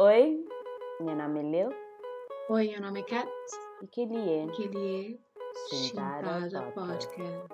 Oi, 0.00 0.44
meu 1.00 1.16
nome 1.16 1.40
é 1.40 1.42
Lil 1.42 1.70
Oi, 2.50 2.68
meu 2.68 2.80
nome 2.80 3.00
é 3.00 3.02
Kat. 3.02 3.28
e 3.82 3.86
que 3.88 4.02
ele 4.02 4.16
é 4.16 4.46
Que 4.46 4.62
ele 4.62 5.16
é 5.16 5.76
Sentada 5.76 6.62
Podcast. 6.70 6.72
Podcast. 6.72 7.48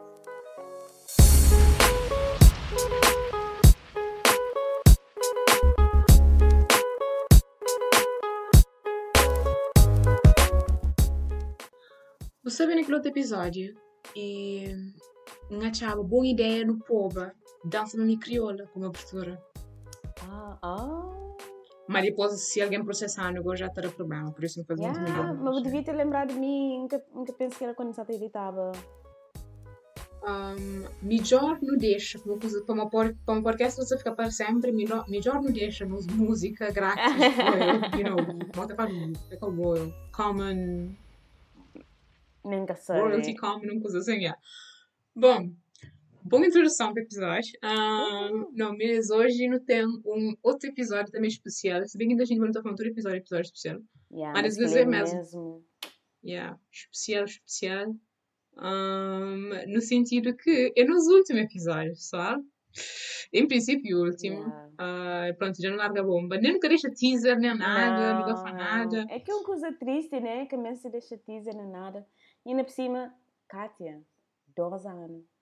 Você 12.44 12.66
viu 12.66 12.76
naquele 12.76 12.94
outro 12.94 13.10
episódio 13.10 13.74
e 14.14 14.66
não 15.50 15.66
achava 15.66 16.02
boa 16.02 16.26
ideia 16.26 16.66
no 16.66 16.78
povo 16.80 17.20
dança 17.64 17.96
na 17.96 18.18
crioula 18.18 18.66
como 18.66 18.84
abertura. 18.84 19.42
Ah, 20.28 20.58
ah. 20.62 20.93
Mas 21.86 22.04
depois, 22.04 22.32
se 22.50 22.62
alguém 22.62 22.82
processar, 22.84 23.34
eu 23.34 23.56
já 23.56 23.68
terá 23.68 23.90
problema, 23.90 24.32
por 24.32 24.42
isso 24.42 24.58
não 24.58 24.64
faz 24.66 24.80
muito 24.80 24.98
Yeah, 24.98 25.22
melhor. 25.22 25.34
mas 25.42 25.56
eu 25.56 25.62
devia 25.62 25.82
ter 25.84 25.92
lembrado 25.92 26.28
de 26.32 26.34
mim, 26.40 26.78
nunca, 26.80 27.04
nunca 27.14 27.32
pensei 27.32 27.58
que 27.58 27.64
era 27.64 27.74
quando 27.74 27.92
você 27.94 28.12
irritava. 28.14 28.72
um, 30.26 30.88
melhor 31.02 31.58
não 31.60 31.76
deixa, 31.76 32.18
para 32.18 32.74
uma, 32.74 32.88
por- 32.88 33.14
para 33.26 33.34
uma 33.34 33.42
podcast 33.42 33.78
você 33.78 33.98
fica 33.98 34.12
para 34.14 34.30
sempre, 34.30 34.72
melhor, 34.72 35.04
melhor 35.08 35.34
não 35.42 35.52
deixa 35.52 35.84
música 35.86 36.70
grátis, 36.72 37.04
royal, 37.36 37.98
you 37.98 38.04
know, 38.08 38.38
bota 38.54 38.74
para 38.74 38.86
que 38.86 39.12
é 39.30 39.36
royal, 39.38 39.92
common, 40.12 40.94
Nunca 42.42 42.74
sei. 42.76 42.98
royalty 43.00 43.34
common, 43.36 43.72
uma 43.72 43.80
coisa 43.82 43.98
assim, 43.98 44.16
yeah. 44.20 44.38
Bom, 45.14 45.50
boa 46.24 46.46
introdução 46.46 46.92
para 46.92 47.02
o 47.02 47.04
episódio. 47.04 47.52
Um, 47.62 48.50
não, 48.52 48.76
mas 48.76 49.10
hoje 49.10 49.46
não 49.46 49.60
tem 49.60 49.86
um 49.86 50.34
outro 50.42 50.70
episódio 50.70 51.12
também 51.12 51.28
especial, 51.28 51.86
se 51.86 51.98
bem 51.98 52.08
que 52.08 52.22
a 52.22 52.24
gente 52.24 52.38
não 52.38 52.48
está 52.48 52.62
falando 52.62 52.78
todo 52.78 52.86
episódio, 52.86 53.18
episódio 53.18 53.44
especial. 53.44 53.80
Yeah, 54.10 54.40
Mas 54.40 54.58
às 54.58 54.72
é 54.72 54.80
ele 54.80 54.90
mesmo. 54.90 55.64
Yeah, 56.24 56.58
especial, 56.72 57.24
especial. 57.24 57.94
Um, 58.56 59.50
no 59.66 59.80
sentido 59.80 60.34
que 60.36 60.72
é 60.76 60.84
nos 60.84 61.06
últimos 61.08 61.42
episódios, 61.42 62.08
só. 62.08 62.36
Em 63.32 63.46
princípio, 63.46 63.98
o 63.98 64.04
último. 64.04 64.38
Yeah. 64.38 64.70
Ah, 64.78 65.34
pronto, 65.36 65.60
já 65.60 65.70
não 65.70 65.76
larga 65.76 66.00
a 66.00 66.04
bomba. 66.04 66.38
Nem 66.38 66.54
nunca 66.54 66.68
deixa 66.68 66.90
teaser, 66.90 67.38
nem 67.38 67.56
nada, 67.56 68.20
nunca 68.20 68.36
faz 68.36 68.54
nada. 68.54 69.06
É 69.10 69.20
que 69.20 69.30
é 69.30 69.34
uma 69.34 69.44
coisa 69.44 69.72
triste, 69.72 70.18
né? 70.20 70.46
Que 70.46 70.56
a 70.56 70.74
se 70.74 70.88
deixa 70.88 71.18
teaser 71.18 71.54
nem 71.54 71.68
nada. 71.68 72.06
E 72.46 72.50
ainda 72.50 72.64
por 72.64 72.72
cima, 72.72 73.14
Kátia, 73.48 74.02
12 74.56 74.88
anos. 74.88 75.33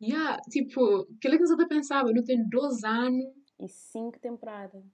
Yeah, 0.00 0.38
tipo, 0.50 1.06
aquilo 1.16 1.38
que 1.38 1.46
você 1.46 1.66
pensava, 1.66 2.12
não 2.12 2.22
tem 2.24 2.46
dois 2.48 2.84
anos. 2.84 3.24
E 3.58 3.66
5 3.68 4.18
temporadas. 4.20 4.84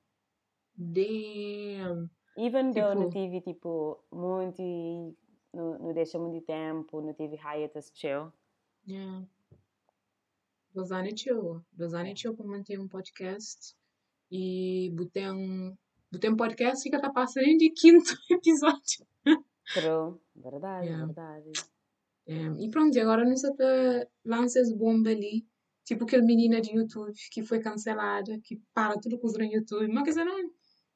Damn. 0.76 2.08
Even 2.38 2.70
though 2.72 2.94
não 2.94 3.08
Tipo- 3.08 3.10
tive, 3.10 3.40
tipo, 3.40 4.02
muito... 4.12 4.62
Não, 5.52 5.78
não 5.78 5.92
deixa 5.92 6.18
muito 6.18 6.44
tempo, 6.46 7.00
não 7.02 7.12
tive 7.12 7.36
hiatus 7.36 7.90
chill. 7.94 8.32
Yeah. 8.88 9.26
Dois 10.74 10.90
anos 10.92 11.12
é 11.12 11.16
chill. 11.16 11.62
Dois 11.72 11.92
anos 11.92 12.10
é 12.12 12.16
chill 12.16 12.34
para 12.34 12.46
manter 12.46 12.78
um 12.80 12.88
podcast. 12.88 13.74
E 14.30 14.90
botei 14.94 15.28
um, 15.30 15.76
botei 16.10 16.30
um 16.30 16.36
podcast 16.36 16.88
e 16.88 16.90
que 16.90 16.98
tá 16.98 17.10
passando 17.10 17.44
de 17.58 17.68
quinto 17.70 18.12
episódio. 18.30 19.06
True. 19.74 20.18
Verdade, 20.34 20.86
Yeah. 20.86 21.04
verdade. 21.06 21.50
É, 22.32 22.64
e 22.64 22.70
pronto, 22.70 22.98
agora 23.00 23.24
não 23.24 23.36
sei 23.36 23.50
se 23.52 24.08
lança 24.24 24.60
as 24.60 24.72
bombas 24.72 25.12
ali. 25.14 25.46
Tipo 25.84 26.04
aquele 26.04 26.22
menina 26.22 26.60
de 26.60 26.74
YouTube 26.76 27.12
que 27.32 27.42
foi 27.42 27.58
cancelada, 27.60 28.38
que 28.44 28.60
para 28.72 28.98
tudo 29.00 29.18
usa 29.22 29.38
no 29.38 29.44
YouTube. 29.44 29.88
Mas 29.88 30.04
quer 30.04 30.10
dizer, 30.10 30.24
não, 30.24 30.38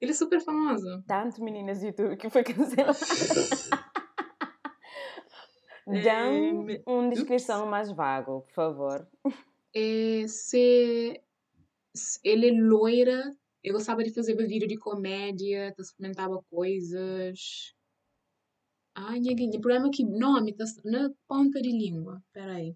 ele 0.01 0.11
é 0.13 0.15
super 0.15 0.41
famoso. 0.41 1.03
Tanto 1.07 1.43
meninas 1.43 1.81
do 1.81 1.87
YouTube 1.87 2.17
que 2.17 2.31
foi 2.31 2.45
cancelado. 2.45 2.97
É, 5.89 6.03
Dão 6.03 6.63
me- 6.63 6.83
uma 6.87 7.09
descrição 7.11 7.67
mais 7.67 7.91
vago, 7.93 8.43
por 8.43 8.53
favor. 8.55 9.09
É, 9.75 10.25
se, 10.29 11.21
se 11.95 12.21
ele 12.25 12.49
é 12.49 12.53
loira, 12.53 13.37
eu 13.63 13.73
gostava 13.75 14.03
de 14.03 14.13
fazer 14.13 14.35
vídeo 14.37 14.69
de 14.69 14.77
comédia, 14.79 15.75
experimentava 15.79 16.41
coisas. 16.51 17.75
Ai, 18.99 19.21
neguinha, 19.21 19.59
o 19.59 19.61
problema 19.61 19.89
é 19.89 19.91
que 19.91 20.03
nome 20.03 20.55
tá 20.55 20.65
na 20.83 21.11
ponta 21.29 21.61
de 21.61 21.71
língua. 21.71 22.25
Peraí. 22.33 22.75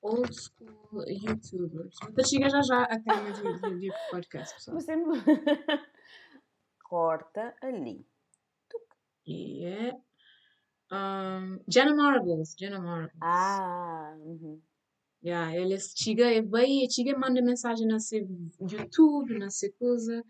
Old 0.00 0.34
school 0.34 1.04
YouTubers. 1.06 1.94
Vou 2.10 2.26
chegar 2.26 2.48
já 2.48 2.62
já 2.62 2.84
a 2.84 2.98
tema 2.98 3.30
de, 3.30 3.42
de, 3.42 3.80
de 3.80 3.92
podcast, 4.10 4.54
pessoal. 4.54 4.80
Você 4.80 4.94
corta 6.82 7.54
ali. 7.60 8.06
E 9.26 9.66
é. 9.66 9.92
Um, 10.90 11.60
Jenna 11.68 11.94
Marbles. 11.94 12.54
Jenna 12.58 12.80
Marbles. 12.80 13.18
Ah, 13.20 14.16
uhum. 14.18 14.58
Yeah, 15.22 15.54
ele 15.54 15.78
chega 15.80 16.32
e 16.32 16.40
vai, 16.40 16.66
chega 16.90 17.18
manda 17.18 17.42
mensagem 17.42 17.86
na 17.86 17.98
seu 17.98 18.26
YouTube, 18.58 19.38
na 19.38 19.50
sua 19.50 19.70
coisa. 19.72 20.24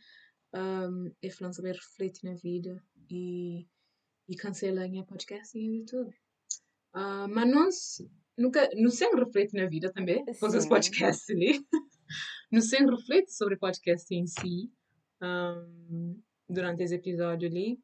Um, 0.52 1.12
e 1.22 1.30
falando 1.30 1.54
sobre 1.54 1.72
refletir 1.72 2.28
na 2.28 2.34
vida 2.34 2.82
e, 3.08 3.66
e 4.28 4.36
cancela 4.36 4.86
em 4.86 5.04
podcast 5.04 5.58
e 5.58 5.78
YouTube. 5.78 6.14
Ah, 6.92 7.26
mas 7.28 7.50
nós 7.50 8.02
nunca, 8.36 8.68
não 8.74 8.90
sempre 8.90 9.24
reflete 9.24 9.54
na 9.54 9.66
vida 9.66 9.92
também, 9.92 10.24
depois 10.24 10.54
os 10.54 10.66
podcasts 10.66 11.28
ali. 11.30 11.64
não 12.50 12.60
sempre 12.60 12.94
reflete 12.94 13.32
sobre 13.32 13.54
o 13.54 13.58
podcast 13.58 14.14
em 14.14 14.26
si, 14.26 14.70
um, 15.22 16.20
durante 16.48 16.82
esse 16.82 16.94
episódio 16.94 17.48
ali. 17.48 17.80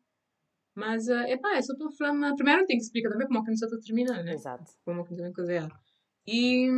Mas, 0.74 1.08
uh, 1.08 1.26
epá, 1.26 1.56
é 1.56 1.62
só 1.62 1.76
para 1.76 1.90
falar. 1.90 2.34
Primeiro 2.36 2.64
tem 2.66 2.76
que 2.78 2.84
explicar 2.84 3.10
também 3.10 3.26
como 3.26 3.40
é 3.40 3.42
que 3.42 3.48
não 3.48 3.54
está 3.54 3.78
terminando, 3.84 4.24
né? 4.24 4.34
Exato. 4.34 4.72
como 4.84 5.04
que 5.04 5.16
também 5.16 5.32
coisa 5.32 5.52
é. 5.52 5.68
E 6.26 6.68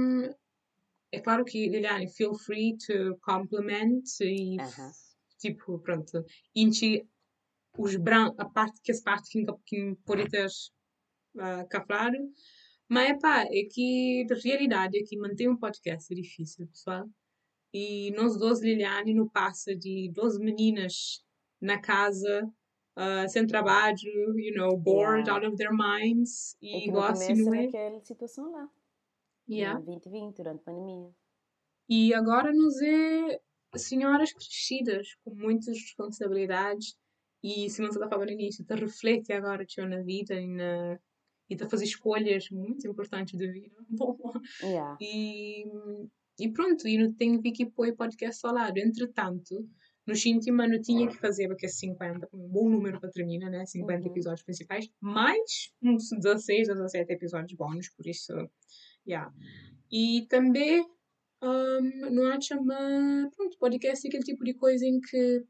é 1.13 1.21
claro 1.21 1.45
que, 1.45 1.69
Liliane, 1.69 2.09
feel 2.09 2.35
free 2.35 2.77
to 2.79 3.19
compliment 3.21 4.03
e, 4.23 4.59
Aham. 4.59 4.91
tipo, 5.39 5.79
pronto, 5.81 6.25
enche 6.57 7.07
os 7.77 7.97
brancos, 7.97 8.39
a 8.39 8.49
parte 8.49 8.81
que 8.83 8.93
essa 8.93 9.03
parte 9.03 9.31
que, 9.31 9.47
que 9.67 9.97
pode 10.05 10.29
ter 10.29 10.47
uh, 10.47 11.67
cafrado. 11.69 12.17
Mas, 12.89 13.11
epá, 13.11 13.45
é 13.45 13.65
que, 13.71 14.25
de 14.27 14.35
realidade, 14.47 14.99
é 14.99 15.03
que 15.03 15.17
manter 15.17 15.49
um 15.49 15.57
podcast 15.57 16.13
é 16.13 16.17
difícil, 16.17 16.67
pessoal. 16.69 17.09
E 17.73 18.11
nós 18.11 18.37
dois, 18.39 18.61
Liliane, 18.61 19.15
no 19.15 19.31
passa 19.31 19.75
de 19.75 20.11
duas 20.13 20.39
meninas 20.39 21.25
na 21.61 21.81
casa, 21.81 22.45
uh, 22.99 23.29
sem 23.29 23.47
trabalho, 23.47 23.97
you 24.39 24.55
know, 24.55 24.77
bored 24.77 25.23
Yeah. 25.27 25.33
out 25.33 25.47
of 25.47 25.57
their 25.57 25.73
minds. 25.73 26.55
É 26.63 26.67
E 26.67 26.81
que 26.83 26.87
no 26.89 26.93
gosto, 26.95 27.35
não 27.35 27.55
é? 27.55 27.67
naquela 27.67 28.01
situação 28.01 28.51
lá. 28.51 28.69
Yeah. 29.49 29.81
Em 29.81 29.85
2020, 29.85 30.37
durante 30.37 30.61
a 30.61 30.65
pandemia. 30.65 31.11
E 31.89 32.15
agora 32.15 32.53
nos 32.53 32.81
é 32.83 33.41
senhoras 33.75 34.33
crescidas, 34.33 35.15
com 35.25 35.35
muitas 35.35 35.79
responsabilidades. 35.79 36.95
E 37.43 37.69
se 37.71 37.81
não 37.83 37.89
está 37.89 38.09
falando 38.09 38.29
no 38.29 38.33
início, 38.35 38.65
te 38.65 38.75
reflete 38.75 39.33
agora 39.33 39.65
tio, 39.65 39.89
na 39.89 40.01
vida 40.03 40.35
e, 40.35 40.47
na, 40.47 40.99
e 41.51 41.57
te 41.57 41.69
fazer 41.69 41.85
escolhas 41.85 42.49
muito 42.51 42.87
importantes 42.87 43.39
da 43.39 43.47
vida. 43.51 43.77
Yeah. 44.63 44.97
E, 45.01 45.65
e 46.39 46.49
pronto, 46.53 46.87
e 46.87 46.97
não 46.99 47.13
tenho 47.15 47.43
que 47.43 47.67
pôr 47.67 47.89
o 47.89 47.97
podcast 47.97 48.47
ao 48.47 48.55
lado. 48.55 48.79
Entretanto, 48.79 49.69
no 50.07 50.15
último 50.15 50.63
ano 50.63 50.81
tinha 50.81 51.07
que 51.09 51.17
fazer, 51.19 51.49
porque 51.49 51.67
é 51.67 51.69
50, 51.69 52.29
um 52.33 52.49
bom 52.49 52.69
número 52.69 52.99
para 53.01 53.11
terminar, 53.11 53.51
né? 53.51 53.65
50 53.67 54.01
Uhum. 54.05 54.11
episódios 54.11 54.43
principais, 54.43 54.89
mais 55.01 55.73
uns 55.83 56.09
16 56.11 56.69
ou 56.71 56.75
17 56.77 57.13
episódios 57.13 57.53
bônus, 57.57 57.89
por 57.91 58.07
isso, 58.07 58.33
yeah. 59.07 59.33
E 59.91 60.27
também, 60.29 60.85
um, 61.43 62.11
não 62.11 62.27
acha, 62.33 62.61
mas, 62.61 63.35
pronto, 63.37 63.59
podcast 63.59 64.07
é 64.07 64.09
aquele 64.09 64.25
tipo 64.25 64.43
de 64.45 64.55
coisa 64.55 64.85
em 64.87 65.01
que 65.01 65.45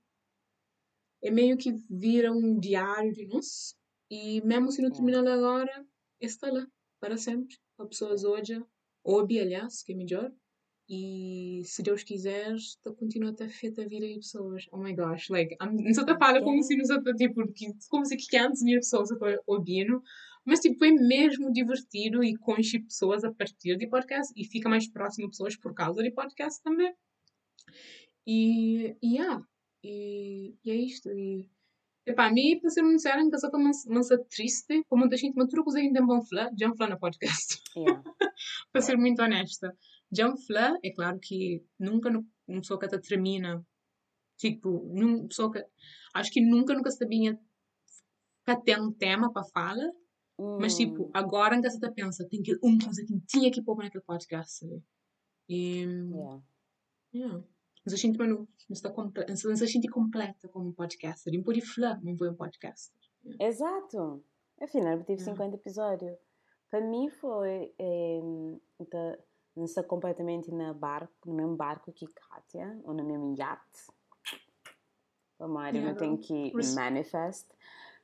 é 1.23 1.31
meio 1.31 1.57
que 1.57 1.73
vira 1.89 2.33
um 2.33 2.59
diário 2.59 3.13
de 3.13 3.27
nós, 3.27 3.77
e 4.11 4.41
mesmo 4.43 4.71
se 4.71 4.83
não 4.83 4.91
terminar 4.91 5.27
agora, 5.27 5.87
está 6.21 6.51
lá, 6.51 6.67
para 7.01 7.17
sempre. 7.17 7.57
A 7.79 7.87
pessoa 7.87 8.13
hoje, 8.13 8.63
ouve, 9.03 9.41
aliás, 9.41 9.83
que 9.83 9.93
é 9.93 9.97
melhor, 9.97 10.33
e 10.89 11.63
se 11.65 11.83
Deus 11.83 12.03
quiser, 12.03 12.55
tu 12.83 12.95
continua 12.95 13.31
a 13.31 13.35
ter 13.35 13.49
feito 13.49 13.81
a 13.81 13.87
vida 13.87 14.07
de 14.07 14.17
pessoas. 14.17 14.67
Oh 14.71 14.77
my 14.77 14.95
gosh, 14.95 15.31
like, 15.31 15.57
não 15.61 15.95
só 15.95 16.05
te 16.05 16.17
fala 16.19 16.43
como 16.43 16.63
se 16.63 16.77
não 16.77 16.85
só 16.85 17.01
te, 17.01 17.15
tipo, 17.15 17.43
como 17.89 18.05
se 18.05 18.17
que 18.17 18.37
antes 18.37 18.63
mil 18.63 18.79
pessoas 18.79 19.09
ouvindo, 19.47 20.03
mas 20.45 20.61
tipo, 20.61 20.79
foi 20.79 20.91
mesmo 20.91 21.53
divertido 21.53 22.23
e 22.23 22.37
conche 22.37 22.81
pessoas 22.81 23.25
a 23.25 23.33
partir 23.33 23.77
de 23.79 23.87
podcast 23.87 24.33
e 24.37 24.45
fica 24.45 24.69
mais 24.69 24.87
próximo 24.87 25.27
de 25.27 25.31
pessoas 25.31 25.57
por 25.57 25.73
causa 25.73 26.03
de 26.03 26.11
podcast 26.11 26.63
também. 26.63 26.93
E, 28.27 28.97
e, 29.03 29.17
yeah, 29.17 29.43
e, 29.83 30.57
e 30.65 30.71
é 30.71 30.75
isto. 30.75 31.11
E, 31.11 31.49
epá, 32.07 32.27
a 32.27 32.33
mim, 32.33 32.59
para 32.61 32.71
ser 32.71 32.83
muito 32.83 33.01
sincera, 33.01 33.29
que 33.29 33.35
eu 33.35 33.39
sou 33.39 33.51
mansa 33.89 34.19
triste, 34.31 34.85
como 34.89 35.01
muita 35.01 35.17
gente, 35.17 35.35
mas 35.37 35.49
tudo 35.49 35.65
que 35.65 35.79
ainda 35.79 36.05
bom 36.05 36.23
falar, 36.23 36.51
já 36.59 36.75
falar 36.75 36.91
no 36.91 36.99
podcast 36.99 37.63
Yeah. 37.77 38.03
para 38.73 38.83
ser 38.83 38.97
muito 38.99 39.23
honesta. 39.23 39.75
John 40.11 40.37
Fleur, 40.37 40.79
é 40.85 40.91
claro 40.93 41.19
que 41.21 41.65
nunca 41.79 42.11
uma 42.11 42.61
pessoa 42.61 42.79
que 42.79 42.87
até 42.87 42.99
termina 42.99 43.65
Tipo, 44.43 44.91
num, 44.93 45.29
pessoa 45.29 45.53
que, 45.53 45.65
acho 46.15 46.33
que 46.33 46.41
nunca, 46.41 46.75
nunca 46.75 46.91
sabia 46.91 47.39
que 48.45 48.57
tem 48.65 48.81
um 48.81 48.93
tema 48.93 49.33
para 49.33 49.45
falar, 49.45 49.89
mas 50.59 50.77
tipo, 50.77 51.05
Hum, 51.05 51.11
agora 51.15 51.63
casa 51.63 51.79
você 51.79 51.93
pensa, 51.93 52.27
tem 52.29 52.43
que 52.43 52.59
um 52.61 52.77
coisa 52.77 53.05
que 53.07 53.21
tinha 53.21 53.53
que 53.53 53.63
pôr 53.63 53.77
naquele 53.77 54.03
podcast, 54.03 54.59
sabe? 54.59 54.83
E, 55.49 55.85
yeah. 55.85 56.43
yeah. 57.15 57.45
Mas 57.85 57.95
a 57.95 57.97
gente 57.97 58.17
também 58.17 58.33
não, 58.33 58.39
não 58.41 58.49
está 58.71 58.91
comple- 58.91 59.27
não 59.29 59.37
se 59.37 59.67
sente 59.67 59.89
completa 59.89 60.49
como 60.49 60.73
podcaster. 60.73 61.35
E 61.35 61.43
por 61.43 61.57
isso, 61.57 61.81
não 62.03 62.17
foi 62.17 62.31
um 62.31 62.35
podcaster. 62.35 62.95
Yeah. 63.25 63.45
Exato. 63.47 64.25
Afinal, 64.61 64.93
eu 64.99 65.05
tive 65.05 65.21
Yeah. 65.23 65.33
50 65.33 65.57
episódios. 65.57 66.17
Para 66.71 66.81
mim 66.81 67.09
foi 67.11 67.75
tá, 68.91 69.19
não 69.57 69.65
estar 69.65 69.83
completamente 69.83 70.51
na 70.51 70.73
barco, 70.73 71.13
no 71.27 71.35
mesmo 71.35 71.57
barco 71.57 71.93
que 71.93 72.07
Kátia, 72.07 72.81
ou 72.85 72.95
no 72.95 73.05
mesmo 73.05 73.35
iate. 73.37 73.93
Para 75.37 75.49
Mário 75.49 75.81
Yeah, 75.81 75.93
não 75.93 75.99
tem 75.99 76.17
que 76.17 76.53
manifest. 76.75 77.47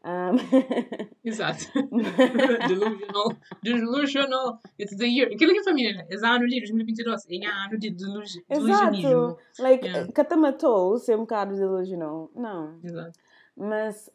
Um, 0.05 0.37
Exato. 1.25 1.65
delusional. 2.69 3.33
Delusional. 3.63 4.61
It's 4.79 4.97
the 4.97 5.07
year. 5.07 5.33
Aquilo 5.33 5.53
que 5.53 5.59
a 5.61 5.65
família 5.65 6.07
é 6.09 6.15
ano 6.27 6.47
de 6.47 6.61
2022. 6.61 7.27
É 7.31 7.47
ano 7.47 7.79
de 7.79 7.91
delusion, 7.91 8.43
delusionismo. 8.49 9.09
Exato. 9.09 9.39
Like, 9.59 9.85
Yeah. 9.87 10.13
que 10.13 10.25
te 10.25 10.37
matou 10.37 10.99
ser 10.99 11.17
um 11.17 11.21
bocado 11.21 11.55
delusional. 11.57 12.31
Não. 12.35 12.79
Exato. 12.83 13.19
Mas, 13.57 14.09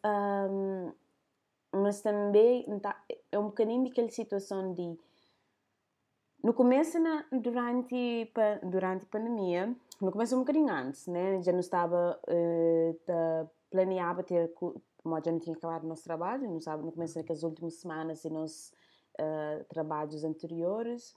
um, 0.50 0.92
mas 1.72 2.00
também 2.00 2.64
tá- 2.80 3.02
é 3.30 3.38
um 3.38 3.44
bocadinho 3.46 3.84
daquela 3.84 4.08
situação 4.10 4.72
de. 4.72 4.96
No 6.42 6.52
começo, 6.54 6.98
na, 6.98 7.24
durante, 7.32 8.30
durante 8.62 9.04
a 9.04 9.08
pandemia, 9.10 9.74
no 10.00 10.10
começo 10.12 10.34
um 10.36 10.40
bocadinho 10.40 10.68
antes, 10.72 11.06
né? 11.06 11.40
Já 11.42 11.52
não 11.52 11.60
estava. 11.60 12.18
tá- 13.06 13.46
planeava 13.70 14.22
ter. 14.22 14.50
Como 15.04 15.20
já 15.22 15.30
não 15.30 15.38
tinha 15.38 15.54
acabado 15.54 15.84
o 15.84 15.88
nosso 15.88 16.02
trabalho, 16.02 16.50
não 16.50 16.60
sabe, 16.60 16.82
no 16.82 16.90
começo 16.90 17.14
daquelas 17.14 17.44
últimas 17.44 17.74
semanas 17.74 18.24
e 18.24 18.30
nos 18.30 18.72
eh, 19.18 19.64
trabalhos 19.68 20.24
anteriores. 20.24 21.14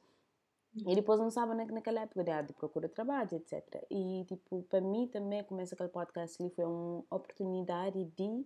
E 0.85 0.93
depois 0.93 1.19
não 1.19 1.31
na, 1.55 1.65
naquela 1.65 2.01
época 2.01 2.23
de, 2.23 2.43
de 2.43 2.53
procura 2.53 2.87
de 2.87 2.93
trabalho, 2.93 3.33
etc. 3.33 3.83
E, 3.89 4.25
tipo, 4.27 4.61
para 4.63 4.81
mim 4.81 5.07
também, 5.07 5.43
começa 5.43 5.73
aquele 5.73 5.89
podcast 5.89 6.39
ali, 6.39 6.51
foi 6.51 6.65
uma 6.65 7.03
oportunidade 7.09 8.03
de 8.15 8.45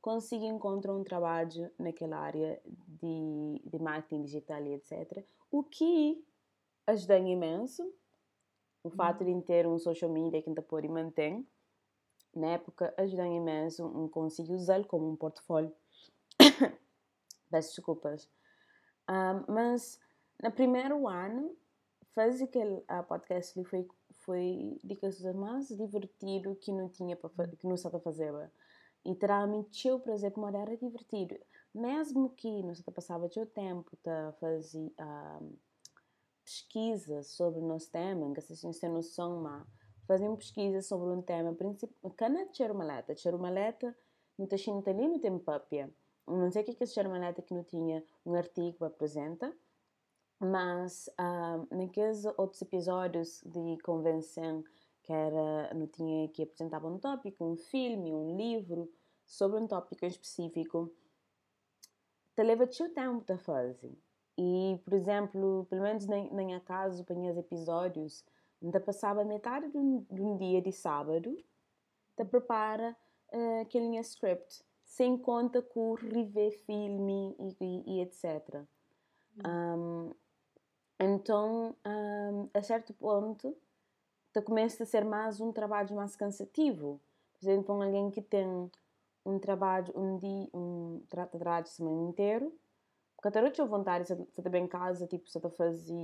conseguir 0.00 0.46
encontrar 0.46 0.94
um 0.94 1.04
trabalho 1.04 1.70
naquela 1.78 2.18
área 2.18 2.58
de, 2.64 3.60
de 3.62 3.78
marketing 3.78 4.22
digital 4.22 4.64
e 4.64 4.74
etc. 4.74 5.22
O 5.50 5.64
que 5.64 6.24
ajuda 6.86 7.18
imenso. 7.18 7.92
O 8.82 8.90
fato 8.90 9.24
de 9.24 9.42
ter 9.42 9.66
um 9.66 9.78
social 9.78 10.10
media 10.10 10.40
que 10.40 10.48
ainda 10.48 10.62
pode 10.62 10.86
e 10.86 10.88
mantém, 10.88 11.44
na 12.38 12.48
época, 12.48 12.92
ajuda 12.96 13.26
imenso 13.26 13.86
um 13.86 14.08
conseguir 14.08 14.54
usá-lo 14.54 14.84
como 14.86 15.10
um 15.10 15.16
portfólio. 15.16 15.72
Peço 17.50 17.74
desculpas. 17.76 18.28
Ah, 19.06 19.44
mas 19.48 19.98
no 20.42 20.50
primeiro 20.50 21.08
ano, 21.08 21.56
fazer 22.14 22.44
aquele 22.44 22.82
ah, 22.88 23.02
podcast 23.02 23.62
foi, 23.64 23.88
foi 24.10 24.78
de 24.82 24.96
coisas 24.96 25.34
mais 25.34 25.68
divertido 25.68 26.56
que 26.56 26.72
não 26.72 26.88
tinha 26.88 27.16
para 27.16 27.48
que 27.48 27.66
não 27.66 27.74
estava 27.74 27.96
a 27.98 28.00
fazer. 28.00 28.32
E 29.04 29.10
literalmente 29.10 29.86
eu, 29.86 30.00
por 30.00 30.12
exemplo, 30.12 30.46
era 30.48 30.76
divertido. 30.76 31.38
Mesmo 31.74 32.30
que 32.30 32.62
não 32.62 32.72
estava 32.72 32.92
passava 32.92 33.26
o 33.26 33.46
tempo 33.46 33.96
a 34.06 34.32
fazer 34.32 34.92
ah, 34.98 35.40
pesquisa 36.44 37.22
sobre 37.22 37.60
o 37.60 37.66
nosso 37.66 37.90
tema, 37.90 38.32
que 38.34 38.40
vocês 38.40 38.78
têm 38.78 38.90
noção, 38.90 39.42
mas 39.42 39.66
fazer 40.06 40.28
uma 40.28 40.36
pesquisa 40.36 40.80
sobre 40.80 41.08
um 41.08 41.22
tema, 41.22 41.54
principalmente, 41.54 42.16
cana 42.16 42.46
de 42.46 42.72
maleta, 42.72 43.14
maleta 43.38 43.96
não 44.38 44.46
está 44.46 44.90
ali 44.90 45.08
no 45.08 45.18
tempo 45.18 45.40
papia. 45.40 45.92
Não 46.26 46.50
sei 46.50 46.62
o 46.62 46.64
que 46.64 46.72
é 46.72 46.74
que 46.74 46.84
esse 46.84 47.02
maleta 47.04 47.42
que 47.42 47.54
não 47.54 47.64
tinha 47.64 48.04
um 48.24 48.34
artigo 48.34 48.76
para 48.78 48.88
apresentar, 48.88 49.52
mas 50.38 51.08
ah, 51.16 51.64
naqueles 51.70 52.24
outros 52.36 52.60
episódios 52.62 53.42
de 53.44 53.78
convenção 53.82 54.64
que 55.02 55.12
era, 55.12 55.72
não 55.72 55.86
tinha 55.86 56.28
que 56.28 56.42
apresentava 56.42 56.88
um 56.88 56.98
tópico, 56.98 57.44
um 57.44 57.56
filme, 57.56 58.12
um 58.12 58.36
livro 58.36 58.90
sobre 59.24 59.58
um 59.60 59.66
tópico 59.66 60.04
em 60.04 60.08
específico, 60.08 60.92
te 62.34 62.42
leva 62.42 62.64
o 62.64 62.72
seu 62.72 62.92
tempo 62.92 63.24
para 63.24 63.38
fazer. 63.38 63.96
E, 64.36 64.78
por 64.84 64.92
exemplo, 64.92 65.64
pelo 65.70 65.82
menos 65.82 66.06
minha 66.06 66.60
casa, 66.60 67.02
para 67.04 67.16
os 67.16 67.38
episódios, 67.38 68.24
ainda 68.62 68.80
passava 68.80 69.24
metade 69.24 69.70
de 69.70 69.76
um, 69.76 70.06
de 70.10 70.22
um 70.22 70.36
dia 70.36 70.60
de 70.60 70.72
sábado, 70.72 71.36
te 72.16 72.24
prepara 72.24 72.96
uh, 73.32 73.60
aquele 73.62 73.98
script, 74.00 74.64
sem 74.84 75.18
conta 75.18 75.60
com 75.60 75.94
rever 75.94 76.52
filme 76.64 77.36
e, 77.38 77.56
e, 77.60 77.98
e 77.98 78.00
etc. 78.02 78.64
Um, 79.44 80.12
então, 80.98 81.76
um, 81.86 82.48
a 82.54 82.62
certo 82.62 82.94
ponto, 82.94 83.56
te 84.32 84.40
começa 84.40 84.82
a 84.82 84.86
ser 84.86 85.04
mais 85.04 85.40
um 85.40 85.52
trabalho 85.52 85.94
mais 85.94 86.16
cansativo. 86.16 87.00
Por 87.34 87.46
exemplo, 87.46 87.82
alguém 87.82 88.10
que 88.10 88.22
tem 88.22 88.70
um 89.24 89.38
trabalho, 89.38 89.92
um 89.94 90.18
dia, 90.18 90.48
um 90.54 91.02
tra 91.08 91.26
trabalho 91.26 91.64
de 91.64 91.70
semana 91.70 92.08
inteiro, 92.08 92.52
porque 93.16 93.28
até 93.28 93.60
eu 93.60 93.66
vontade, 93.66 94.06
se 94.06 94.14
você 94.14 94.48
está 94.48 94.58
em 94.58 94.68
casa, 94.68 95.06
tipo, 95.06 95.28
se 95.28 95.38
está 95.38 95.50
fazer 95.50 95.94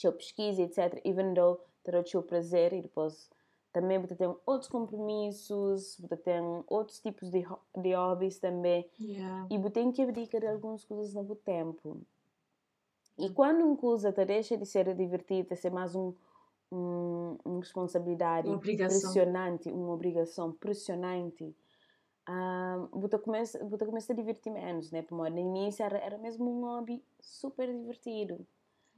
sua 0.00 0.12
pesquisa, 0.12 0.62
etc. 0.62 1.00
Even 1.04 1.34
though 1.34 1.60
terá 1.84 2.00
o 2.00 2.06
seu 2.06 2.22
prazer 2.22 2.72
e 2.72 2.82
depois 2.82 3.30
também 3.72 3.98
você 3.98 4.16
tem 4.16 4.34
outros 4.46 4.68
compromissos, 4.68 5.96
você 6.00 6.16
tem 6.16 6.64
outros 6.66 7.00
tipos 7.00 7.30
de, 7.30 7.44
de 7.76 7.92
hobbies 7.94 8.38
também. 8.38 8.88
Yeah. 8.98 9.46
E 9.50 9.58
você 9.58 9.70
tem 9.70 9.92
que 9.92 10.02
abdicar 10.02 10.40
de 10.40 10.48
algumas 10.48 10.84
coisas 10.84 11.14
no 11.14 11.36
tempo. 11.36 12.00
E 13.18 13.28
quando 13.30 13.64
uma 13.64 13.76
coisa 13.76 14.12
te 14.12 14.24
deixa 14.24 14.56
de 14.56 14.64
ser 14.64 14.94
divertida, 14.94 15.54
ser 15.54 15.70
mais 15.70 15.94
um, 15.94 16.14
um, 16.72 17.36
uma 17.44 17.58
responsabilidade 17.60 18.48
Uma 18.48 18.58
pressionante, 18.58 19.70
uma 19.70 19.92
obrigação 19.92 20.52
pressionante, 20.52 21.54
um, 22.28 23.00
você, 23.00 23.18
começa, 23.18 23.64
você 23.66 23.84
começa 23.84 24.12
a 24.12 24.16
divertir 24.16 24.50
menos, 24.52 24.90
né? 24.90 25.02
Porque 25.02 25.30
no 25.30 25.38
início 25.38 25.84
era, 25.84 25.98
era 25.98 26.18
mesmo 26.18 26.50
um 26.50 26.62
hobby 26.64 27.04
super 27.20 27.66
divertido. 27.66 28.46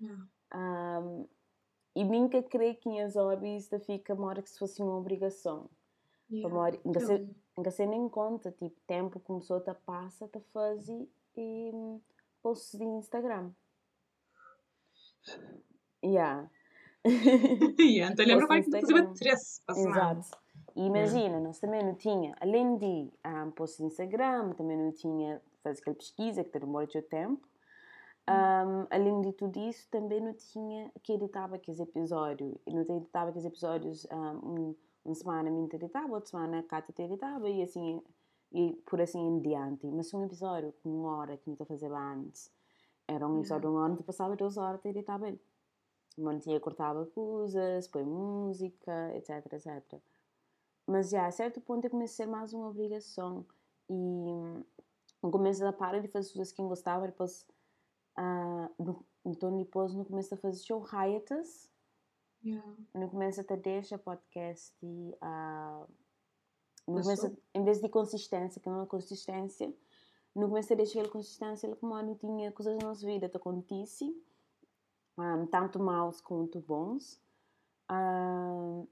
Yeah. 0.01 0.27
Um, 0.55 1.27
e 1.95 2.05
nunca 2.05 2.43
creio 2.43 2.77
que 2.77 3.01
as 3.01 3.17
hobbies 3.17 3.69
te 3.69 3.79
fica 3.81 4.15
uma 4.15 4.29
hora 4.29 4.43
que 4.43 4.51
se 4.51 4.59
fosse 4.59 4.83
uma 4.83 4.97
obrigação. 4.97 5.69
Yeah. 6.31 6.79
Nunca 6.85 6.99
Então, 7.01 7.07
se, 7.07 7.37
nunca 7.57 7.71
se 7.71 7.87
nem 7.87 8.09
conta, 8.09 8.51
tipo, 8.53 8.81
tempo 8.87 9.21
começou 9.21 9.63
a 9.67 9.75
passa, 9.75 10.25
a 10.25 10.41
fazer 10.53 11.07
e 11.37 11.71
hum, 11.75 12.01
posts 12.43 12.79
de 12.79 12.85
Instagram. 12.85 13.51
Yeah. 16.03 16.51
yeah. 17.79 18.13
Então 18.13 18.25
lembra 18.25 18.49
que 18.49 18.59
Instagram. 18.59 19.13
três. 19.15 19.63
Exato. 19.69 20.43
E 20.75 20.87
imagina, 20.87 21.39
nós 21.41 21.59
também 21.59 21.85
não 21.85 21.95
tinha, 21.95 22.35
além 22.41 22.79
de 22.79 23.11
um, 23.27 23.51
post 23.51 23.81
no 23.81 23.89
Instagram, 23.89 24.53
também 24.55 24.79
não 24.79 24.93
tinha 24.93 25.43
fazer 25.63 25.81
aquela 25.81 25.97
pesquisa 25.97 26.43
que 26.43 26.59
demora 26.59 26.87
o 26.87 27.03
tempo. 27.03 27.47
Um, 28.29 28.87
além 28.91 29.21
de 29.21 29.33
tudo 29.33 29.59
isso, 29.59 29.89
também 29.91 30.21
não 30.21 30.33
tinha 30.35 30.93
que 31.03 31.13
editava 31.15 31.57
aqueles 31.57 31.81
episódios. 31.81 32.57
E 32.67 32.73
não 32.73 32.83
editava 32.83 33.31
aqueles 33.31 33.47
episódios 33.47 34.07
um, 34.13 34.75
uma 35.05 35.15
semana 35.15 35.51
me 35.51 35.69
editava, 35.73 36.13
outra 36.13 36.31
semana 36.31 36.61
a 36.61 36.63
Cátia 36.63 36.95
te 36.95 37.03
editava 37.03 37.49
e 37.49 37.63
assim, 37.63 38.01
e 38.53 38.73
por 38.87 39.01
assim 39.01 39.21
em 39.21 39.41
diante. 39.41 39.87
Mas 39.87 40.13
um 40.15 40.25
episódio 40.25 40.73
com 40.83 40.89
uma 40.89 41.17
hora 41.17 41.37
que 41.37 41.47
não 41.47 41.55
estou 41.55 41.65
a 41.65 41.69
fazer 41.69 41.93
antes, 41.93 42.53
era 43.09 43.27
um 43.27 43.41
episódio 43.41 43.69
de 43.69 43.75
uma 43.75 43.85
hora, 43.85 43.97
tu 43.97 44.05
passava 44.05 44.37
duas 44.37 44.57
horas 44.57 44.85
a 44.85 44.89
editar 44.89 45.21
ele. 45.23 45.41
Não 46.17 46.39
tinha 46.39 46.61
cortava 46.61 47.07
coisas, 47.07 47.89
põe 47.89 48.05
música, 48.05 49.17
etc, 49.17 49.53
etc. 49.53 50.01
Mas 50.87 51.11
já, 51.11 51.27
a 51.27 51.31
certo 51.31 51.61
ponto 51.61 51.85
eu 51.87 51.91
comecei 51.91 52.25
a 52.25 52.29
ser 52.29 52.31
mais 52.31 52.53
uma 52.53 52.69
obrigação. 52.69 53.47
E 53.89 53.95
no 55.23 55.31
começo 55.31 55.61
da 55.61 55.73
para 55.73 56.01
de 56.01 56.09
fazer 56.09 56.33
coisas 56.35 56.53
que 56.53 56.61
eu 56.61 56.69
gostava, 56.69 57.07
depois 57.07 57.47
Uh, 58.19 59.05
então 59.25 59.57
depois 59.57 59.95
não 59.95 60.05
começa 60.05 60.35
a 60.35 60.39
fazer 60.39 60.63
show 60.63 60.85
hiatus 60.93 61.73
Yeah. 62.45 62.77
não 62.93 63.09
começa 63.09 63.47
a 63.49 63.57
deixar 63.57 63.99
podcast 63.99 64.75
e 64.83 65.17
uh, 65.23 65.87
não 66.89 66.95
Mas 66.97 67.05
começa, 67.05 67.33
em 67.55 67.63
vez 67.63 67.81
de 67.81 67.89
consistência 67.89 68.61
que 68.61 68.69
não 68.69 68.83
é 68.83 68.87
consistência 68.87 69.73
não 70.35 70.49
começa 70.49 70.75
a 70.75 70.77
deixar 70.77 71.01
aquela 71.01 71.13
consistência 71.13 71.77
como 71.77 72.03
não 72.03 72.17
tinha 72.17 72.51
coisas 72.51 72.77
na 72.79 72.89
nossa 72.89 73.07
vida 73.07 73.29
que 73.29 73.37
acontece 73.37 74.13
um, 75.17 75.47
tanto 75.47 75.79
maus 75.79 76.21
quanto 76.21 76.59
bons 76.59 77.21
uh, 77.89 78.89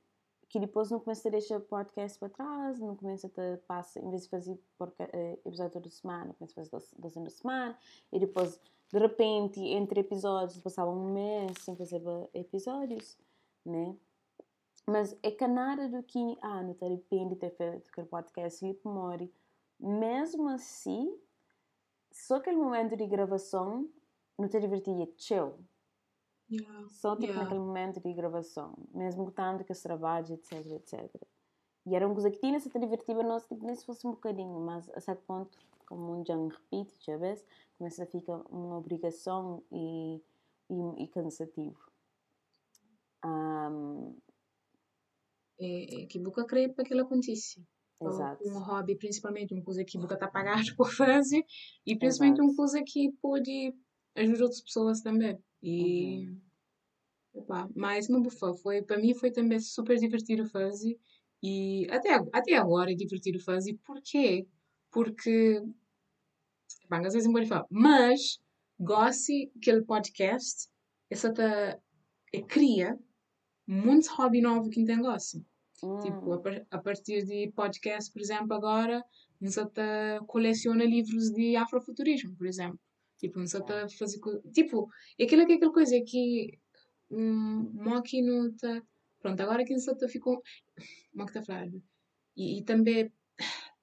que 0.49 0.61
depois 0.61 0.89
não 0.89 1.01
começa 1.01 1.27
a 1.27 1.33
deixar 1.33 1.59
podcast 1.59 2.21
para 2.21 2.29
trás 2.29 2.79
não 2.79 2.95
começa 2.95 3.27
a 3.27 3.67
passa 3.67 3.99
em 3.99 4.09
vez 4.11 4.23
de 4.23 4.29
fazer 4.29 4.57
porca, 4.79 5.11
uh, 5.13 5.41
episódio 5.45 5.73
toda 5.73 5.91
semana 5.91 6.35
começa 6.35 6.53
a 6.53 6.55
fazer 6.55 6.71
dois, 6.71 6.95
dois 6.97 7.15
da 7.15 7.31
semana 7.31 7.77
e 8.13 8.21
depois 8.21 8.61
de 8.93 8.99
repente, 8.99 9.61
entre 9.61 10.01
episódios, 10.01 10.59
passava 10.59 10.91
um 10.91 11.13
mês 11.13 11.53
sem 11.61 11.77
fazer 11.77 12.03
episódios, 12.35 13.17
né? 13.65 13.97
Mas 14.87 15.17
é 15.23 15.31
que 15.31 15.47
nada 15.47 15.89
do 15.89 16.03
que, 16.03 16.19
ah, 16.43 16.63
não 16.63 16.75
te 16.75 16.85
arrepende 16.85 17.35
de 17.35 17.37
ter 17.37 17.51
feito 17.51 17.89
aquele 17.89 18.07
podcast, 18.09 18.59
Filipe 18.59 18.87
Mori. 18.89 19.33
Mesmo 19.79 20.49
assim, 20.49 21.17
só 22.11 22.37
aquele 22.37 22.57
momento 22.57 22.97
de 22.97 23.07
gravação 23.07 23.89
não 24.37 24.49
te 24.49 24.59
divertia 24.59 25.09
chill. 25.17 25.55
Yeah. 26.51 26.89
Só 26.89 27.15
tipo 27.15 27.27
Yeah. 27.27 27.43
naquele 27.45 27.61
momento 27.61 28.01
de 28.01 28.13
gravação. 28.13 28.75
Mesmo 28.93 29.31
tanto 29.31 29.65
que 29.65 29.73
se 29.73 29.83
trabalha, 29.85 30.33
etc, 30.35 30.67
etc. 30.67 31.09
E 31.87 31.95
era 31.95 32.07
uma 32.07 32.15
coisa 32.15 32.31
que 32.31 32.41
tinha 32.41 32.59
se 32.59 32.69
te 32.69 32.79
divertia, 32.79 33.15
nós 33.23 33.47
tipo, 33.47 33.65
nem 33.65 33.75
se 33.75 33.85
fosse 33.87 34.07
um 34.07 34.11
bocadinho, 34.11 34.59
mas 34.61 34.91
a 34.91 35.01
certo 35.01 35.23
ponto, 35.25 35.57
como 35.91 36.21
um 36.21 36.25
Jang 36.27 36.49
repite, 36.55 36.97
já 37.07 37.19
vês, 37.19 37.45
começa 37.79 38.05
a 38.05 38.07
ficar 38.07 38.39
uma 38.51 38.79
obrigação 38.79 39.65
e, 39.73 40.17
e, 40.71 41.05
e 41.05 41.09
cansativo. 41.09 41.79
Ahm, 43.23 44.21
É, 45.61 46.03
é 46.03 46.07
que 46.07 46.19
nunca 46.19 46.45
creio 46.47 46.73
para 46.75 46.85
que 46.85 46.93
aquilo 46.93 47.03
aconteça. 47.07 47.61
exato. 48.03 48.43
Um 48.45 48.59
hobby, 48.59 48.97
principalmente, 48.97 49.53
uma 49.55 49.63
coisa 49.63 49.85
que 49.85 49.99
nunca 49.99 50.15
está 50.15 50.27
pagado 50.29 50.65
por 50.77 50.91
fazer 50.93 51.45
e 51.87 51.97
principalmente 51.99 52.41
uma 52.41 52.55
Exato. 52.55 52.57
coisa 52.57 52.83
que 52.87 53.13
pode 53.21 53.75
ajudar 54.17 54.45
outras 54.45 54.63
pessoas 54.63 55.01
também. 55.03 55.39
E. 55.63 56.27
Uhum. 56.27 56.41
Epá, 57.35 57.69
mais 57.75 58.09
uma 58.09 58.21
bufa. 58.21 58.55
Foi, 58.55 58.83
para 58.83 58.99
mim 58.99 59.15
foi 59.15 59.31
também 59.33 59.59
super 59.61 59.97
divertido 59.99 60.47
fazer 60.47 60.99
e 61.43 61.87
até, 61.91 62.15
até 62.33 62.55
agora 62.57 62.93
é 62.93 62.95
divertido 62.95 63.41
fazer. 63.41 63.79
Porquê? 63.85 64.47
Porque, 64.91 65.63
bem, 66.89 67.07
às 67.07 67.13
vezes 67.15 67.27
eu 67.27 67.33
vou 67.33 67.47
falar, 67.47 67.67
mas 67.71 68.41
gosto 68.79 69.27
que 69.27 69.51
aquele 69.57 69.83
podcast, 69.83 70.69
essa 71.09 71.33
tá, 71.33 71.79
é, 72.33 72.43
cria 72.43 72.99
muitos 73.67 74.09
hobby 74.09 74.41
novo 74.41 74.69
que 74.71 74.81
gosta. 75.03 75.39
Tipo, 76.03 76.33
a, 76.33 76.37
Hum, 76.37 76.43
par- 76.43 76.67
a 76.71 76.79
partir 76.79 77.25
de 77.25 77.51
podcast, 77.53 78.13
por 78.13 78.21
exemplo, 78.21 78.53
agora, 78.55 79.03
nos 79.41 79.57
até 79.57 80.19
coleciona 80.27 80.85
livros 80.85 81.31
de 81.31 81.57
afrofuturismo, 81.57 82.37
por 82.37 82.47
exemplo. 82.47 82.79
Tipo, 83.19 83.39
nos 83.39 83.55
até 83.55 83.89
fazer... 83.89 84.19
co- 84.19 84.43
Tipo, 84.53 84.89
aquilo 85.25 85.47
que 85.47 85.53
é 85.53 85.57
aquela 85.57 85.73
coisa 85.73 85.99
que... 86.07 86.59
Um, 87.11 87.71
no 88.23 88.53
tá... 88.53 88.83
Pronto, 89.21 89.41
agora 89.41 89.65
que 89.65 89.73
nos 89.73 89.89
até 89.89 90.07
ficou... 90.09 90.43
Mo 91.15 91.25
que 91.27 91.33
tá 91.33 91.43
falando. 91.43 91.83
E, 92.37 92.59
e 92.59 92.63
também 92.65 93.11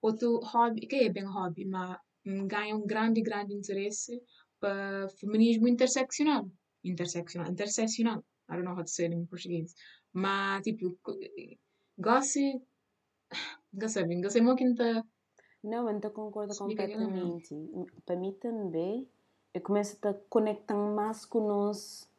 outro 0.02 0.40
hobby, 0.40 0.88
que 0.88 0.96
é 0.96 1.10
bem 1.10 1.26
hobby, 1.26 1.66
mas 1.66 1.98
hum, 2.26 2.48
ganha 2.48 2.76
um 2.76 2.86
grande, 2.86 3.22
grande 3.22 3.54
interesse 3.54 4.22
para 4.60 5.08
feminismo 5.20 5.68
interseccional. 5.68 6.50
Interseccional. 6.84 7.52
Interseccional. 7.52 8.24
I 8.50 8.54
don't 8.54 8.64
know 8.64 8.74
how 8.74 8.84
to 8.84 8.90
say 8.90 9.06
it 9.06 9.16
in 9.16 9.26
português. 9.26 9.74
Mas, 10.14 10.64
tipo, 10.64 10.98
gosto... 11.98 12.40
Não 13.74 13.90
sei, 13.90 14.06
não 14.06 14.30
sei 14.30 14.42
muito 14.42 14.58
que 14.58 14.66
não 14.66 14.76
tá... 14.76 15.04
Não, 15.64 15.90
então 15.90 16.12
concordo 16.12 16.56
completamente. 16.56 17.54
Para 18.06 18.16
mim 18.16 18.32
também, 18.34 19.08
eu 19.54 19.62
começo 19.62 19.98
a 20.08 20.14
conectar 20.30 20.76
mais 20.76 21.26
com 21.26 21.46
nós, 21.46 22.10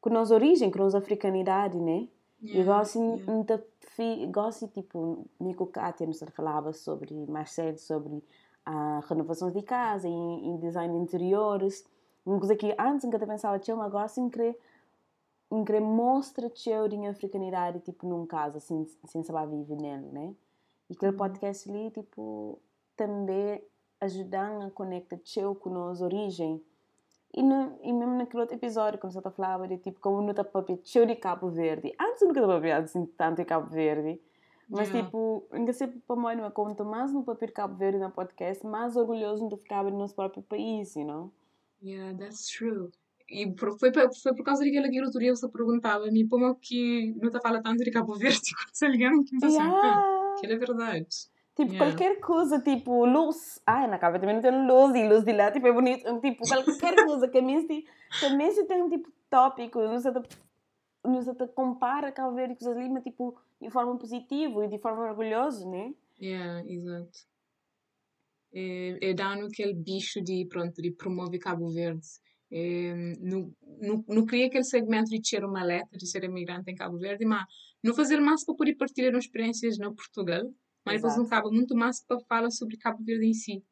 com 0.00 0.10
nossa 0.10 0.34
origem, 0.34 0.70
com 0.70 0.78
nossa 0.78 0.98
africanidade, 0.98 1.78
né? 1.78 2.08
Eu 2.42 2.60
Yeah, 2.60 2.64
gosto, 2.64 2.98
yeah. 2.98 3.32
yeah. 3.32 3.64
Fi, 3.94 4.26
gosto 4.26 4.68
tipo, 4.68 5.26
Nico 5.40 5.66
Katia 5.66 6.06
nos 6.06 6.20
falava 6.34 6.72
sobre, 6.72 7.14
mais 7.26 7.52
cedo, 7.52 7.78
sobre 7.78 8.22
a 8.64 9.00
renovações 9.08 9.52
de 9.54 9.62
casa, 9.62 10.08
em, 10.08 10.48
em 10.48 10.56
design 10.58 10.92
de 10.94 11.00
interiores. 11.02 11.84
Uma 12.24 12.38
coisa 12.38 12.56
que 12.56 12.74
antes 12.78 13.04
nunca 13.04 13.18
pensava, 13.26 13.58
tio, 13.58 13.76
mas 13.76 13.90
gosto 13.92 14.20
em 14.20 14.28
querer, 14.30 14.58
em 15.50 15.64
querer 15.64 15.80
mostrar 15.80 16.50
tio 16.50 16.88
de 16.88 16.96
africanidade, 17.06 17.80
tipo, 17.80 18.06
num 18.08 18.26
caso, 18.26 18.58
assim, 18.58 18.86
sem 19.06 19.22
saber 19.22 19.48
viver 19.56 19.76
nele, 19.76 20.08
né? 20.12 20.34
E 20.90 20.94
aquele 20.94 21.12
Uhum. 21.12 21.18
podcast 21.18 21.70
ali, 21.70 21.90
tipo, 21.90 22.58
também 22.96 23.62
ajudando 24.00 24.64
a 24.66 24.70
conectar 24.70 25.18
tio 25.18 25.54
com 25.54 25.70
nossa 25.70 26.04
origem. 26.04 26.62
E, 27.36 27.42
no, 27.42 27.76
e 27.82 27.92
mesmo 27.92 28.16
naquele 28.16 28.42
outro 28.42 28.54
episódio, 28.56 29.00
você 29.02 29.18
está 29.18 29.30
falando 29.30 29.66
de 29.68 29.78
tipo, 29.78 29.98
como 30.00 30.22
não 30.22 30.30
está 30.30 30.44
papel 30.44 30.78
cheio 30.84 31.04
de 31.06 31.16
Cabo 31.16 31.48
Verde. 31.50 31.92
Antes 32.00 32.22
eu 32.22 32.28
nunca 32.28 32.40
estava 32.40 32.54
papel 32.60 32.76
assim 32.76 33.06
tanto 33.06 33.42
em 33.42 33.44
Cabo 33.44 33.68
Verde. 33.70 34.20
Mas 34.68 34.88
Yeah. 34.88 35.04
tipo, 35.04 35.44
ainda 35.50 35.72
sempre 35.72 36.00
para 36.06 36.16
mim 36.16 36.40
não 36.40 36.50
conta 36.50 36.84
mais 36.84 37.12
no 37.12 37.22
papel 37.24 37.48
de 37.48 37.52
Cabo 37.54 37.74
Verde 37.74 37.98
no 37.98 38.10
podcast, 38.10 38.64
mais 38.66 38.96
orgulhoso 38.96 39.48
de 39.48 39.56
ficar 39.56 39.82
no 39.84 39.98
nosso 39.98 40.14
próprio 40.14 40.42
país, 40.44 40.94
you 40.96 41.04
know? 41.04 41.30
Yeah, 41.82 42.16
that's 42.16 42.46
true. 42.46 42.90
E 43.28 43.50
por- 43.50 43.78
foi, 43.78 43.90
foi 43.92 44.34
por 44.34 44.44
causa 44.44 44.64
daquela 44.64 44.88
que 44.88 45.02
outro 45.02 45.18
dia 45.18 45.34
você 45.34 45.48
perguntava-me 45.48 46.26
como 46.28 46.54
que 46.54 47.14
não 47.20 47.26
está 47.28 47.40
falando 47.40 47.62
tanto 47.64 47.82
de 47.84 47.90
Cabo 47.90 48.14
Verde 48.14 48.40
quando 48.80 48.92
ligaram 48.92 49.24
que 49.24 49.34
está 49.34 49.48
Yeah. 49.48 50.36
Que 50.40 50.46
é 50.46 50.56
verdade. 50.56 51.06
Tipo, 51.56 51.72
Yeah. 51.72 51.86
qualquer 51.86 52.20
coisa, 52.20 52.60
tipo, 52.60 53.04
luz. 53.06 53.62
Ai, 53.64 53.86
na 53.86 53.96
Verde 53.96 54.20
também 54.20 54.34
não 54.34 54.42
tem 54.42 54.66
luz, 54.66 54.94
e 54.96 55.08
luz 55.08 55.24
de 55.24 55.32
lá, 55.32 55.52
tipo, 55.52 55.66
é 55.66 55.72
bonito. 55.72 56.20
Tipo, 56.20 56.44
qualquer 56.48 56.96
coisa 57.04 57.28
que 57.28 57.38
a 57.38 57.42
se, 57.42 57.86
também 58.20 58.50
se 58.50 58.64
tem 58.64 58.82
um 58.82 58.90
tipo 58.90 59.08
tópico, 59.30 59.78
te, 59.80 60.38
não 61.04 61.22
se 61.22 61.34
te 61.34 61.46
compara 61.48 62.10
Cabo 62.10 62.34
Verde 62.34 62.56
com 62.56 62.64
os 62.64 62.76
ali, 62.76 62.88
mas 62.88 63.04
tipo, 63.04 63.38
de 63.60 63.70
forma 63.70 63.96
positiva 63.96 64.64
e 64.64 64.68
de 64.68 64.78
forma 64.78 65.02
orgulhosa, 65.02 65.68
né? 65.68 65.94
Yeah, 66.20 66.64
exato. 66.66 67.18
É, 68.52 69.10
é 69.10 69.14
dando 69.14 69.46
aquele 69.46 69.74
bicho 69.74 70.20
de, 70.22 70.46
pronto, 70.46 70.80
de 70.82 70.90
promover 70.92 71.38
Cabo 71.38 71.68
Verde. 71.70 72.06
É, 72.50 72.94
não, 73.20 73.52
não, 73.80 74.04
não 74.08 74.26
queria 74.26 74.46
aquele 74.46 74.64
segmento 74.64 75.10
de 75.10 75.20
ter 75.20 75.44
uma 75.44 75.64
letra 75.64 75.96
de 75.98 76.06
ser 76.06 76.24
imigrante 76.24 76.70
em 76.70 76.74
Cabo 76.74 76.98
Verde, 76.98 77.24
mas 77.24 77.44
não 77.82 77.94
fazer 77.94 78.20
mais 78.20 78.44
para 78.44 78.54
poder 78.54 78.76
partilhar 78.76 79.14
experiências 79.14 79.78
no 79.78 79.94
Portugal, 79.94 80.42
mas 80.84 80.96
depois 80.96 81.14
não 81.16 81.22
Exato. 81.24 81.34
acaba 81.34 81.50
muito 81.50 81.74
mais 81.76 82.04
para 82.04 82.20
falar 82.20 82.50
sobre 82.50 82.76
Cabo 82.76 83.02
Verde 83.04 83.26
em 83.26 83.34
si. 83.34 83.64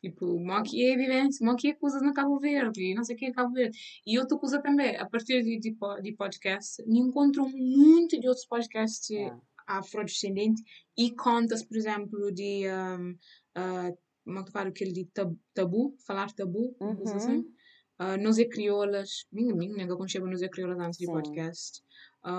Tipo, 0.00 0.38
mo 0.38 0.62
que 0.62 0.84
é 0.86 0.96
vivência, 0.96 1.44
mo 1.44 1.56
que 1.56 1.68
é 1.68 1.74
coisas 1.74 2.02
no 2.02 2.12
Cabo 2.12 2.38
Verde, 2.38 2.94
não 2.94 3.02
sei 3.02 3.16
o 3.16 3.18
que 3.18 3.26
é 3.26 3.32
Cabo 3.32 3.52
Verde. 3.54 3.76
E 4.06 4.18
outra 4.18 4.38
coisa 4.38 4.60
também, 4.62 4.94
a 4.96 5.06
partir 5.08 5.42
de, 5.42 5.58
de, 5.58 5.76
de 6.02 6.12
podcast, 6.14 6.82
me 6.86 6.98
encontro 7.00 7.48
muito 7.48 8.18
de 8.20 8.28
outros 8.28 8.46
podcasts 8.46 9.08
Yeah. 9.10 9.40
afrodescendentes 9.66 10.62
e 10.96 11.10
contas, 11.14 11.64
por 11.64 11.76
exemplo, 11.76 12.30
de, 12.32 12.64
um, 12.68 13.10
uh, 13.58 13.98
como 14.24 14.38
é 14.38 14.44
que 14.44 14.52
falo, 14.52 14.68
aquele 14.68 14.92
de 14.92 15.04
tab- 15.06 15.36
tabu, 15.54 15.96
falar 16.06 16.30
tabu, 16.32 16.76
uma 16.80 16.94
coisa 16.94 17.16
assim. 17.16 17.36
Uhum. 17.38 17.52
Uh, 17.98 18.22
nós 18.22 18.38
é 18.38 18.44
criolas, 18.44 19.24
minha, 19.32 19.54
minha, 19.54 19.74
nega, 19.74 19.96
quando 19.96 20.10
chega 20.10 20.26
nós 20.26 20.42
é 20.42 20.48
criolas 20.48 20.78
antes 20.78 20.98
de 20.98 21.06
Sim. 21.06 21.12
podcast. 21.12 21.82
Um, 22.24 22.30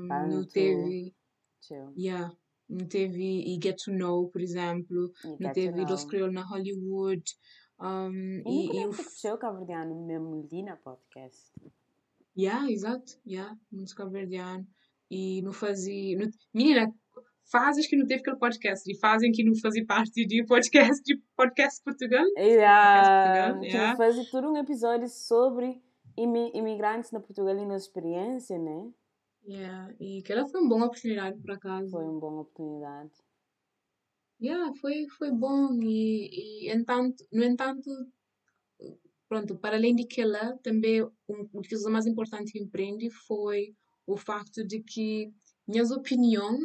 não 0.00 0.08
Bantu. 0.08 0.48
teve, 0.48 1.14
Chill. 1.62 1.92
yeah, 1.96 2.34
não 2.68 2.86
teve 2.86 3.22
e 3.22 3.58
Get 3.62 3.76
to 3.84 3.92
Know, 3.92 4.28
por 4.28 4.40
exemplo. 4.40 5.12
E 5.24 5.42
Não 5.42 5.52
teve 5.52 5.84
Los. 5.84 6.04
Crioulos 6.04 6.34
na 6.34 6.42
Hollywood. 6.42 7.22
Um, 7.80 8.42
E 8.46 8.66
e, 8.66 8.84
nunca 8.84 9.02
e 9.02 9.04
o 9.04 9.10
chill 9.10 9.36
cabo-verdiano 9.36 10.06
mesmo 10.06 10.46
ali 10.50 10.62
na 10.62 10.76
podcast. 10.76 11.52
Yeah, 12.36 12.70
exato. 12.70 13.18
Yeah, 13.26 13.56
muito 13.70 13.94
cabo-verdiano. 13.94 14.66
E 15.10 15.42
não 15.42 15.52
fazia. 15.52 16.18
Não... 16.18 16.28
Menina, 16.52 16.92
fases 17.50 17.86
que 17.86 17.96
não 17.96 18.06
teve 18.06 18.20
aquele 18.20 18.38
podcast 18.38 18.90
e 18.90 18.98
fazem 18.98 19.30
que 19.30 19.44
não 19.44 19.54
fazia 19.56 19.84
parte 19.84 20.24
de 20.26 20.44
podcast 20.44 21.02
de 21.04 21.20
podcast 21.36 21.82
Portugal. 21.82 22.24
Yeah. 22.38 23.52
Portugal, 23.52 23.60
Que 23.60 23.76
yeah. 23.76 23.96
fazer 23.96 24.24
todo 24.30 24.50
um 24.50 24.56
episódio 24.56 25.08
sobre 25.08 25.80
imi 26.16 26.50
imigrantes 26.54 27.10
na 27.10 27.20
Portugal 27.20 27.56
e 27.58 27.66
na 27.66 27.76
experiência, 27.76 28.58
né? 28.58 28.90
Yeah. 29.46 29.94
E 30.00 30.18
aquela 30.18 30.46
foi 30.46 30.60
uma 30.60 30.68
boa 30.68 30.86
oportunidade, 30.86 31.38
por 31.40 31.50
acaso. 31.52 31.90
Foi 31.90 32.04
uma 32.04 32.20
boa 32.20 32.40
oportunidade. 32.42 33.12
Yeah, 34.40 34.72
foi, 34.80 35.06
foi 35.18 35.30
bom. 35.32 35.72
E, 35.82 36.66
e 36.66 36.70
entanto, 36.72 37.24
no 37.32 37.42
entanto, 37.44 37.90
pronto, 39.28 39.56
para 39.58 39.76
além 39.76 39.96
daquela, 39.96 40.56
também 40.58 41.02
um, 41.02 41.10
uma 41.52 41.62
coisa 41.68 41.90
mais 41.90 42.06
importante 42.06 42.52
que 42.52 42.58
empreende 42.60 43.10
foi 43.10 43.74
o 44.06 44.16
facto 44.16 44.64
de 44.66 44.82
que 44.82 45.32
minhas 45.66 45.90
opiniões 45.90 46.64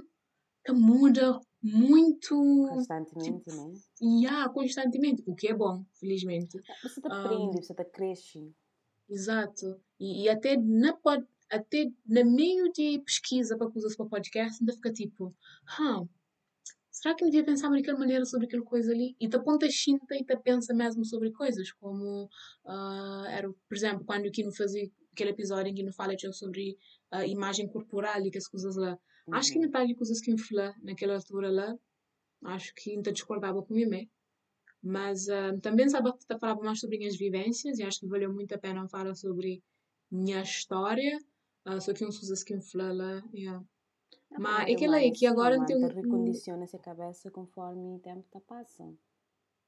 que 0.66 0.74
muda 0.74 1.40
muito 1.62 2.68
Constantemente, 2.70 3.50
né? 3.52 3.74
e 4.02 4.26
há 4.28 4.50
constantemente, 4.50 5.24
o 5.28 5.36
que 5.36 5.48
é 5.50 5.54
bom, 5.54 5.84
felizmente. 6.00 6.58
Você 6.82 7.02
te 7.02 7.08
Um, 7.08 7.16
aprende, 7.20 7.64
você 7.64 7.74
te 7.74 7.86
cresce. 7.86 8.54
exato. 9.10 9.82
E, 10.00 10.24
e 10.24 10.30
até 10.30 10.56
na 10.58 10.94
pod, 10.96 11.26
até 11.52 11.86
no 12.06 12.26
meio 12.32 12.72
de 12.72 13.00
pesquisa 13.02 13.58
para 13.58 13.72
coisas 13.72 13.96
para 13.96 14.06
podcast, 14.08 14.62
ainda 14.62 14.74
fica 14.74 14.92
tipo, 14.94 15.36
"Hã, 15.80 16.08
será 16.92 17.16
que 17.16 17.24
eu 17.24 17.30
devia 17.30 17.46
pensar 17.46 17.70
daquela 17.70 17.98
maneira 18.00 18.26
sobre 18.26 18.48
aquela 18.48 18.64
coisa 18.64 18.92
ali? 18.92 19.16
E 19.20 19.28
te 19.30 19.36
aponta 19.38 19.70
chinta 19.70 20.16
e 20.16 20.26
te 20.26 20.38
pensa 20.38 20.74
mesmo 20.74 21.06
sobre 21.06 21.32
coisas, 21.32 21.72
como 21.74 22.30
ah, 22.66 23.26
era, 23.30 23.50
por 23.52 23.76
exemplo, 23.78 24.06
quando 24.06 24.28
aqui 24.28 24.44
não 24.44 24.52
fazia 24.52 24.90
aquele 25.14 25.32
episódio 25.32 25.72
em 25.72 25.76
que 25.76 25.84
não 25.84 25.94
fala 25.94 26.16
tchau 26.16 26.34
sobre 26.34 26.78
a 27.12 27.26
imagem 27.28 27.68
corporal 27.68 28.22
e 28.26 28.32
que 28.32 28.38
as 28.38 28.48
coisas 28.48 28.76
lá. 28.76 28.98
Acho 29.32 29.52
que 29.54 29.60
Uhum. 29.60 29.60
metade 29.60 29.88
de 29.88 29.96
coisas 29.96 30.20
que 30.22 30.32
me 30.32 30.40
falou 30.40 30.74
naquela 30.84 31.16
altura 31.16 31.52
lá, 31.52 31.76
acho 32.46 32.74
que 32.76 32.92
ainda 32.92 33.12
discordava 33.12 33.64
comigo, 33.64 33.92
né? 33.92 34.06
Mas 34.82 35.30
ah, 35.30 35.58
também 35.62 35.90
sabe 35.90 36.12
que 36.14 36.40
falava 36.40 36.62
mais 36.64 36.80
sobre 36.80 36.98
minhas 36.98 37.18
vivências 37.18 37.80
e 37.80 37.84
acho 37.84 38.00
que 38.02 38.08
valeu 38.08 38.34
muito 38.34 38.54
a 38.56 38.58
pena 38.60 38.88
falar 38.90 39.16
sobre 39.16 39.64
minha 40.12 40.42
história. 40.42 41.18
Ah, 41.66 41.80
só 41.80 41.94
que 41.94 42.06
uns 42.06 42.18
coisas 42.18 42.44
que 42.44 42.54
lá, 42.76 43.24
yeah. 43.34 43.64
Não, 44.32 44.40
Mas 44.42 44.70
é 44.70 44.74
aquilo 44.74 44.94
aí 44.94 45.12
que 45.12 45.26
mas 45.26 45.34
agora 45.34 45.58
não, 45.58 45.66
tem 45.66 45.78
um- 45.78 45.88
recondiciona-se 45.88 46.76
a 46.76 46.80
cabeça 46.80 47.32
conforme 47.32 47.96
o 47.96 48.00
tempo 48.00 48.26
está 48.26 48.40
passando. 48.40 48.98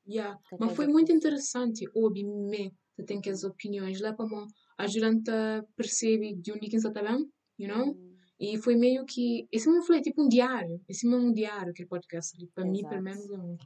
Yeah. 0.08 0.38
Que 0.48 0.56
Mas 0.60 0.60
coisa 0.70 0.76
foi 0.76 0.88
muito 0.88 1.12
interessante 1.12 1.86
ouvir 1.96 2.24
me 2.24 2.74
que 2.96 3.04
tem 3.04 3.22
que 3.22 3.30
as 3.30 3.44
opiniões 3.44 4.00
lá 4.02 4.14
para 4.14 4.26
mim 4.26 4.46
ajudando 4.78 5.30
a 5.30 5.64
perceber 5.76 6.36
de 6.36 6.52
onde 6.52 6.68
é 6.68 6.70
que 6.70 6.76
está 6.76 6.92
bem, 6.92 7.32
you 7.58 7.68
know? 7.68 7.92
Hum, 7.94 8.18
E 8.40 8.58
foi 8.58 8.76
meio 8.76 9.06
que. 9.06 9.48
Esse 9.52 9.68
não 9.70 9.84
foi 9.84 10.02
tipo 10.02 10.24
um 10.24 10.28
diário. 10.28 10.82
Esse 10.90 11.06
é 11.08 11.16
um 11.16 11.32
diário 11.32 11.74
que 11.74 11.86
podcast 11.86 12.36
ali. 12.36 12.48
Para 12.48 12.66
mim, 12.66 12.82
pelo 12.88 13.04
menos, 13.04 13.30
é 13.30 13.38
um. 13.38 13.58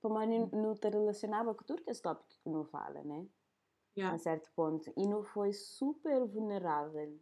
Para 0.00 0.26
mim, 0.26 0.48
não 0.52 0.74
te 0.74 0.88
relacionava 0.88 1.54
com 1.54 1.64
tudo 1.64 1.82
que 1.82 1.90
esse 1.90 2.02
tópico 2.02 2.28
que 2.42 2.50
não 2.50 2.64
fala, 2.64 3.02
né? 3.02 3.26
Yeah. 3.96 4.14
A 4.14 4.18
certo 4.18 4.50
ponto. 4.54 4.92
E 4.96 5.06
não 5.06 5.22
foi 5.22 5.52
super 5.52 6.26
vulnerável. 6.26 7.18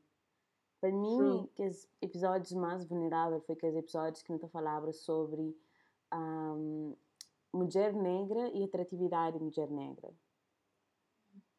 Para 0.80 0.92
mim, 0.92 1.48
que 1.54 1.64
os 1.66 1.88
episódios 2.00 2.52
mais 2.52 2.84
vulneráveis 2.84 3.44
foi 3.44 3.54
aqueles 3.54 3.76
episódios 3.76 4.22
que 4.22 4.32
não 4.32 4.38
falava 4.48 4.92
sobre 4.92 5.56
ahm, 6.12 6.94
mulher 7.52 7.94
negra 7.94 8.48
e 8.50 8.64
atratividade 8.64 9.38
de 9.38 9.44
mulher 9.44 9.70
negra. 9.70 10.14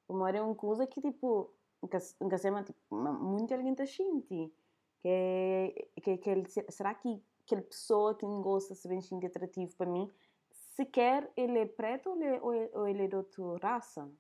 Como 0.07 0.25
era 0.25 0.43
uma 0.43 0.55
coisa 0.55 0.87
que, 0.87 1.01
tipo, 1.01 1.53
nunca 1.81 2.37
sei, 2.37 2.51
mas, 2.51 2.65
tipo, 2.65 2.79
muito 2.95 3.53
alguém 3.53 3.71
está 3.71 3.85
sente. 3.85 4.53
Que, 5.01 5.07
é- 5.07 5.89
que, 6.01 6.17
que 6.17 6.29
ele, 6.29 6.45
será 6.49 6.93
que 6.95 7.23
aquela 7.43 7.61
pessoa 7.61 8.15
que 8.15 8.25
não 8.25 8.41
gosta 8.41 8.73
de 8.73 8.79
se 8.79 8.87
bem 8.87 9.01
sentir 9.01 9.27
atrativo 9.27 9.75
para 9.75 9.89
mim, 9.89 10.11
sequer 10.51 11.31
ele 11.37 11.59
é 11.59 11.65
preto 11.65 12.09
ou 12.09 12.21
ele, 12.21 12.39
ou 12.41 12.53
ele- 12.53 12.71
ou 12.75 12.87
ele 12.87 13.03
é 13.03 13.07
de 13.07 13.15
outra 13.15 13.57
raça? 13.61 14.11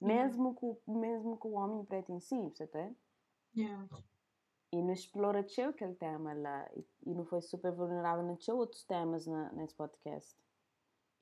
Mesmo, 0.00 0.54
com, 0.54 0.78
mesmo 0.86 1.38
com 1.38 1.50
o 1.50 1.54
homem 1.54 1.84
preto 1.84 2.12
em 2.12 2.20
si, 2.20 2.36
você 2.50 2.66
tá? 2.66 2.90
Yeah. 3.54 3.86
E 4.72 4.82
não 4.82 4.92
explora 4.92 5.44
teu 5.44 5.70
aquele 5.70 5.94
tema 5.94 6.34
lá. 6.34 6.68
E, 6.74 6.84
e 7.10 7.14
não 7.14 7.24
foi 7.24 7.40
super 7.40 7.72
vulnerável, 7.72 8.24
não 8.24 8.36
tinha 8.36 8.54
outros 8.54 8.84
temas 8.84 9.26
na, 9.26 9.52
nesse 9.52 9.74
podcast. 9.74 10.34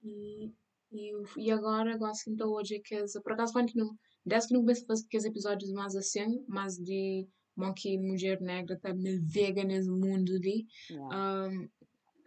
E, 0.02 0.52
e, 0.92 1.12
e 1.36 1.50
agora, 1.50 1.96
gosto 1.98 2.30
então 2.30 2.50
hoje 2.50 2.80
que 2.80 2.94
as, 2.94 3.12
por 3.22 3.32
acaso, 3.32 3.52
quando 3.52 3.68
que 3.70 3.78
não, 3.78 3.96
desde 4.24 4.48
que 4.48 4.54
não 4.54 4.62
a 4.62 4.74
fazer 4.86 5.04
aqueles 5.06 5.24
episódios 5.24 5.72
mais 5.72 5.94
assim, 5.94 6.44
mais 6.48 6.76
de 6.76 7.26
monkey 7.56 7.98
mulher 7.98 8.40
negra, 8.40 8.78
tá 8.78 8.92
me 8.92 9.18
vega 9.18 9.62
nesse 9.62 9.90
mundo 9.90 10.32
ali, 10.34 10.66
Yeah. 10.90 11.48
um, 11.48 11.68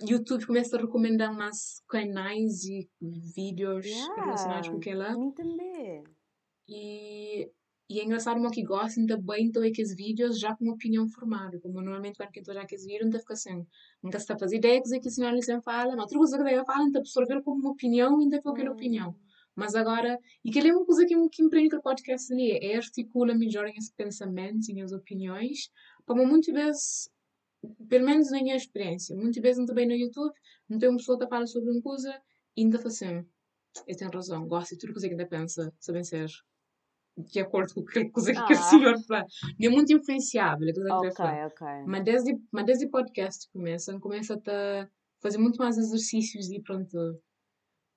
YouTube 0.08 0.46
começa 0.46 0.78
a 0.78 0.82
recomendar 0.82 1.34
mais 1.36 1.82
canais 1.88 2.64
e 2.66 2.88
vídeos 3.02 3.86
relacionados 4.16 4.70
com 4.70 4.76
Yeah, 4.78 4.78
aquela. 4.78 5.08
a 5.10 5.18
mim 5.18 5.32
também. 5.32 6.04
E, 6.68 7.52
e 7.89 8.00
é 8.01 8.03
engraçado 8.03 8.36
como 8.36 8.51
que 8.51 8.63
gostam 8.63 9.06
também 9.06 9.46
então 9.46 9.63
aqueles 9.63 9.96
vídeos 9.96 10.38
já 10.39 10.53
com 10.56 10.65
uma 10.65 10.74
opinião 10.74 11.08
formada. 11.08 11.58
Como 11.60 11.82
normalmente 11.82 12.17
quando 12.17 12.32
quem 12.32 12.44
já 12.44 12.62
aqueles 12.62 12.86
vídeos, 12.86 13.10
não 13.10 13.20
fica 13.20 13.34
assim, 13.34 13.65
nunca 14.03 14.20
se 14.20 14.24
está 14.24 14.34
a 14.34 14.39
fazer 14.39 14.58
ideia 14.58 14.82
que 14.82 15.08
a 15.08 15.12
senhora 15.12 15.34
Alice 15.34 15.62
fala, 15.62 15.96
mas 15.96 16.03
outra 16.03 16.17
coisa 16.17 16.44
que 16.44 16.50
ela 16.50 16.65
fala, 16.65 16.86
não 16.86 17.00
absorver 17.00 17.41
como 17.44 17.62
uma 17.62 17.72
opinião 17.72 18.20
ainda 18.20 18.41
foi 18.41 18.51
aquela 18.51 18.72
opinião. 18.72 19.12
Hum, 19.12 19.15
Mas 19.56 19.74
agora, 19.74 20.20
e 20.44 20.51
que 20.51 20.60
é 20.60 20.74
uma 20.74 20.86
coisa 20.86 21.06
que, 21.06 21.15
que 21.29 21.44
me 21.44 21.50
prende 21.50 21.70
com 21.70 21.77
o 21.77 21.82
podcast 21.82 22.34
ali, 22.34 22.51
é 22.62 22.75
articula 22.75 23.34
melhor 23.34 23.72
os 23.77 23.89
pensamentos 23.91 24.67
e 24.67 24.82
as 24.82 24.91
opiniões, 24.91 25.70
como 26.06 26.25
muitas 26.27 26.53
vezes, 26.53 27.10
pelo 27.88 28.06
menos 28.06 28.29
na 28.32 28.41
minha 28.44 28.56
experiência, 28.58 29.15
muitas 29.15 29.41
vezes 29.41 29.65
também 29.65 29.88
no 29.88 29.94
YouTube, 29.94 30.34
não 30.67 30.77
tem 30.77 30.89
uma 30.89 30.98
pessoa 30.98 31.17
que 31.17 31.27
fala 31.27 31.48
sobre 31.48 31.72
uma 31.72 31.82
coisa 31.82 32.22
e 32.56 32.63
ainda 32.63 32.77
fala 32.79 32.89
assim, 32.89 33.25
eu 33.88 33.96
tenho 33.96 34.12
razão, 34.12 34.46
gosto 34.46 34.72
de 34.72 34.79
tudo 34.79 34.94
coisa 34.94 35.08
que 35.08 35.13
ainda 35.13 35.25
pensa, 35.25 35.74
sabem 35.79 36.03
ser 36.03 36.27
de 37.18 37.40
acordo 37.40 37.74
com 37.74 37.82
aquela 37.82 38.10
coisa 38.12 38.32
que 38.34 38.40
o 38.54 38.58
Ah. 38.58 38.62
senhor 38.70 38.98
fala. 39.08 39.26
É 39.62 39.70
muito 39.70 39.92
influenciável, 39.94 40.68
é 40.68 40.72
aquilo 40.72 40.86
que 40.86 40.92
eu 40.92 40.96
ok, 40.98 41.10
quero 41.10 41.16
falar. 41.16 41.48
ok. 41.48 41.68
Mas 41.86 42.04
desde, 42.04 42.38
mas 42.52 42.66
desde 42.66 42.86
o 42.86 42.90
podcast 42.92 43.50
começam, 43.52 44.00
começa 44.00 44.36
a 44.36 44.88
fazer 45.22 45.38
muito 45.40 45.58
mais 45.58 45.78
exercícios 45.78 46.50
e 46.52 46.62
pronto. 46.62 47.20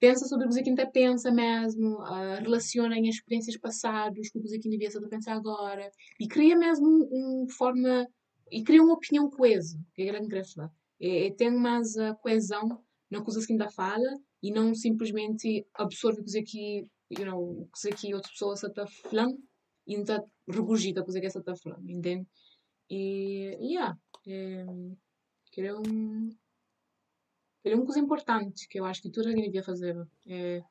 Pensa 0.01 0.25
sobre 0.27 0.47
o 0.47 0.51
que 0.51 0.71
ainda 0.71 0.91
pensa 0.91 1.31
mesmo, 1.31 1.99
ah, 2.01 2.37
relaciona 2.41 2.97
em 2.97 3.07
experiências 3.09 3.59
passadas 3.59 4.31
com 4.31 4.39
o 4.39 4.43
que 4.43 4.55
ainda 4.55 4.71
devia 4.71 4.89
estar 4.89 5.05
a 5.05 5.09
pensar 5.09 5.35
agora 5.35 5.91
e 6.19 6.27
cria 6.27 6.57
mesmo 6.57 6.87
um, 6.89 7.43
um 7.45 7.49
forma 7.51 8.07
e 8.51 8.63
cria 8.65 8.83
uma 8.83 8.95
opinião 8.95 9.29
coesa, 9.31 9.79
que 9.95 10.03
é 10.03 10.07
grande 10.07 10.29
que 10.29 10.55
falar. 10.55 10.73
É, 10.99 11.27
é, 11.27 11.31
tem 11.35 11.51
mais 11.51 11.97
a 11.99 12.15
coesão 12.15 12.83
na 13.11 13.23
coisa 13.23 13.47
que 13.47 13.53
ainda 13.53 13.69
fala 13.71 14.09
e 14.43 14.51
não 14.51 14.75
simplesmente 14.75 15.67
absorve 15.75 16.21
o 16.23 16.25
que 16.25 16.43
que, 16.43 16.87
you 17.11 17.25
know, 17.25 17.69
que 17.81 17.91
que 17.93 18.15
outra 18.15 18.31
pessoa 18.31 18.55
está 18.55 18.87
falando 18.87 19.39
e 19.87 19.97
ainda 19.97 20.25
regurgita 20.49 21.01
a 21.01 21.05
coisa 21.05 21.21
que 21.21 21.27
essa 21.27 21.41
está 21.41 21.55
falando, 21.57 21.89
entende? 21.91 22.27
E, 22.89 23.57
yeah, 23.61 23.97
é, 24.27 24.67
que 25.53 25.61
é 25.63 25.75
um, 25.75 26.31
é 27.65 27.75
uma 27.75 27.85
coisa 27.85 28.01
importante 28.01 28.69
que 28.69 28.81
eu 28.81 28.85
acho 28.85 29.03
que 29.03 29.11
toda 29.11 29.29
alguém 29.29 29.45
devia 29.45 29.63
fazer. 29.63 29.97
É, 30.27 30.63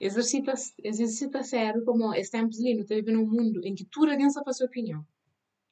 exercita, 0.00 0.54
exercita 0.82 1.42
sério 1.42 1.84
como 1.84 2.12
esse 2.14 2.30
tempo 2.30 2.54
ali, 2.56 2.74
não 2.74 2.84
vive 2.84 3.12
num 3.12 3.26
mundo 3.26 3.60
em 3.64 3.74
que 3.74 3.84
toda 3.84 4.12
alguém 4.12 4.30
sabe 4.30 4.50
a 4.50 4.52
sua 4.52 4.66
opinião. 4.66 5.06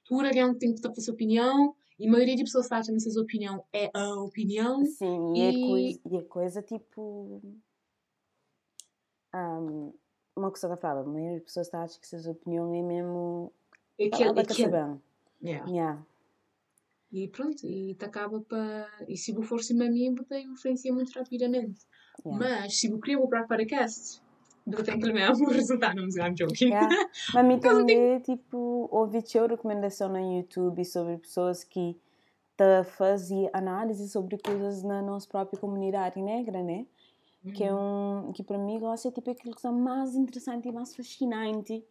Toda 0.04 0.28
alguém 0.28 0.54
tem 0.58 0.74
que 0.74 0.80
ter 0.80 0.88
a 0.88 0.94
sua 0.94 1.14
opinião 1.14 1.74
e 1.98 2.06
a 2.06 2.10
maioria 2.10 2.36
de 2.36 2.44
pessoas 2.44 2.68
que 2.68 2.74
acham 2.74 2.96
que 2.96 3.08
essa 3.08 3.20
opinião 3.20 3.64
é 3.72 3.90
a 3.92 4.14
opinião. 4.14 4.84
Sim, 4.84 5.34
e, 5.36 5.40
é 5.40 5.50
E- 5.52 5.66
coisa, 5.66 6.00
e 6.10 6.16
é 6.16 6.22
coisa 6.22 6.62
tipo. 6.62 7.42
ahm, 9.32 9.92
uma 10.40 10.50
coisa 10.50 10.66
que 10.66 10.72
eu 10.72 10.76
falava, 10.76 11.08
a 11.08 11.12
maioria 11.12 11.36
das 11.36 11.44
pessoas 11.44 11.68
tá, 11.68 11.82
acha 11.82 12.00
que 12.00 12.14
essa 12.14 12.30
opinião 12.30 12.74
é 12.74 12.82
mesmo. 12.82 13.52
É 13.98 14.06
aquele, 14.06 14.18
Palavra 14.18 14.42
é 14.42 14.44
que 14.44 14.64
aquele. 14.64 15.00
Yeah. 15.42 15.70
Yeah. 15.70 16.06
E 17.12 17.28
pronto, 17.28 17.66
e 17.66 17.96
acaba 18.00 18.40
para. 18.40 18.88
E 19.08 19.16
se 19.16 19.32
eu 19.32 19.42
for 19.42 19.62
cima 19.62 19.84
a 19.84 19.90
mim, 19.90 20.14
eu 20.16 20.24
tenho 20.24 20.52
influencia 20.52 20.92
muito 20.92 21.12
rapidamente. 21.12 21.80
Yeah. 22.24 22.38
Mas 22.38 22.78
se 22.78 22.90
eu 22.90 23.00
queria 23.00 23.26
para 23.26 23.44
o 23.44 23.48
podcast, 23.48 24.20
eu 24.66 24.84
tenho 24.84 25.00
que 25.00 25.12
mesmo 25.12 25.48
resultar, 25.50 25.94
não 25.94 26.04
I'm 26.04 26.34
joking. 26.36 26.66
Yeah. 26.66 26.88
Mas 27.34 27.50
Então, 27.50 27.78
também, 27.78 28.20
tipo, 28.20 28.88
ouvi 28.90 29.22
tinha 29.22 29.46
recomendação 29.46 30.08
no 30.08 30.18
YouTube 30.18 30.84
sobre 30.84 31.16
pessoas 31.18 31.64
que 31.64 31.96
fazem 32.84 33.48
análise 33.54 34.06
sobre 34.10 34.36
coisas 34.36 34.82
na 34.82 35.00
nossa 35.00 35.26
própria 35.26 35.58
comunidade 35.58 36.20
negra, 36.20 36.62
né? 36.62 36.86
Que 37.54 37.64
é 37.64 37.74
um 37.74 38.32
que 38.32 38.42
para 38.44 38.58
mim 38.58 38.78
gosta 38.78 39.08
é 39.08 39.10
tipo 39.10 39.30
aquilo 39.30 39.54
que 39.54 39.66
é 39.66 39.70
mais 39.70 40.14
interessante 40.14 40.68
e 40.68 40.72
mais 40.72 40.94
fascinante 40.94 41.84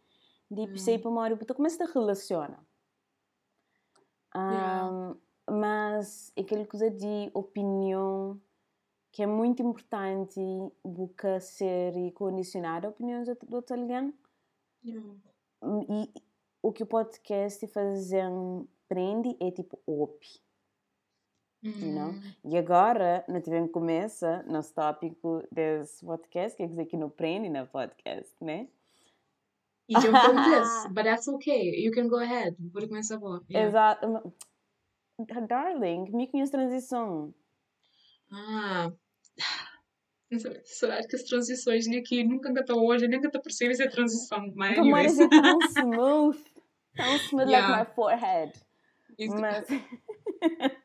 de 0.52 0.62
Hum. 0.62 0.68
perceber 0.68 1.00
para 1.00 1.10
uma 1.12 1.22
hora 1.22 1.38
tu 1.46 1.56
começa 1.56 1.84
a 1.84 1.88
relacionar. 1.88 2.64
Yeah. 4.36 5.16
mas 5.50 6.32
aquela 6.38 6.66
coisa 6.66 6.92
de 6.92 7.32
opinião 7.34 8.40
que 9.12 9.24
é 9.24 9.26
muito 9.26 9.64
importante 9.64 10.40
buscar 10.86 11.42
ser 11.42 11.98
e 11.98 12.12
condicionar 12.12 12.86
a 12.86 12.90
opiniões 12.90 13.28
de 13.28 13.36
outro 13.56 13.76
alguém 13.80 14.14
Yeah. 14.86 15.04
e 15.90 16.14
o 16.62 16.72
que 16.72 16.84
o 16.84 16.86
podcast 16.86 17.66
fazer 17.68 18.30
prende 18.88 19.36
é 19.40 19.50
tipo 19.52 19.80
opi 21.64 21.86
you 21.86 21.94
know? 21.94 22.12
Hum. 22.12 22.22
E 22.46 22.58
agora, 22.58 23.24
nós 23.28 23.44
tivemos 23.44 23.72
começa 23.72 24.44
nosso 24.44 24.74
tópico 24.74 25.44
desse 25.52 26.06
podcast, 26.06 26.58
quer 26.58 26.68
dizer 26.68 26.86
que 26.86 26.98
não 26.98 27.10
prende 27.10 27.50
no 27.50 27.68
podcast, 27.68 28.34
né? 28.42 28.68
E 29.88 29.94
eu 29.94 30.02
this, 30.02 30.88
but 30.94 31.04
that's 31.04 31.28
okay. 31.28 31.84
You 31.84 31.92
can 31.92 32.08
go 32.08 32.18
ahead. 32.18 32.56
Vou 32.72 32.88
começar 32.88 33.16
agora. 33.16 33.44
Yeah. 33.50 33.68
Exato. 33.68 34.34
Darling, 35.48 36.12
me 36.12 36.28
conhece 36.28 36.52
transição. 36.52 37.34
Ah. 38.32 38.92
Será 40.64 41.02
que 41.08 41.16
as 41.16 41.24
transições 41.24 41.86
de 41.86 41.98
aqui 41.98 42.24
nunca 42.24 42.52
estão 42.52 42.86
hoje, 42.86 43.08
nem 43.08 43.20
nunca 43.20 43.42
percebem 43.42 43.74
essa 43.74 43.90
transição. 43.90 44.54
Mas, 44.56 44.78
anyways. 44.78 45.20
é 45.20 45.28
tão 45.28 45.60
smooth, 45.76 46.40
tão 46.96 47.16
smooth 47.16 47.50
Yeah. 47.50 47.68
like 47.68 47.90
my 47.90 47.96
forehead. 47.96 48.54
Mas... 49.28 49.68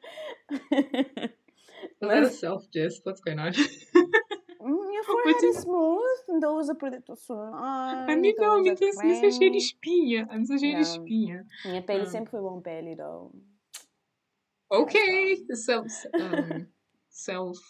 That 2.08 2.26
a 2.26 2.30
self-diss? 2.30 3.00
What's 3.04 3.20
going 3.20 3.38
on? 3.38 3.52
Minha 4.60 5.02
forehead 5.04 5.44
é 5.46 5.52
smooth, 5.52 6.24
então 6.30 6.56
usa 6.56 6.74
protetor 6.74 7.16
solar. 7.16 8.08
A 8.10 8.16
mim 8.16 8.28
então 8.28 8.46
não, 8.46 8.60
a 8.60 8.62
mim 8.62 8.70
usa 8.72 8.84
isso 9.06 9.26
é 9.26 9.30
cheio 9.30 9.50
de 9.52 9.58
espinha. 9.58 10.26
A 10.30 10.38
isso 10.38 10.52
é 10.54 10.58
cheio 10.58 10.76
de 10.76 10.82
espinha. 10.82 11.46
Minha 11.64 11.82
pele 11.82 12.02
Ah. 12.02 12.06
sempre 12.06 12.30
foi 12.30 12.40
bom 12.40 12.60
pele, 12.60 12.96
though. 12.96 13.30
Ok. 14.70 15.46
Self, 15.54 15.88
um, 16.14 16.66
self, 17.10 17.60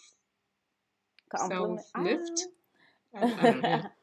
Compliment- 1.29 1.79
self-lift. 1.81 2.49
Ah. 3.13 3.91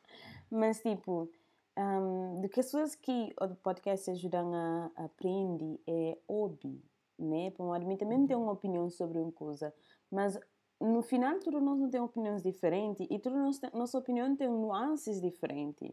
Mas, 0.51 0.81
tipo, 0.83 1.31
um, 1.79 2.41
do 2.43 2.49
que 2.49 2.61
as 2.61 2.67
pessoas 2.67 2.95
que 2.95 3.33
o 3.41 3.55
podcast 3.57 4.11
ajudam 4.11 4.53
a, 4.55 4.91
a 4.97 5.05
aprender 5.07 5.81
é 5.87 6.19
hobby, 6.29 6.85
né? 7.19 7.51
Para 7.53 7.79
mim 7.81 7.97
também 7.97 8.27
tem 8.27 8.37
uma 8.37 8.53
opinião 8.53 8.91
sobre 8.91 9.19
uma 9.19 9.33
coisa, 9.33 9.73
mas 10.13 10.39
no 10.81 11.03
final 11.03 11.39
todos 11.41 11.63
nós 11.63 11.79
não 11.79 11.89
temos 11.91 12.11
opiniões 12.11 12.43
diferentes 12.43 13.07
e 13.11 13.19
toda 13.19 13.37
nossa, 13.37 13.71
nossa 13.73 13.99
opinião 13.99 14.37
tem 14.37 14.49
nuances 14.49 15.21
diferentes, 15.21 15.91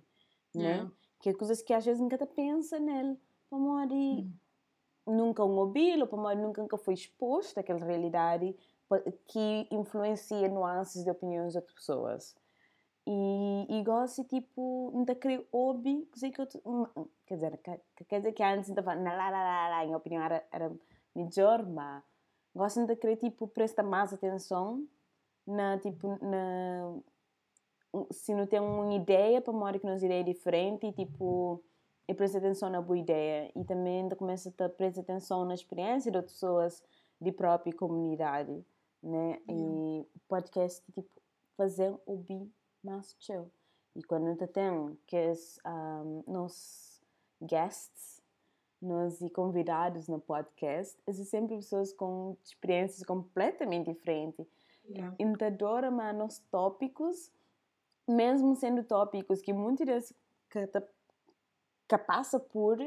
né? 0.54 0.72
Yeah. 0.72 0.92
Que 1.22 1.30
é 1.30 1.34
coisas 1.34 1.62
que 1.62 1.74
às 1.74 1.86
vezes 1.86 2.02
nunca 2.02 2.18
pensa 2.26 2.80
nele. 2.80 3.18
Para 3.50 3.58
um 3.58 3.70
Hum. 3.78 4.34
nunca 5.08 5.44
um 5.44 5.58
ou 5.58 5.72
para 6.08 6.36
nunca, 6.36 6.62
nunca 6.62 6.78
foi 6.78 6.94
exposto 6.94 7.58
àquela 7.60 7.84
realidade 7.84 8.56
que 9.28 9.68
influencia 9.72 10.48
nuances 10.50 11.04
de 11.04 11.10
opiniões 11.10 11.54
de 11.54 11.60
outras 11.60 11.76
pessoas. 11.76 12.36
E, 13.08 13.66
e 13.70 13.84
gosto, 13.84 14.24
tipo, 14.24 15.04
de 15.06 15.16
querer 15.16 15.48
ouvir, 15.52 16.08
que 16.32 16.42
eu, 16.42 16.48
quer 17.26 17.36
dizer, 17.36 17.60
quer 18.08 18.18
dizer 18.20 18.34
que 18.34 18.44
antes 18.44 18.70
estava, 18.70 18.96
na 18.96 19.14
lá, 19.14 19.30
lá, 19.30 19.44
lá, 19.44 19.70
lá, 19.70 19.86
em 19.86 19.96
opinião 19.96 20.24
era, 20.24 20.46
era 20.52 20.72
melhor, 21.16 21.66
mas 21.66 22.04
gosto 22.60 22.86
de 22.86 22.96
querer, 22.96 23.18
tipo, 23.18 23.48
prestar 23.48 23.84
mais 23.84 24.14
atenção 24.14 24.88
na, 25.48 25.80
tipo, 25.80 26.08
na, 26.24 27.00
se 28.12 28.34
não 28.34 28.46
tem 28.46 28.60
uma 28.60 28.94
ideia, 28.94 29.42
para 29.42 29.52
uma 29.52 29.66
que 29.80 29.86
nos 29.86 30.04
ideia 30.04 30.24
diferente 30.24 30.86
e, 30.86 30.92
tipo, 30.92 31.64
e 32.08 32.14
presta 32.14 32.38
atenção 32.38 32.70
na 32.70 32.82
boa 32.82 32.98
ideia. 32.98 33.52
E 33.56 33.64
também 33.64 34.08
começa 34.10 34.54
a 34.60 34.70
prestar 34.70 35.02
atenção 35.02 35.46
na 35.46 35.54
experiência 35.54 36.12
de 36.12 36.18
outras 36.18 36.34
pessoas 36.34 36.84
de 37.20 37.32
própria 37.32 37.74
comunidade, 37.74 38.64
né? 39.02 39.40
E 39.48 40.06
podcast, 40.28 40.84
tipo, 40.86 41.06
fazer 41.58 41.94
ouvir 42.06 42.50
mais 42.84 43.16
chill. 43.20 43.52
E 43.96 44.04
quando 44.04 44.36
te 44.38 44.48
tem 44.48 44.98
que 45.06 45.16
os 45.18 45.60
um, 45.66 46.24
nos 46.28 47.02
guests, 47.42 48.19
nos 48.82 49.20
convidados 49.34 50.08
no 50.08 50.20
podcast, 50.20 50.98
são 51.12 51.26
sempre 51.26 51.58
pessoas 51.58 51.92
com 51.94 52.38
experiências 52.44 53.04
completamente 53.04 53.92
diferentes. 53.92 54.48
Yeah. 54.90 55.16
Então, 55.20 55.48
adoro 55.48 55.92
nos 55.92 56.40
tópicos, 56.52 57.32
mesmo 58.08 58.56
sendo 58.56 58.84
tópicos 58.84 59.42
que 59.42 59.54
muitas 59.54 59.86
vezes 59.86 60.14
que, 60.50 61.98
passa 61.98 62.40
por, 62.40 62.80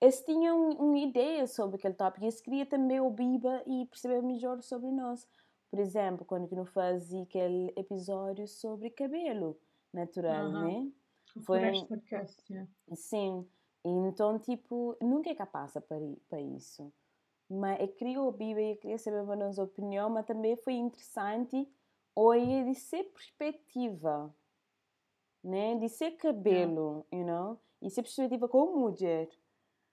eles 0.00 0.24
tinham 0.24 0.70
uma 0.70 0.98
ideia 0.98 1.46
sobre 1.46 1.76
aquele 1.76 1.94
tópico 1.94 2.24
e 2.24 2.26
eles 2.26 2.40
queriam 2.40 2.66
também 2.66 3.00
ouvir 3.00 3.40
e 3.66 3.86
perceber 3.86 4.22
melhor 4.22 4.62
sobre 4.62 4.90
nós. 4.90 5.26
Por 5.70 5.80
exemplo, 5.80 6.24
quando 6.24 6.52
eu 6.52 6.64
fazia 6.66 7.22
aquele 7.22 7.72
episódio 7.76 8.46
sobre 8.46 8.90
cabelo 8.90 9.58
natural, 9.92 10.50
né? 10.50 10.90
Foi 11.44 11.70
um 11.70 11.86
podcast, 11.86 12.42
yeah. 12.50 12.70
Sim. 12.94 13.46
Então, 13.88 14.38
tipo, 14.38 14.96
nunca 15.00 15.30
é 15.30 15.34
capaz 15.34 15.72
para, 16.28 16.40
isso. 16.40 16.92
Mas 17.48 17.80
eu 17.80 17.88
queria 17.88 18.20
ouvir, 18.20 18.58
eu 18.58 18.76
queria 18.76 18.98
saber 18.98 19.18
a 19.18 19.36
nossa 19.36 19.62
opinião, 19.62 20.10
mas 20.10 20.26
também 20.26 20.56
foi 20.56 20.74
interessante 20.74 21.66
olhar 22.14 22.64
de 22.64 22.74
ser 22.74 23.04
perspectiva, 23.04 24.34
né? 25.42 25.76
De 25.76 25.88
ser 25.88 26.12
cabelo, 26.12 27.06
yeah. 27.12 27.16
you 27.16 27.24
know? 27.24 27.58
E 27.80 27.90
ser 27.90 28.02
perspectiva 28.02 28.48
como 28.48 28.78
mulher. 28.78 29.28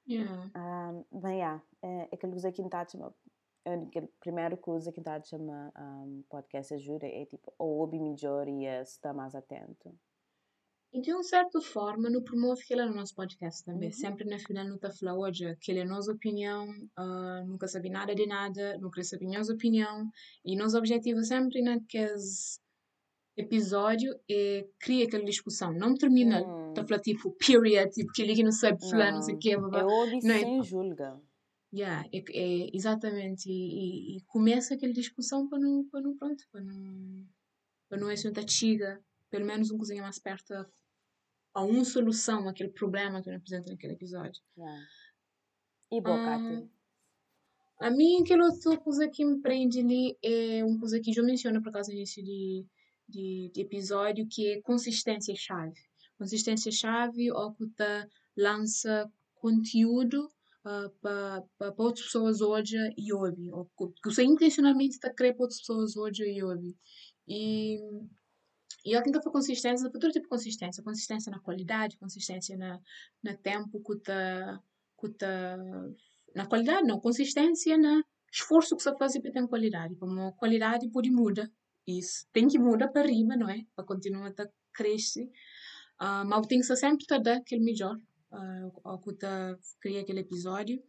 Yeah. 0.07 0.51
Um, 0.55 1.19
bem, 1.19 1.37
yeah, 1.37 1.63
é 1.81 2.09
aquele 2.11 2.33
coisa 2.33 2.51
que 2.51 2.61
está 2.61 2.81
a 2.81 4.19
primeira 4.19 4.55
coisa 4.57 4.91
que 4.91 4.99
está 4.99 5.15
a 5.15 5.23
chamar 5.23 5.71
um, 5.75 6.23
podcast 6.29 6.73
ajuda 6.75 7.07
é 7.07 7.25
tipo, 7.25 7.51
ou 7.57 7.79
ouvir 7.79 7.99
melhor 7.99 8.47
e 8.47 8.65
estar 8.65 9.13
mais 9.13 9.33
atento. 9.33 9.93
E 10.95 11.01
de 11.01 11.11
uma 11.11 11.23
certa 11.23 11.59
forma, 11.59 12.09
no 12.09 12.23
promove 12.23 12.63
que 12.65 12.73
no 12.73 12.95
nosso 12.95 13.13
podcast 13.13 13.65
também. 13.65 13.89
Uhum. 13.89 13.93
Sempre 13.93 14.23
na 14.29 14.39
final, 14.39 14.65
não 14.65 14.75
está 14.75 14.89
falando 14.89 15.19
hoje 15.19 15.53
que 15.59 15.73
é 15.73 15.81
a 15.81 15.85
nossa 15.85 16.09
opinião, 16.13 16.69
uh, 16.97 17.45
nunca 17.45 17.67
sabe 17.67 17.89
nada 17.89 18.15
de 18.15 18.25
nada, 18.25 18.79
quer 18.93 19.03
saber 19.03 19.25
nossa 19.27 19.51
opinião. 19.51 20.09
E 20.45 20.55
nosso 20.55 20.77
objetivo 20.77 21.21
sempre 21.21 21.61
naqueles 21.61 22.61
episódio 23.35 24.17
é 24.31 24.65
criar 24.79 25.07
aquela 25.07 25.25
discussão. 25.25 25.73
Não 25.73 25.95
termina, 25.95 26.41
hum. 26.41 26.73
tá 26.73 26.85
falando 26.85 27.03
tipo, 27.03 27.29
period, 27.45 27.91
tipo, 27.91 28.13
que 28.13 28.21
ele 28.21 28.41
não 28.41 28.53
sabe 28.53 28.79
falar, 28.89 29.07
não, 29.07 29.15
não 29.15 29.21
sei 29.21 29.35
o 29.35 29.39
quê. 29.39 29.57
Blá, 29.57 29.67
blá. 29.67 29.79
É 29.81 29.83
ouve 29.83 30.21
sem 30.21 30.63
julga. 30.63 31.21
Yeah, 31.73 32.07
é, 32.13 32.19
é, 32.19 32.69
exatamente. 32.73 33.49
E, 33.49 33.51
e, 33.51 34.17
e, 34.17 34.21
começa 34.27 34.75
aquela 34.75 34.93
discussão 34.93 35.49
para 35.49 35.59
não, 35.59 35.85
para 35.91 35.99
não, 35.99 36.15
pronto, 36.15 36.41
para 36.49 36.61
não, 36.61 37.25
para 37.89 37.99
não 37.99 38.09
é 38.09 38.13
assim, 38.13 38.31
chiga, 38.47 39.03
pelo 39.29 39.45
menos 39.45 39.69
um 39.71 39.77
cozinha 39.77 40.01
mais 40.01 40.17
perto 40.17 40.53
a, 41.55 41.63
uma 41.63 41.85
solução 41.85 42.47
àquele 42.47 42.69
problema 42.69 43.21
que 43.21 43.29
eu 43.29 43.35
apresento 43.35 43.71
naquele 43.71 43.93
episódio. 43.93 44.41
Yeah. 44.57 44.85
E 45.91 46.01
Bocate? 46.01 46.43
Um, 46.43 46.69
a 47.79 47.89
mim, 47.89 48.21
aquela 48.21 48.45
outra 48.45 48.77
coisa 48.77 49.07
que 49.07 49.25
me 49.25 49.41
prende 49.41 49.79
ali 49.79 50.17
é 50.21 50.63
uma 50.63 50.79
coisa 50.79 50.99
que 50.99 51.11
já 51.11 51.23
menciono 51.23 51.61
por 51.61 51.71
causa 51.71 51.91
disso 51.91 52.21
de, 52.21 52.65
de, 53.07 53.51
de 53.53 53.61
episódio, 53.61 54.27
que 54.29 54.53
é 54.53 54.61
consistência-chave. 54.61 55.73
Consistência-chave, 56.17 57.31
ou 57.31 57.53
que 57.53 57.65
lança 58.37 59.11
conteúdo 59.35 60.31
uh, 60.65 60.89
para 61.01 61.73
outras 61.77 62.05
pessoas 62.05 62.41
hoje 62.41 62.77
e 62.97 63.13
ouvir. 63.13 63.51
Ou 63.51 63.65
que 63.75 64.09
você 64.09 64.23
intencionalmente 64.23 64.95
está 64.95 65.09
a 65.09 65.13
querer 65.13 65.33
para 65.33 65.43
outras 65.43 65.59
pessoas 65.59 65.97
hoje 65.97 66.23
e 66.23 66.43
ouvir. 66.43 66.75
E, 67.27 67.77
e 68.85 68.93
eu 68.93 69.01
tento 69.01 69.19
consistência, 69.31 69.89
todo 69.89 70.11
tipo 70.11 70.29
consistência. 70.29 70.83
Consistência 70.83 71.31
na 71.31 71.39
qualidade, 71.39 71.97
consistência 71.97 72.55
na, 72.55 72.79
na 73.23 73.33
tempo. 73.33 73.81
Que 73.81 75.09
tá, 75.09 75.57
na 76.35 76.45
qualidade, 76.45 76.87
não. 76.87 76.99
Consistência 76.99 77.77
na 77.79 78.03
esforço 78.31 78.75
que 78.75 78.83
você 78.83 78.95
faz 78.95 79.19
para 79.19 79.31
ter 79.31 79.47
qualidade. 79.47 79.95
Como 79.95 80.31
qualidade 80.33 80.87
pode 80.89 81.09
mudar. 81.09 81.49
Isso 81.87 82.27
tem 82.31 82.47
que 82.47 82.59
mudar 82.59 82.89
para 82.89 83.07
riba, 83.07 83.35
não 83.35 83.49
é? 83.49 83.65
Para 83.75 83.85
continuar 83.85 84.27
a 84.27 84.47
crescer. 84.71 85.25
Uh, 85.99 86.25
mas 86.27 86.45
tem 86.45 86.59
que 86.59 86.75
sempre 86.75 87.03
estar 87.03 87.21
aquele 87.37 87.63
melhor 87.63 87.95
uh, 88.31 88.81
ao 88.83 88.99
que 88.99 89.15
cria 89.81 90.01
aquele 90.01 90.19
episódio. 90.19 90.79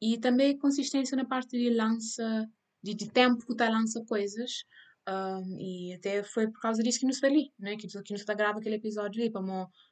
E 0.00 0.16
também 0.18 0.56
consistência 0.56 1.16
na 1.16 1.24
parte 1.24 1.58
de 1.58 1.70
lança, 1.70 2.48
de, 2.80 2.94
de 2.94 3.10
tempo 3.10 3.44
que 3.44 3.52
está 3.52 3.68
lança 3.68 4.04
coisas. 4.04 4.64
Um, 5.08 5.58
e 5.58 5.94
até 5.94 6.22
foi 6.22 6.48
por 6.48 6.60
causa 6.60 6.82
disso 6.82 7.00
que 7.00 7.06
nos 7.06 7.18
falei, 7.18 7.50
né? 7.58 7.76
que, 7.76 7.88
que 7.88 8.12
nos 8.12 8.20
está 8.20 8.34
grava 8.34 8.58
aquele 8.58 8.76
episódio 8.76 9.20
ali, 9.20 9.30
para 9.30 9.42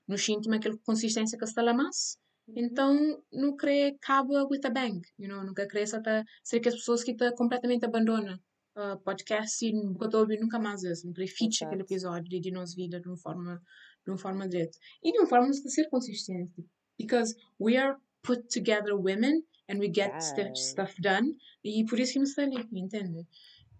nos 0.07 0.25
sentimos 0.25 0.59
aquela 0.59 0.79
consistência 0.85 1.37
que 1.37 1.45
está 1.45 1.63
lá 1.63 1.75
mais. 1.75 2.17
Então, 2.57 3.23
não 3.33 3.57
querer 3.57 3.95
acaba 3.95 4.45
with 4.51 4.61
a 4.65 4.71
bang, 4.71 5.01
you 5.19 5.29
know? 5.29 5.45
nunca 5.45 5.67
só 5.87 6.01
tá, 6.01 6.25
ser 6.43 6.61
que 6.61 6.69
as 6.69 6.75
pessoas 6.75 7.05
que 7.05 7.15
tá 7.15 7.33
completamente 7.33 7.85
abandonam 7.85 8.39
uh, 8.77 8.99
podcast 9.05 9.65
e 9.65 9.73
nunca 9.73 10.17
ouvir 10.17 10.41
nunca 10.41 10.59
mais 10.59 10.83
isso, 10.83 11.07
não 11.07 11.15
feature 11.15 11.65
aquele 11.65 11.83
episódio 11.83 12.29
de, 12.29 12.41
de 12.41 12.51
nossa 12.51 12.75
vida 12.75 13.01
de 13.01 13.09
uma 13.09 13.17
forma, 13.17 13.61
de 14.05 14.11
uma 14.11 14.19
forma 14.19 14.49
direta. 14.49 14.77
E 15.03 15.13
de 15.13 15.19
uma 15.19 15.29
forma 15.29 15.51
de 15.51 15.71
ser 15.71 15.89
consistente 15.89 16.65
because 17.01 17.35
we 17.59 17.77
are 17.77 17.97
put 18.23 18.51
together 18.51 18.97
women 18.97 19.43
and 19.69 19.79
we 19.79 19.89
get 19.89 20.13
yeah. 20.37 20.55
stuff 20.55 20.95
done 21.01 21.37
e 21.65 21.85
por 21.85 21.99
isso 21.99 22.15
que 22.15 22.19
nos 22.19 22.39
ali, 22.39 22.67
entende? 22.73 23.27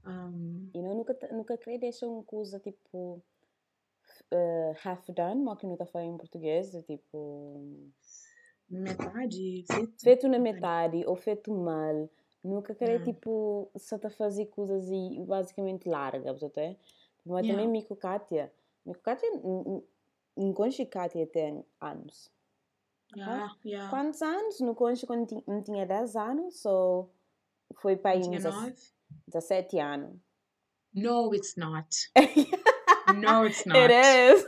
Um, 0.07 0.71
e 0.75 0.79
eu 0.79 0.95
nunca, 0.95 1.17
nunca 1.33 1.57
queria 1.59 1.79
deixar 1.79 2.07
uma 2.07 2.23
coisa 2.25 2.59
tipo 2.59 3.23
uh, 4.33 4.77
half 4.85 5.09
done, 5.11 5.43
mas 5.43 5.59
que 5.59 5.67
nunca 5.67 5.87
foi 5.87 6.03
em 6.03 6.17
português, 6.17 6.71
tipo 6.87 7.91
metade, 8.69 9.65
feito, 9.71 10.01
feito 10.01 10.29
na 10.29 10.39
metade 10.39 11.05
ou 11.07 11.17
feito 11.17 11.53
mal. 11.53 12.09
Nunca 12.43 12.75
queria 12.75 12.95
yeah. 12.95 13.13
tipo 13.13 13.71
só 13.77 13.99
tá 13.99 14.09
fazer 14.09 14.47
coisas 14.47 14.89
e 14.89 15.23
basicamente 15.27 15.89
larga, 15.89 16.31
até. 16.31 16.79
Mas 17.25 17.45
yeah. 17.45 17.51
também 17.51 17.69
Mico 17.69 17.95
Kátia, 17.95 18.51
Mico 18.87 19.03
Kátia, 19.03 19.29
em 20.37 20.87
Kátia 20.87 21.27
tem 21.27 21.65
anos. 21.81 22.31
Yeah, 23.15 23.55
yeah. 23.65 23.91
Quantos 23.91 24.23
anos? 24.23 24.61
No 24.61 24.75
Concha, 24.75 25.07
quando 25.07 25.43
não 25.47 25.63
tinha 25.63 25.85
10 25.85 26.17
anos, 26.17 26.65
ou 26.65 27.11
foi 27.75 27.97
para 27.97 28.13
aí 28.13 28.21
17 29.29 29.79
anos? 29.79 30.17
No, 30.95 31.33
it's 31.35 31.57
not. 31.57 31.87
no, 33.15 33.45
it's 33.45 33.65
not. 33.67 33.79
It 33.79 33.91
is. 33.91 34.45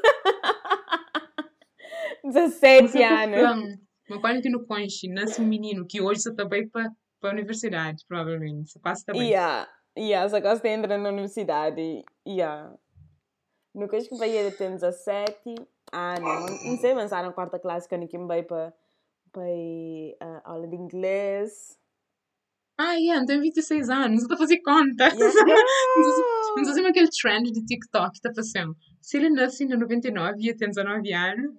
17 2.25 3.03
anos. 3.03 3.79
Mas 4.09 4.20
quando 4.20 4.42
que 4.42 4.51
no 4.51 4.66
Concha 4.66 5.09
nasce 5.09 5.40
um 5.40 5.46
menino 5.46 5.87
que 5.87 6.01
hoje 6.01 6.20
só 6.22 6.31
está 6.31 6.44
bem 6.44 6.68
para 6.68 6.90
a 7.22 7.29
universidade, 7.31 8.05
provavelmente. 8.07 8.72
Só 8.72 8.81
está 8.92 9.12
bem. 9.12 9.31
Yeah, 9.31 9.68
yeah, 9.96 10.29
só 10.29 10.40
quase 10.40 10.66
entrando 10.68 11.03
na 11.03 11.11
universidade. 11.11 12.05
Yeah. 12.27 12.75
No 13.75 13.88
Concha 13.88 14.09
que 14.09 14.16
vai 14.16 14.31
ter 14.31 14.70
17 14.70 15.55
ah, 15.92 16.14
não. 16.18 16.79
Sei 16.79 16.92
avançar 16.92 17.22
na 17.22 17.33
quarta 17.33 17.59
classe 17.59 17.87
quando 17.87 18.09
eu 18.11 18.27
vai 18.27 18.42
para 18.42 18.72
para 19.31 19.42
uh, 19.42 20.40
aula 20.44 20.66
de 20.66 20.77
inglês. 20.77 21.79
Ah, 22.85 22.95
yeah, 22.95 23.25
tenho 23.25 23.40
26 23.40 23.88
anos, 23.90 24.23
estou 24.23 24.35
a 24.35 24.38
fazer 24.38 24.61
conta. 24.61 25.05
Yeah. 25.05 25.14
Não 26.57 26.62
estou 26.62 26.87
aquele 26.87 27.09
trend 27.09 27.53
de 27.53 27.64
TikTok 27.64 28.14
está 28.14 28.35
fazendo. 28.35 28.77
Se 29.01 29.18
ele 29.18 29.31
nasce 29.31 29.64
em 29.64 29.68
99 29.68 30.37
e 30.40 30.57
tem 30.57 30.68
19 30.68 31.12
anos, 31.12 31.55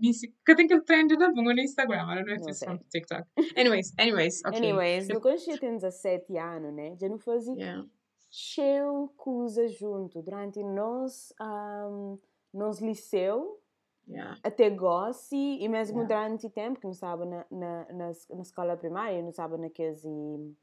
que 0.45 0.55
tem 0.55 0.65
aquele 0.65 0.81
trend 0.81 1.17
da 1.17 1.29
bunga 1.29 1.53
no 1.53 1.61
Instagram, 1.61 2.05
know 2.25 2.35
if 2.35 2.41
it's 2.47 2.59
from 2.63 2.77
TikTok. 2.91 3.23
Anyways, 3.55 3.93
anyways, 3.97 4.41
okay. 4.45 4.57
Anyways, 4.57 5.09
eu... 5.09 5.21
quando 5.21 5.39
eu 5.47 5.59
tenho 5.59 5.75
17 5.75 6.37
anos, 6.37 6.73
né, 6.73 6.95
já 6.99 7.07
não 7.07 7.17
fazia 7.17 7.53
yeah. 7.53 7.85
cheio 8.29 9.09
coisa 9.15 9.67
junto. 9.69 10.21
Durante 10.21 10.61
nós, 10.61 11.33
um, 11.41 12.19
nos 12.53 12.81
liceu, 12.81 13.59
Yeah. 14.05 14.37
até 14.43 14.69
gosto 14.69 15.33
e 15.33 15.65
mesmo 15.69 15.99
Yeah. 16.01 16.27
durante 16.27 16.47
o 16.47 16.49
tempo 16.49 16.77
que 16.77 16.85
não 16.85 16.91
estava 16.91 17.25
na, 17.25 17.45
na, 17.49 17.85
na, 17.93 18.11
na 18.31 18.41
escola 18.41 18.75
primária, 18.75 19.21
não 19.21 19.29
estava 19.29 19.57
naqueles, 19.57 20.03
e- 20.03 20.53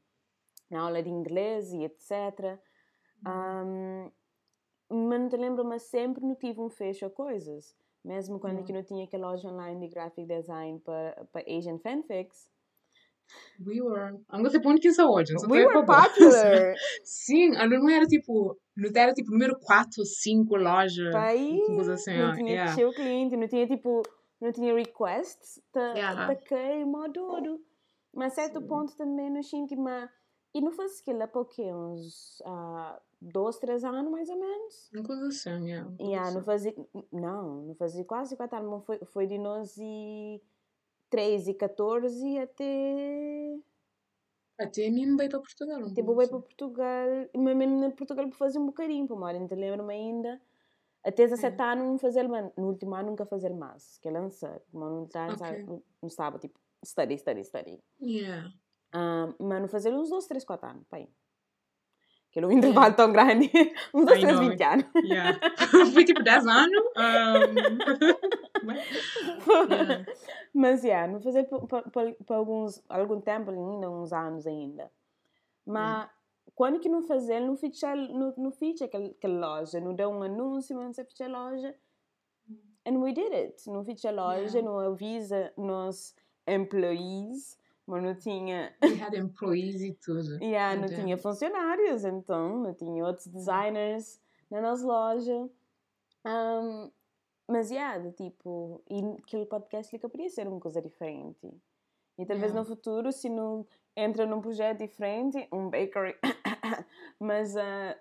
na 0.71 0.81
aula 0.81 1.03
de 1.03 1.09
inglês 1.09 1.71
e 1.73 1.83
etc. 1.83 2.59
Um, 3.27 4.09
mas 4.89 5.19
não 5.21 5.29
te 5.29 5.37
lembro, 5.37 5.63
mas 5.63 5.83
sempre 5.83 6.23
não 6.23 6.35
tive 6.35 6.59
um 6.59 6.69
fecho 6.69 7.05
a 7.05 7.09
coisas. 7.09 7.75
Mesmo 8.03 8.39
quando 8.39 8.53
Yeah. 8.59 8.65
que 8.65 8.73
não 8.73 8.83
tinha 8.83 9.05
aquela 9.05 9.31
loja 9.31 9.47
online 9.47 9.79
de 9.79 9.93
graphic 9.93 10.25
design 10.25 10.79
para, 10.79 11.27
Asian 11.47 11.77
fanfics. 11.77 12.49
We 13.65 13.79
were. 13.81 14.15
I'm 14.33 14.43
gonna 14.43 14.49
que 14.79 14.87
isso 14.87 15.03
hoje. 15.07 15.33
We 15.47 15.65
were 15.65 15.85
popular! 15.85 16.73
Sim, 17.03 17.55
a 17.55 17.67
não 17.67 17.89
era 17.89 18.05
tipo. 18.05 18.57
Não 18.75 18.89
era 18.93 19.13
tipo 19.13 19.31
número 19.31 19.57
4 19.59 19.99
ou 19.99 20.05
5 20.05 20.55
loja. 20.55 21.11
Para 21.11 21.27
aí, 21.27 21.61
assim, 21.87 22.17
não 22.17 22.31
ó, 22.31 22.33
tinha 22.33 22.49
yeah. 22.49 22.93
cliente, 22.93 23.37
não 23.37 23.47
tinha 23.47 23.67
tipo, 23.67 24.01
não 24.41 24.51
tinha 24.51 24.73
requests, 24.73 25.61
tá, 25.71 25.93
Yeah. 25.93 26.27
tá 26.27 26.35
tudo. 27.13 27.63
Mas 28.13 28.33
a 28.33 28.35
certo 28.35 28.61
ponto 28.63 28.95
também 28.97 29.29
não 29.29 29.43
sinto 29.43 29.73
mas 29.79 30.09
E 30.53 30.61
não 30.61 30.71
faz 30.71 30.99
aquilo 31.01 31.23
há 31.23 31.45
quê? 31.45 31.73
Uns 31.73 32.41
ah, 32.45 33.01
dois, 33.21 33.57
três 33.59 33.83
anos 33.83 34.11
mais 34.11 34.29
ou 34.29 34.39
menos? 34.39 34.93
Uma 34.93 35.03
coisa 35.03 35.27
assim, 35.27 35.67
yeah. 35.67 35.85
uma 35.89 35.99
coisa 35.99 35.99
Yeah, 35.99 36.21
assim. 36.21 36.39
não 36.39 36.43
fazia, 36.43 36.73
não, 37.11 37.61
não 37.67 37.75
fazia 37.75 38.03
quase 38.05 38.35
quatro 38.35 38.57
anos, 38.57 38.83
foi, 38.85 38.97
foi 39.05 39.27
de 39.27 39.37
nós 39.37 39.77
e 39.77 40.41
13 41.09 41.51
e 41.51 41.53
14 41.55 42.39
até 42.39 43.59
Até 44.57 44.89
mim 44.89 45.17
veio 45.17 45.29
para 45.29 45.41
Portugal. 45.41 45.81
uma 45.83 45.93
Tipo, 45.93 46.15
coisa 46.15 46.15
veio 46.15 46.29
para 46.29 46.39
Portugal, 46.41 47.07
mas 47.35 47.55
mesmo 47.55 47.83
em 47.83 47.91
Portugal 47.91 48.27
para 48.29 48.37
fazer 48.37 48.59
um 48.59 48.67
bocadinho, 48.67 49.05
para 49.07 49.17
mais, 49.17 49.37
ainda 49.37 49.55
lembro-me 49.55 49.93
ainda. 49.93 50.41
Até 51.03 51.23
17 51.25 51.61
É. 51.61 51.63
anos 51.63 51.85
não 51.85 51.97
fazer, 51.99 52.27
mas 52.29 52.51
no 52.57 52.67
último 52.69 52.95
ano 52.95 53.09
nunca 53.11 53.25
fazer 53.25 53.53
mais, 53.53 53.97
que 53.99 54.07
é 54.09 54.11
lançar. 54.11 54.61
Mas 54.73 54.89
no 54.91 55.01
último 55.01 55.23
ano 55.23 55.33
Ok. 55.33 55.51
não, 55.67 55.83
não 56.01 56.07
estava, 56.07 56.39
tipo, 56.39 56.59
study, 56.85 57.17
study, 57.17 57.43
study. 57.45 57.83
Yeah. 57.99 58.51
Ah, 58.93 59.33
mas 59.39 59.61
não 59.61 59.67
fazer 59.67 59.93
uns 59.93 60.09
2, 60.09 60.25
3, 60.27 60.43
4 60.43 60.69
anos, 60.69 60.83
pai. 60.89 61.07
Que 62.31 62.39
era 62.39 62.47
um 62.47 62.51
intervalo 62.51 62.93
tão 62.95 63.11
grande, 63.11 63.49
uns 63.93 64.05
2, 64.05 64.17
I 64.19 64.21
3, 64.21 64.39
know. 64.39 64.49
20 64.49 64.63
anos. 64.63 64.85
Yeah. 65.03 65.39
Foi 65.93 66.05
tipo 66.05 66.23
10 66.23 66.47
anos. 66.47 66.83
Um... 66.97 67.01
Yeah. 68.71 70.05
Mas, 70.53 70.83
yeah, 70.83 71.11
não 71.11 71.19
fazer 71.21 71.47
para 72.25 72.35
alguns, 72.35 72.81
algum 72.87 73.19
tempo 73.19 73.51
ainda, 73.51 73.89
uns 73.89 74.13
anos 74.13 74.45
ainda. 74.47 74.91
Mas, 75.65 76.09
quando 76.55 76.79
que 76.79 76.89
não 76.89 77.01
fazer, 77.01 77.39
não 77.39 77.55
ficha, 77.55 77.95
não, 77.95 78.33
não 78.37 78.51
ficha 78.51 78.85
aquela, 78.85 79.07
aquela 79.07 79.57
loja, 79.57 79.79
não 79.79 79.95
dá 79.95 80.07
um 80.07 80.21
anúncio, 80.23 80.75
não 80.75 80.93
sei 80.93 81.05
ficha 81.05 81.27
loja. 81.27 81.75
And 82.85 82.97
we 82.99 83.13
did 83.13 83.31
it. 83.33 83.69
Não 83.69 83.83
ficha 83.83 84.09
a 84.09 84.11
loja, 84.11 84.57
Yeah. 84.57 84.61
não 84.61 84.79
avisa 84.79 85.53
nos 85.57 86.15
employees, 86.47 87.57
mas 87.91 88.03
não 88.03 88.15
tinha, 88.15 88.73
We 88.81 89.01
had 89.01 89.13
employees 89.17 89.81
e 89.81 89.91
tudo. 89.93 90.39
yeah, 90.41 90.79
não 90.79 90.87
tinha 90.87 91.17
funcionários, 91.17 92.05
então, 92.05 92.57
não 92.57 92.73
tinha 92.73 93.05
outros 93.05 93.27
designers 93.27 94.17
na 94.49 94.61
nossa 94.61 94.85
loja. 94.85 95.49
Um, 96.25 96.89
mas, 97.49 97.69
yeah, 97.69 97.97
de 97.97 98.13
tipo, 98.13 98.81
e 98.89 99.01
aquele 99.21 99.45
podcast 99.45 99.93
ele 99.93 100.01
poderia 100.01 100.29
ser 100.29 100.47
uma 100.47 100.61
coisa 100.61 100.81
diferente. 100.81 101.45
E 102.17 102.25
talvez 102.25 102.53
Yeah. 102.53 102.59
no 102.59 102.65
futuro, 102.65 103.11
se 103.11 103.27
não 103.27 103.67
entra 103.93 104.25
num 104.25 104.39
projeto 104.39 104.77
diferente, 104.77 105.45
um 105.51 105.69
bakery, 105.69 106.15
mas, 107.19 107.57
ah, 107.57 107.97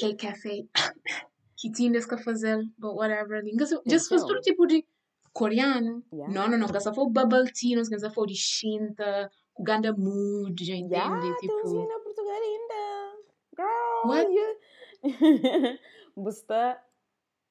K 0.00 0.16
Café. 0.16 0.64
Que 1.60 1.72
tinhas 1.72 2.06
que 2.06 2.16
fazer, 2.18 2.62
but 2.78 2.94
whatever. 2.94 3.42
Just 3.84 4.08
fosse 4.08 4.20
sim. 4.20 4.26
tudo 4.28 4.40
tipo 4.40 4.64
de 4.64 4.86
coreano. 5.32 6.02
Yeah. 6.12 6.32
Não, 6.32 6.48
não, 6.48 6.58
não. 6.58 6.80
Só 6.80 6.92
foi 6.92 7.08
bubble 7.10 7.52
tea, 7.52 7.76
não 7.76 7.84
se 7.84 8.10
for 8.10 8.26
de 8.26 8.34
Shinta, 8.34 9.30
o 9.56 9.62
Ganda 9.62 9.92
Mood, 9.92 10.64
já 10.64 10.74
entende? 10.74 10.94
yeah, 10.94 11.36
tipo, 11.36 11.68
vindo 11.68 11.92
a 11.92 12.00
Portugal 12.00 12.32
ainda. 12.32 13.18
Girl, 13.56 14.08
What? 14.08 14.32
you... 14.32 14.58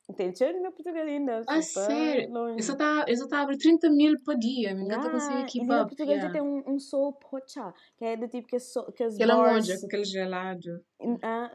Você 0.07 0.13
tem 0.15 0.33
chego 0.33 0.61
na 0.61 0.71
Portugal 0.71 1.03
ainda. 1.03 1.43
Ah, 1.47 1.61
sério? 1.61 2.31
longe. 2.31 2.59
eu 2.59 2.63
só 2.63 2.75
tá, 2.75 3.05
eu 3.07 3.17
só 3.17 3.27
tá 3.27 3.39
a 3.39 3.41
abrir 3.41 3.57
30 3.57 3.89
mil 3.89 4.15
por 4.23 4.37
dia. 4.37 4.73
Me 4.73 4.83
encanta 4.83 5.07
Yeah, 5.07 5.11
conseguir 5.11 5.41
e 5.41 5.45
keep 5.45 5.65
na. 5.65 5.85
Portugal 5.85 6.15
Yeah. 6.15 6.31
tem 6.31 6.41
um, 6.41 6.63
um 6.65 6.79
soul 6.79 7.13
pocha, 7.13 7.73
que 7.97 8.05
é 8.05 8.15
do 8.15 8.27
tipo 8.29 8.47
que, 8.47 8.57
so, 8.57 8.89
que 8.93 9.03
as 9.03 9.15
Aquela 9.15 9.35
bars... 9.35 9.79
com 9.81 9.85
aquele 9.85 10.05
gelado. 10.05 10.85
Ah, 11.21 11.51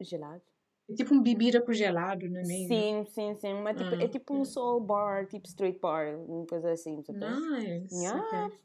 gelado? 0.00 0.42
É 0.88 0.94
tipo 0.94 1.14
um 1.14 1.20
bebida 1.22 1.60
com 1.60 1.72
gelado 1.72 2.26
no 2.28 2.42
meio. 2.46 2.68
né? 2.68 2.74
Sim, 2.74 3.04
sim, 3.08 3.34
sim. 3.34 3.54
Mas 3.54 3.76
tipo, 3.76 3.94
é 3.96 4.04
Ah, 4.04 4.08
tipo 4.08 4.34
um 4.34 4.44
soul 4.44 4.80
bar, 4.80 5.26
tipo 5.26 5.46
street 5.46 5.80
bar, 5.80 6.16
uma 6.16 6.46
coisa 6.46 6.70
assim. 6.72 7.02
Nice. 7.08 7.94
Yeah. 7.94 8.22
ok. 8.22 8.56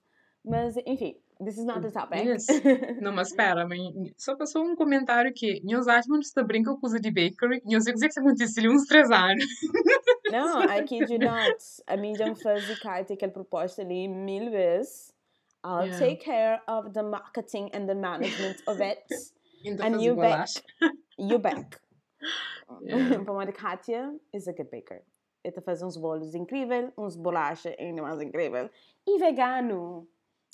Mas, 0.43 0.75
enfim, 0.85 1.15
this 1.43 1.57
is 1.57 1.65
not 1.65 1.81
the 1.81 1.91
topic. 1.91 2.23
Yes. 2.23 2.45
Não, 3.01 3.11
mas 3.11 3.29
espera, 3.29 3.67
mas 3.67 3.79
só 4.17 4.35
passou 4.35 4.63
um 4.63 4.75
comentário 4.75 5.31
que 5.33 5.61
nós 5.63 5.87
achamos 5.87 6.31
que 6.31 6.43
brinca 6.43 6.75
com 6.75 6.87
de 6.87 7.09
bakery. 7.11 7.61
Eu 7.69 7.81
sei 7.81 7.93
que 7.93 8.05
isso 8.07 8.19
aconteceu 8.19 8.71
uns 8.71 8.85
três 8.85 9.09
anos. 9.11 9.45
Não, 10.31 10.63
I 10.63 10.83
kid 10.83 11.11
you 11.11 11.19
not. 11.19 11.57
A 11.87 11.97
mim 11.97 12.15
já 12.15 12.25
me 12.27 12.35
faz 12.35 12.65
de 12.65 12.79
carta 12.79 13.13
aquela 13.13 13.31
proposta 13.31 13.81
ali 13.81 14.07
mil 14.07 14.49
vezes. 14.51 15.11
I'll 15.63 15.85
Yeah. 15.85 15.99
take 15.99 16.23
care 16.25 16.59
of 16.67 16.91
the 16.91 17.03
marketing 17.03 17.69
and 17.73 17.85
the 17.85 17.93
management 17.93 18.57
of 18.67 18.81
it. 18.81 19.03
And 19.79 20.01
you 20.01 20.15
back. 20.15 20.49
You 21.19 21.37
back. 21.37 21.79
Yeah. 22.83 23.23
Para 23.25 23.49
a 23.49 23.53
Kátia 23.53 24.17
is 24.33 24.47
a 24.47 24.53
good 24.53 24.69
baker. 24.71 25.01
Ele 25.43 25.53
tá 25.53 25.61
faz 25.61 25.81
uns 25.81 25.97
bolos 25.97 26.33
incríveis, 26.35 26.91
uns 26.97 27.15
bolachas 27.15 27.75
ainda 27.79 28.01
mais 28.01 28.21
incrível. 28.21 28.69
E 29.07 29.17
vegano. 29.19 30.07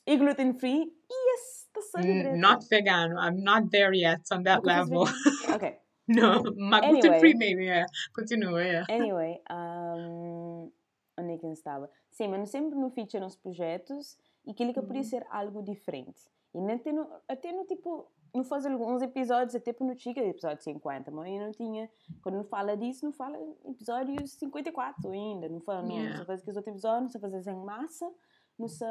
E 0.05 0.17
gluten 0.17 0.53
free. 0.57 0.91
Yes, 1.11 1.67
tá 1.73 1.81
só 1.81 1.99
Mm, 1.99 2.37
Not 2.39 2.65
vegano. 2.69 3.17
I'm 3.19 3.43
not 3.43 3.69
there 3.69 3.93
yet 3.93 4.21
on 4.31 4.43
that 4.43 4.65
level. 4.65 5.03
Ok. 5.53 5.77
No, 6.07 6.41
mas 6.55 6.81
gluten 6.87 7.11
Anyway. 7.11 7.19
free 7.19 7.33
maybe, 7.35 7.65
yeah. 7.65 7.85
Continua, 8.13 8.63
yeah. 8.63 8.85
Anyway, 8.89 9.41
um, 9.51 10.71
onde 11.19 11.33
é 11.33 11.37
que 11.37 11.45
eu 11.45 11.51
estava? 11.51 11.89
Sim, 12.09 12.29
mas 12.29 12.49
sempre 12.49 12.77
no 12.79 12.89
feature 12.89 13.19
nos 13.19 13.35
projetos 13.35 14.17
e 14.45 14.53
que 14.53 14.63
ele 14.63 14.73
que 14.73 14.81
podia 14.81 15.01
Uhum. 15.01 15.07
ser 15.07 15.25
algo 15.29 15.61
diferente. 15.61 16.21
E 16.53 16.61
nem 16.61 16.77
até 16.77 16.91
no, 16.93 17.07
até 17.27 17.51
no 17.51 17.65
tipo, 17.65 18.09
não 18.33 18.43
faz 18.43 18.65
alguns 18.65 19.01
episódios, 19.01 19.55
até 19.55 19.73
para 19.73 19.85
não 19.85 19.95
chega 19.95 20.21
episódio 20.21 20.63
50, 20.63 21.11
mas 21.11 21.31
eu 21.31 21.39
não 21.39 21.51
tinha, 21.51 21.89
quando 22.21 22.35
não 22.35 22.43
fala 22.43 22.75
disso, 22.75 23.05
não 23.05 23.13
fala 23.13 23.37
episódio 23.65 24.27
54 24.27 25.11
ainda, 25.11 25.49
não 25.49 25.61
fala, 25.61 25.81
não, 25.81 25.95
Yeah. 25.97 26.17
só 26.19 26.25
faz 26.25 26.39
aqueles 26.41 26.55
outros 26.57 26.73
episódios, 26.75 27.01
não 27.03 27.09
só 27.09 27.19
fazer 27.19 27.51
em 27.51 27.63
massa, 27.63 28.13
não 28.57 28.67
só, 28.67 28.85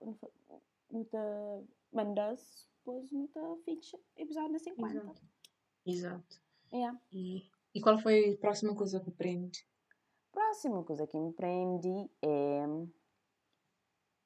não 0.00 0.14
não 0.90 1.04
tá 1.04 1.62
mandas, 1.92 2.68
depois 2.78 3.10
não 3.10 3.26
tá 3.28 3.40
feature 3.64 4.02
episódio 4.16 4.58
50. 4.58 4.98
Exato. 4.98 5.22
Exato. 5.86 6.40
Yeah. 6.72 7.00
E, 7.10 7.42
e 7.74 7.80
qual 7.80 7.98
foi 7.98 8.34
a 8.34 8.38
próxima 8.38 8.74
coisa 8.74 9.00
que 9.00 9.08
aprende? 9.08 9.66
Próxima 10.30 10.82
coisa 10.84 11.06
que 11.06 11.16
me 11.16 11.32
prende 11.32 12.10
é 12.22 12.64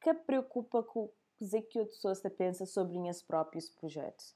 que 0.01 0.15
preocupa 0.15 0.83
com 0.83 1.05
o 1.05 1.13
que 1.39 1.57
outras 1.57 1.89
pessoas 1.89 2.23
pensam 2.37 2.67
sobre 2.67 2.99
os 2.99 3.23
próprios 3.23 3.69
projetos. 3.71 4.35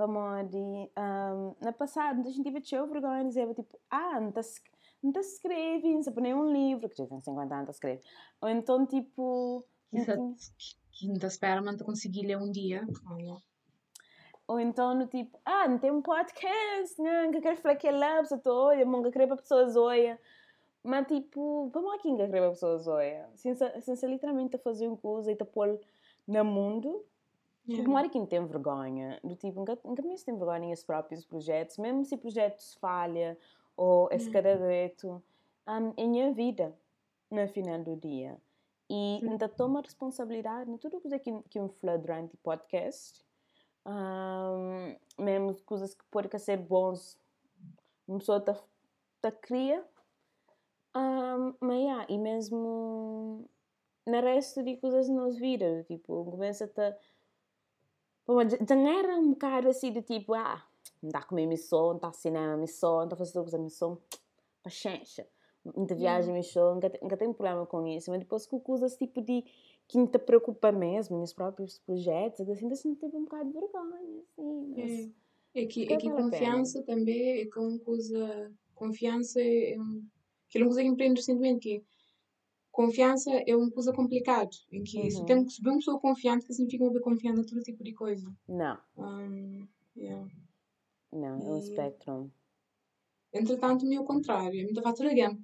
Vamos 0.00 0.48
de, 0.48 0.56
um, 0.56 1.54
na 1.60 1.74
passada, 1.74 2.18
a 2.26 2.30
gente 2.32 2.42
tive 2.42 2.64
cheio 2.64 2.86
de 2.86 2.92
vergonha 2.92 3.22
dizia 3.22 3.52
tipo, 3.52 3.78
ah, 3.90 4.18
não 4.18 4.32
tá, 4.32 4.40
não 5.02 5.12
tá 5.12 5.20
escreve, 5.20 5.94
não 5.94 6.02
põe 6.02 6.32
um 6.32 6.50
livro, 6.50 6.88
que 6.88 6.96
já 6.96 7.06
tem 7.06 7.20
50 7.20 7.54
anos, 7.54 7.68
escreve. 7.68 8.00
Ou 8.40 8.48
então, 8.48 8.86
tipo, 8.86 9.62
não 9.92 11.28
espera, 11.28 11.60
mas 11.60 11.76
não 11.76 11.84
conseguir 11.84 12.26
ler 12.26 12.38
um 12.38 12.50
dia. 12.50 12.82
Olha. 13.10 13.36
ou 14.48 14.58
então, 14.58 14.94
no 14.94 15.06
tipo, 15.06 15.38
ah, 15.44 15.68
não 15.68 15.78
tem 15.78 15.90
um 15.90 16.00
podcast, 16.00 17.02
né, 17.02 17.30
que 17.30 17.42
quero 17.42 17.58
falar 17.58 17.76
que 17.76 17.86
é 17.86 17.92
lá, 17.92 18.20
pessoa 18.20 18.40
mas 18.86 19.04
eu 19.04 19.12
quero 19.12 19.28
para 19.28 19.36
pessoas 19.36 19.76
olha. 19.76 20.18
Mas, 20.82 21.06
tipo, 21.08 21.68
vamos 21.74 21.92
aqui 21.92 22.04
que 22.04 22.22
eu 22.22 22.30
quero 22.30 22.30
para 22.30 22.50
pessoas 22.52 22.86
olha. 22.86 23.28
Sem 23.34 23.54
ser 23.54 24.08
literalmente 24.08 24.56
fazer 24.56 24.88
uma 24.88 24.96
coisa 24.96 25.30
e 25.30 25.36
te 25.36 25.44
pôr 25.44 25.78
no 26.26 26.42
mundo, 26.42 27.04
Como 27.76 27.98
é 27.98 28.08
que 28.08 28.18
não 28.18 28.26
tem 28.26 28.44
vergonha? 28.44 29.20
Do 29.22 29.36
tipo, 29.36 29.58
nunca, 29.58 29.78
nunca 29.84 30.02
me 30.02 30.16
tem 30.18 30.36
vergonha 30.36 30.66
em 30.66 30.74
seus 30.74 30.84
próprios 30.84 31.24
projetos, 31.24 31.78
mesmo 31.78 32.04
se 32.04 32.16
projetos 32.16 32.74
falha 32.74 33.38
ou 33.76 34.08
é 34.10 34.16
escadareto, 34.16 35.22
um, 35.66 35.92
é 35.96 36.06
minha 36.06 36.32
vida 36.32 36.74
no 37.30 37.46
final 37.48 37.78
do 37.78 37.96
dia. 37.96 38.36
E 38.88 39.20
ainda 39.22 39.48
toma 39.48 39.80
responsabilidade 39.80 40.70
em 40.70 40.76
tudo 40.76 41.00
coisa 41.00 41.18
que, 41.18 41.32
que 41.48 41.60
me 41.60 41.68
fala 41.68 41.96
durante 41.96 42.34
o 42.34 42.38
podcast, 42.38 43.24
um, 43.86 44.96
mesmo 45.22 45.54
coisas 45.62 45.94
que 45.94 46.04
podem 46.10 46.38
ser 46.38 46.56
bons, 46.56 47.16
uma 48.08 48.18
pessoa 48.18 48.40
tá, 48.40 48.56
tá 49.22 49.30
cria, 49.30 49.84
um, 50.96 51.54
mas 51.60 51.78
yeah, 51.78 52.06
e 52.08 52.18
mesmo 52.18 53.48
no 54.06 54.20
resto 54.20 54.62
de 54.62 54.76
coisas 54.76 55.08
nas 55.08 55.36
vidas, 55.36 55.86
tipo, 55.86 56.24
começa 56.24 56.64
a 56.64 56.96
era 58.86 59.16
um 59.16 59.30
bocado 59.30 59.68
assim 59.68 59.92
de 59.92 60.02
tipo, 60.02 60.34
ah, 60.34 60.62
não 61.02 61.08
está 61.08 61.18
a 61.20 61.24
comer 61.24 61.46
missão, 61.46 61.88
não 61.88 61.96
está 61.96 62.06
a 62.08 62.10
assinar 62.10 62.54
a 62.54 62.56
missão, 62.56 62.96
não 62.98 63.04
está 63.04 63.14
a 63.14 63.18
fazer 63.18 63.32
coisa 63.40 63.56
a 63.56 63.60
missão, 63.60 63.98
paciência. 64.62 65.26
muita 65.64 65.94
viagem, 65.94 66.42
show, 66.42 66.74
nunca, 66.74 67.16
tenho 67.16 67.34
problema 67.34 67.66
com 67.66 67.86
isso. 67.86 68.10
Mas 68.10 68.20
depois 68.20 68.46
que 68.46 68.56
usas 68.66 68.96
tipo 68.96 69.20
de 69.20 69.44
que 69.88 69.98
me 69.98 70.06
te 70.06 70.18
preocupa 70.18 70.70
mesmo 70.70 71.18
nos 71.18 71.32
próprios 71.32 71.78
projetos, 71.80 72.48
assim, 72.48 72.70
assim, 72.70 72.94
teve 72.94 73.16
um 73.16 73.24
bocado 73.24 73.46
de 73.46 73.58
vergonha, 73.58 74.22
assim. 74.22 74.74
Mas... 74.76 74.90
É, 75.54 75.62
é 75.62 75.66
que, 75.66 75.92
é 75.92 75.96
que 75.96 76.10
confiança 76.10 76.82
também 76.82 77.40
é 77.40 77.46
que 77.46 77.58
uma 77.58 77.78
coisa. 77.80 78.52
Confiança 78.74 79.40
é 79.40 79.76
um. 79.78 80.04
Que 80.48 80.58
não 80.58 80.68
consigo 80.68 80.88
empreender 80.88 81.16
recentemente, 81.16 81.60
que 81.60 81.84
confiança 82.80 83.30
é 83.46 83.54
uma 83.54 83.70
coisa 83.70 83.92
complicada. 83.92 84.48
Em 84.72 84.82
que 84.82 84.98
uhum. 84.98 85.10
se 85.10 85.24
tem 85.26 85.48
se 85.48 85.60
uma 85.60 85.76
pessoa 85.76 86.00
confiante, 86.00 86.46
que 86.46 86.54
significa 86.54 86.84
uma 86.84 86.92
pessoa 86.92 87.12
confiante 87.12 87.40
em 87.40 87.44
todo 87.44 87.60
tipo 87.60 87.84
de 87.84 87.92
coisa. 87.92 88.26
Não. 88.48 88.78
Um, 88.96 89.68
yeah. 89.96 90.26
Não, 91.12 91.28
é 91.28 91.32
um 91.34 91.58
espectro. 91.58 92.32
Entretanto, 93.32 93.84
o 93.84 93.88
meu 93.88 94.02
contrário, 94.04 94.62
a 94.62 94.64
minha 94.64 94.82
fatura 94.82 95.10
again. 95.10 95.38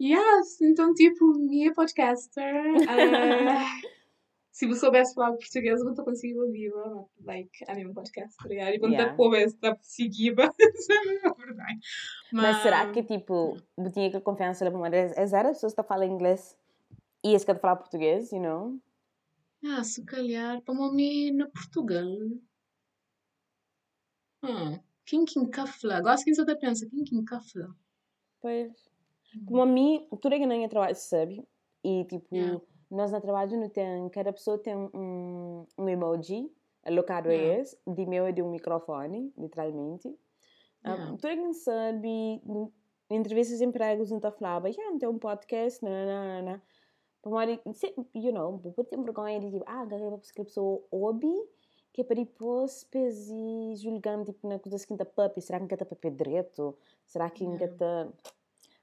Yes, 0.00 0.60
então 0.60 0.94
tipo, 0.94 1.32
minha 1.38 1.72
podcaster. 1.72 2.54
Uh, 2.54 2.86
se 4.52 4.66
você 4.66 4.80
soubesse 4.80 5.14
falar 5.14 5.32
português, 5.32 5.80
eu 5.80 5.86
não 5.86 5.94
consigo 5.94 6.42
ouvir, 6.42 6.72
like, 7.24 7.64
a 7.66 7.74
minha 7.74 7.92
podcaster. 7.92 8.52
E 8.52 8.78
quando 8.78 8.92
yeah. 8.92 9.16
tá 9.16 9.38
está 9.38 9.78
seguida, 9.82 10.44
é 10.60 11.34
verdade. 11.34 11.80
Mas... 12.32 12.42
Mas 12.42 12.62
será 12.62 12.92
que 12.92 13.02
tipo, 13.02 13.56
eu 13.76 13.90
tinha 13.90 14.10
que 14.10 14.20
confiança 14.20 14.64
na 14.64 14.70
primeira 14.70 14.96
é 14.96 15.26
zero 15.26 15.48
pessoas 15.48 15.74
que 15.74 15.82
falam 15.82 16.06
inglês 16.06 16.56
e 17.26 17.34
esse 17.34 17.44
que 17.44 17.54
falar 17.56 17.76
português, 17.76 18.30
you 18.30 18.40
know? 18.40 18.80
Ah, 19.64 19.82
se 19.82 20.04
calhar, 20.04 20.62
para 20.62 20.74
mim, 20.92 21.32
na 21.32 21.48
Portugal. 21.48 22.06
Hum. 24.44 24.78
Quem 25.04 25.24
que 25.24 25.38
encafla? 25.38 26.00
Gosto 26.00 26.24
que 26.24 26.34
você 26.34 26.56
pensa, 26.56 26.88
quem 26.88 27.02
que 27.02 27.16
encafla? 27.16 27.74
Pois. 28.40 28.72
Como 29.44 29.60
a 29.60 29.66
mim, 29.66 30.06
tudo 30.20 30.34
é 30.34 30.38
que 30.38 30.46
nem 30.46 30.64
é 30.64 30.68
trabalho, 30.68 30.94
sabe? 30.94 31.44
E 31.82 32.04
tipo, 32.04 32.34
yeah. 32.34 32.60
nós 32.90 33.10
na 33.10 33.20
trabalho 33.20 33.58
não 33.58 33.68
tem, 33.68 34.08
cada 34.10 34.32
pessoa 34.32 34.58
tem 34.58 34.76
um, 34.76 35.66
um 35.76 35.88
emoji 35.88 36.48
alocado 36.84 37.28
yeah. 37.28 37.56
a 37.56 37.60
esse, 37.60 37.78
de 37.86 38.06
meu 38.06 38.26
é 38.26 38.32
de 38.32 38.42
um 38.42 38.50
microfone, 38.50 39.32
literalmente. 39.36 40.16
Ah, 40.84 40.92
yeah. 40.92 41.12
Um, 41.12 41.16
tudo 41.16 41.28
é 41.28 41.36
que 41.36 41.54
sabe, 41.54 42.08
em 42.08 42.72
entrevistas 43.10 43.60
empregos 43.60 44.10
não 44.10 44.18
está 44.18 44.30
falando, 44.30 44.72
já 44.72 44.82
não 44.82 44.98
tem 44.98 45.08
um 45.08 45.18
podcast, 45.18 45.84
não, 45.84 45.90
não, 45.90 46.42
não. 46.52 46.62
Para 47.28 47.50
you 48.14 48.32
know, 48.32 48.58
por 48.58 48.84
ter 48.84 48.96
vergonha 48.96 49.40
de 49.40 49.50
tipo, 49.50 49.64
ah, 49.66 49.80
agora 49.80 50.14
a 50.14 50.44
pessoa 50.44 50.80
ouve 50.92 51.32
que 51.92 52.02
é 52.02 52.04
para 52.04 52.16
depois 52.16 52.84
pesi 52.84 53.74
julgando 53.82 54.26
tipo 54.26 54.46
na 54.46 54.58
coisa 54.58 54.76
seguinte 54.78 55.04
papi 55.06 55.40
será 55.40 55.58
que 55.58 55.74
está 55.74 55.84
papi 55.86 56.10
direito 56.10 56.76
será 57.06 57.30
que 57.30 57.42
ainda 57.42 57.64
está 57.64 58.06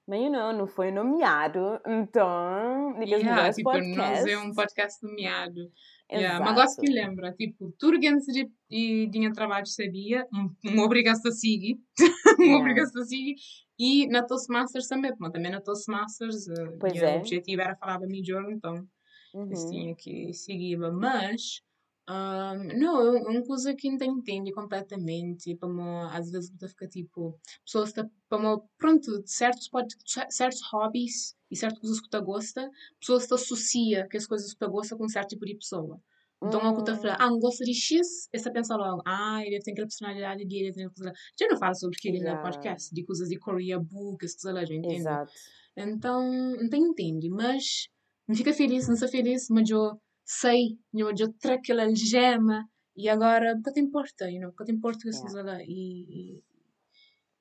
mas 0.08 0.19
you 0.19 0.32
know, 0.32 0.51
não 0.51 0.65
foi 0.65 0.91
nomeado 0.91 1.79
então 1.86 2.99
diga 2.99 3.17
yeah, 3.17 3.53
tipo, 3.53 3.71
nós 3.71 4.25
é 4.25 4.38
um 4.38 4.51
podcast 4.53 5.06
nomeado. 5.06 5.71
Yeah, 6.12 6.43
mas 6.43 6.56
gosto 6.56 6.82
que 6.82 6.91
lembra 6.91 7.32
tipo 7.34 7.71
tudo 7.79 7.99
que 7.99 8.08
antes 8.08 8.25
de, 8.25 8.51
de, 8.69 9.08
de 9.08 9.32
trabalho 9.32 9.67
sabia 9.67 10.27
uma 10.65 10.84
obrigação 10.84 11.32
a 11.32 11.34
seguir 11.34 11.79
uma 11.99 12.43
yeah. 12.43 12.60
obrigação 12.60 13.01
a 13.01 13.06
seguir 13.06 13.36
e 13.77 14.07
na 14.07 14.23
Toastmasters 14.23 14.88
também 14.88 15.13
mas 15.19 15.31
também 15.31 15.51
na 15.51 15.62
Toastmasters 15.62 16.47
uh, 16.47 16.77
pois 16.79 16.95
é. 16.95 17.15
o 17.15 17.19
objetivo 17.19 17.62
era 17.62 17.75
falar 17.75 17.99
da 17.99 18.07
melhor 18.07 18.51
então 18.51 18.88
uhum. 19.33 19.69
tinha 19.69 19.95
que 19.95 20.33
seguir 20.33 20.77
mas 20.77 21.62
um, 22.09 22.77
não, 22.77 23.15
é 23.15 23.21
uma 23.21 23.43
coisa 23.45 23.73
que 23.73 23.89
não 23.89 24.17
entende 24.17 24.51
completamente. 24.51 25.55
Para 25.55 25.69
às 26.12 26.29
vezes 26.31 26.51
fica 26.67 26.88
tipo, 26.88 27.39
pessoas 27.63 27.89
está 27.89 28.05
para 28.27 28.59
pronto, 28.77 29.23
certos, 29.25 29.69
pode, 29.69 29.95
certos 30.29 30.62
hobbies 30.71 31.36
e 31.49 31.55
certas 31.55 31.79
coisas 31.79 32.01
que 32.01 32.07
você 32.12 32.21
gosta, 32.21 32.71
pessoas 32.99 33.27
te 33.27 33.33
associa 33.33 34.07
que 34.09 34.17
as 34.17 34.27
coisas 34.27 34.53
que 34.53 34.59
você 34.59 34.69
gosta 34.71 34.97
com 34.97 35.05
um 35.05 35.09
certo 35.09 35.29
tipo 35.29 35.45
de 35.45 35.55
pessoa. 35.55 35.99
Então, 36.45 36.60
hum. 36.60 36.65
algo 36.65 36.84
que 36.84 36.95
fala, 36.95 37.15
ah, 37.19 37.29
não 37.29 37.39
gosta 37.39 37.63
de 37.63 37.73
X, 37.73 38.27
você 38.34 38.51
pensa 38.51 38.75
logo, 38.75 39.01
ah, 39.06 39.41
ele 39.45 39.60
tem 39.60 39.71
aquela 39.71 39.88
personalidade 39.88 40.45
dele, 40.45 40.65
ele 40.65 40.73
tem 40.73 40.86
aquela 40.86 41.13
Já 41.39 41.47
não 41.47 41.58
fala 41.58 41.73
sobre 41.73 41.97
aquele 41.97 42.19
no 42.19 42.41
podcast, 42.41 42.93
de 42.93 43.06
coisas 43.06 43.29
de 43.29 43.38
Korea 43.39 43.79
Book, 43.79 44.25
essas 44.25 44.41
coisas 44.41 44.62
lá, 44.62 44.65
já 44.65 44.75
entende? 44.75 44.95
Exato. 44.95 45.32
Então, 45.75 46.21
não 46.29 46.77
entende, 46.77 47.29
mas 47.29 47.88
não 48.27 48.36
fica 48.36 48.53
feliz, 48.53 48.88
não 48.88 48.95
está 48.95 49.08
feliz, 49.08 49.47
mas 49.49 49.69
eu 49.69 49.99
sei, 50.25 50.77
eu 50.93 51.13
trago 51.39 51.60
aquela 51.60 51.84
algema 51.86 52.67
e 52.95 53.10
agora 53.10 53.56
nunca 53.56 53.71
te 53.71 53.79
importa, 53.79 54.29
you 54.29 54.39
know, 54.39 54.49
nunca 54.49 54.65
te 54.65 54.71
importa 54.71 54.99
que 54.99 55.10
yeah. 55.10 55.63
e, 55.63 56.41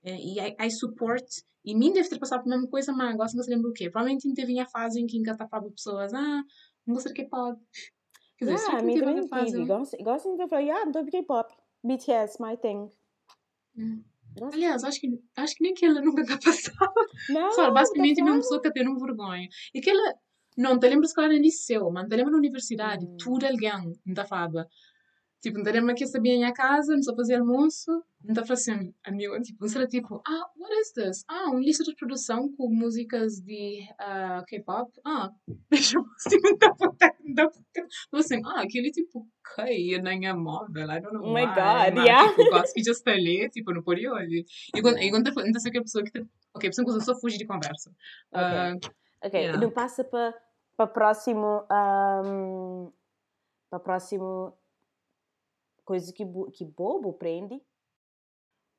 e, 0.05 0.11
e 0.11 0.41
I, 0.41 0.57
I 0.67 0.71
support 0.71 1.27
e 1.65 1.77
mim 1.77 1.93
deve 1.93 2.09
ter 2.09 2.19
passado 2.19 2.43
pela 2.43 2.57
mesma 2.57 2.71
coisa, 2.71 2.93
mas 2.93 3.15
agora 3.15 3.31
não 3.35 3.43
se 3.43 3.51
lembra 3.51 3.71
o 3.71 3.73
quê? 3.73 3.89
Provavelmente 3.89 4.33
teve 4.35 4.59
a 4.59 4.67
fase 4.67 5.01
em 5.01 5.07
que 5.07 5.17
engatapava 5.17 5.71
pessoas, 5.71 6.13
ah, 6.13 6.43
não 6.87 6.95
gostaria 6.95 7.23
que 7.23 7.31
pode. 7.31 7.61
Quer 8.39 8.47
dizer, 8.47 8.67
yeah, 8.69 8.83
me 8.83 9.01
teve 9.01 9.29
fase. 9.29 9.65
Gosto, 9.65 9.97
gosto 10.03 10.37
de 10.37 10.49
falar, 10.49 10.83
ah, 10.83 10.91
do 10.91 11.05
K-pop, 11.07 11.55
BTS, 11.85 12.41
my 12.41 12.57
thing. 12.57 12.91
Hum. 13.77 14.03
Aliás, 14.41 14.83
acho 14.85 15.01
que, 15.01 15.21
acho 15.37 15.55
que 15.55 15.63
nem 15.63 15.75
que 15.75 15.85
ela 15.85 16.01
nunca 16.03 16.25
passava. 16.39 16.93
Não, 17.29 17.53
Só, 17.53 17.71
basicamente, 17.71 18.21
a 18.21 18.25
mesma 18.25 18.41
pessoa 18.41 18.63
que 18.63 18.73
tem 18.73 18.89
um 18.89 18.99
vergonha. 18.99 19.49
E 19.75 19.81
que 19.81 19.91
ela, 19.91 20.15
não, 20.57 20.79
te 20.79 20.89
lembro 20.89 21.07
se 21.07 21.15
calhar 21.15 21.31
no 21.31 21.39
liceu, 21.39 21.91
mas 21.91 22.09
te 22.09 22.17
lembro 22.17 22.33
na 22.33 22.39
universidade, 22.39 23.05
hum. 23.05 23.17
tudo 23.19 23.47
alguém 23.47 23.93
não 24.05 24.15
te 24.15 24.27
falava. 24.27 24.69
Tipo, 25.43 25.59
não 25.59 25.65
te 25.65 25.73
lembro 25.73 25.95
que 25.95 26.07
sabia 26.07 26.35
em 26.35 26.53
casa, 26.53 26.95
não 26.95 27.03
só 27.03 27.15
fazia 27.17 27.41
almoço, 27.41 27.91
te 28.25 28.33
falava 28.33 28.53
assim, 28.53 28.95
amigo, 29.05 29.41
tipo, 29.43 29.59
não 29.61 29.69
será 29.69 29.87
tipo, 29.89 30.23
ah, 30.27 30.51
what 30.57 30.73
is 30.81 30.93
this? 30.93 31.25
Ah, 31.29 31.51
um 31.51 31.59
lista 31.59 31.83
de 31.83 31.97
produção 31.97 32.49
com 32.57 32.69
músicas 32.73 33.41
de 33.41 33.83
uh, 34.01 34.45
K-pop? 34.47 34.91
Ah, 35.05 35.31
deixa 35.69 35.99
eu 35.99 36.05
não 36.43 36.57
dá 36.57 36.73
pra 36.75 37.13
não 38.13 38.21
assim, 38.21 38.41
ah, 38.45 38.63
aquele 38.63 38.93
tipo, 38.93 39.27
cai 39.57 39.99
nem 40.01 40.29
é 40.29 40.33
móvel, 40.33 40.91
I 40.91 41.01
don't 41.01 41.13
know 41.13 41.25
Oh 41.25 41.35
my 41.35 41.47
God, 41.47 41.95
mas, 41.95 42.05
yeah. 42.05 42.29
Tipo, 42.29 42.51
gosto 42.51 42.73
que 42.73 42.85
já 42.85 42.93
está 42.93 43.11
ali, 43.11 43.51
tipo, 43.51 43.73
não 43.73 43.83
podia 43.83 44.13
hoje. 44.13 44.45
E 44.75 44.81
quando, 44.81 44.99
e 44.99 45.11
quando, 45.11 45.35
quando, 45.35 45.53
quando 45.53 45.79
a 45.79 45.83
pessoa 45.83 46.05
que, 46.05 46.21
ok, 46.55 46.69
a 46.69 46.71
pessoa 46.71 46.87
que 46.87 47.05
só 47.05 47.19
fugir 47.19 47.39
de 47.39 47.47
conversa. 47.47 47.91
Uh, 48.33 49.03
Ok, 49.25 49.39
yeah. 49.39 49.59
não 49.61 49.71
passa 49.71 50.03
para 50.03 50.35
para 50.77 50.87
próximo 50.87 51.65
um, 51.71 52.93
para 53.71 53.79
próximo 53.79 54.57
coisa 55.85 56.13
que 56.13 56.25
que 56.55 56.65
bobo 56.65 57.13
prende. 57.15 57.61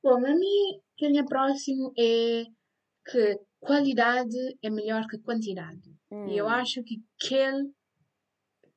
Bom, 0.03 0.17
a 0.25 0.35
mim 0.35 0.81
que 0.97 1.05
é 1.05 1.23
próximo 1.23 1.93
é 1.97 2.45
que 3.05 3.39
qualidade 3.59 4.57
é 4.61 4.69
melhor 4.69 5.07
que 5.07 5.17
quantidade. 5.19 5.89
Hum. 6.11 6.27
E 6.27 6.37
eu 6.37 6.45
hum. 6.45 6.49
acho 6.49 6.83
que 6.83 7.01
aquele 7.21 7.71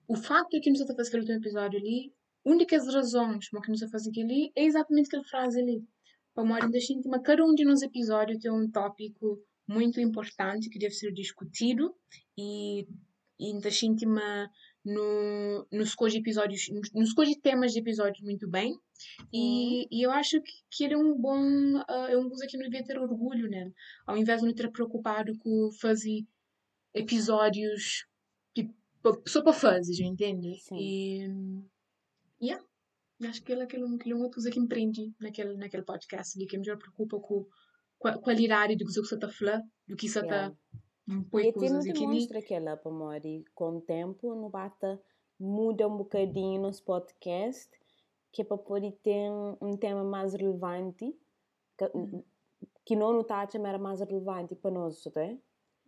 o 0.09 0.17
facto 0.17 0.51
de 0.51 0.61
que 0.61 0.71
nos 0.71 0.81
está 0.81 0.93
a 0.93 0.97
fazer 0.97 1.19
aquele 1.19 1.39
episódio 1.39 1.81
ali, 1.81 2.13
uma 2.45 2.65
das 2.65 2.95
razões 2.95 3.51
por 3.51 3.61
que 3.61 3.71
nos 3.71 3.83
a 3.83 3.89
fazer 3.89 4.11
aquilo 4.11 4.31
ali 4.31 4.53
é 4.55 4.65
exatamente 4.65 5.09
aquela 5.09 5.25
frase 5.25 5.61
ali. 5.61 5.85
Para 6.33 6.45
uma 6.45 6.55
hora 6.55 6.69
da 6.69 6.79
íntima, 6.79 7.21
cada 7.21 7.45
um 7.45 7.55
de 7.55 7.65
nos 7.65 7.83
episódios 7.83 8.39
tem 8.39 8.53
um 8.53 8.71
tópico 8.71 9.43
muito 9.67 10.01
importante 10.01 10.69
que 10.69 10.79
deve 10.79 10.95
ser 10.95 11.13
discutido 11.13 11.93
e, 12.39 12.87
e 13.41 13.61
da 13.61 13.71
íntima 13.83 14.49
no, 14.87 15.67
no 15.73 15.83
escolhe 15.83 16.19
episódios, 16.19 16.69
no 16.95 17.03
escolhe 17.03 17.37
temas 17.41 17.73
de 17.73 17.81
episódios 17.81 18.23
muito 18.23 18.49
bem 18.49 18.73
e, 19.33 19.81
uhum. 19.81 19.87
e 19.91 20.07
eu 20.07 20.13
acho 20.13 20.41
que, 20.41 20.53
que 20.71 20.85
ele 20.85 20.95
é 20.95 20.97
um 20.97 21.13
bom, 21.21 21.43
uh, 21.81 22.07
é 22.09 22.17
um 22.17 22.29
coisa 22.29 22.47
que 22.47 22.57
não 22.57 22.65
devia 22.69 22.85
ter 22.85 22.97
orgulho 22.97 23.49
nele, 23.49 23.75
ao 24.07 24.17
invés 24.17 24.41
de 24.41 24.47
não 24.47 24.55
ter 24.55 24.71
preocupado 24.71 25.37
com 25.39 25.73
fazer 25.81 26.25
episódios 26.95 28.07
tipo, 28.55 28.73
só 29.27 29.43
para 29.43 29.53
fazer, 29.53 30.05
entende? 30.05 30.57
Sim. 30.61 30.77
E 30.79 32.47
yeah, 32.47 32.65
acho 33.25 33.43
que 33.43 33.51
ele, 33.51 33.63
é 33.63 33.65
aquele, 33.65 33.85
aquele 33.93 34.15
uma 34.15 34.31
coisa 34.31 34.53
que 34.53 34.61
empreende 34.61 35.13
naquele, 35.19 35.57
naquele 35.57 35.83
podcast 35.83 36.39
de 36.39 36.47
que 36.47 36.57
me 36.57 36.77
preocupa 36.77 37.19
com 37.19 37.45
qualidade 37.99 38.77
do 38.77 38.85
que 38.85 38.93
você 38.93 39.17
está 39.17 39.29
falando, 39.29 39.65
do 39.89 39.97
que 39.97 40.09
você 40.09 40.21
está 40.21 40.55
coisas 41.31 41.87
aqui. 41.87 42.05
E 42.05 42.07
mostra 42.07 42.43
que 42.43 42.55
ela, 42.55 42.77
Pamori, 42.77 43.45
com 43.55 43.79
o 43.79 43.81
tempo, 43.81 44.35
no 44.35 44.49
bata 44.49 45.01
muda 45.39 45.87
um 45.87 45.97
bocadinho 45.99 46.63
nos 46.63 46.81
podcast, 46.81 47.71
que 48.33 48.43
é 48.43 48.45
para 48.45 48.57
poder 48.57 48.93
ter 49.03 49.31
um 49.61 49.77
tema 49.77 50.03
mais 50.03 50.33
relevante, 50.33 51.15
que, 51.77 51.85
uhum. 51.95 52.25
que 52.85 52.97
não 52.97 53.13
no 53.13 53.25
Tati 53.25 53.57
era 53.59 53.79
mais 53.79 54.01
relevante 54.01 54.55
para 54.55 54.71
nós, 54.71 55.03
tá? 55.05 55.21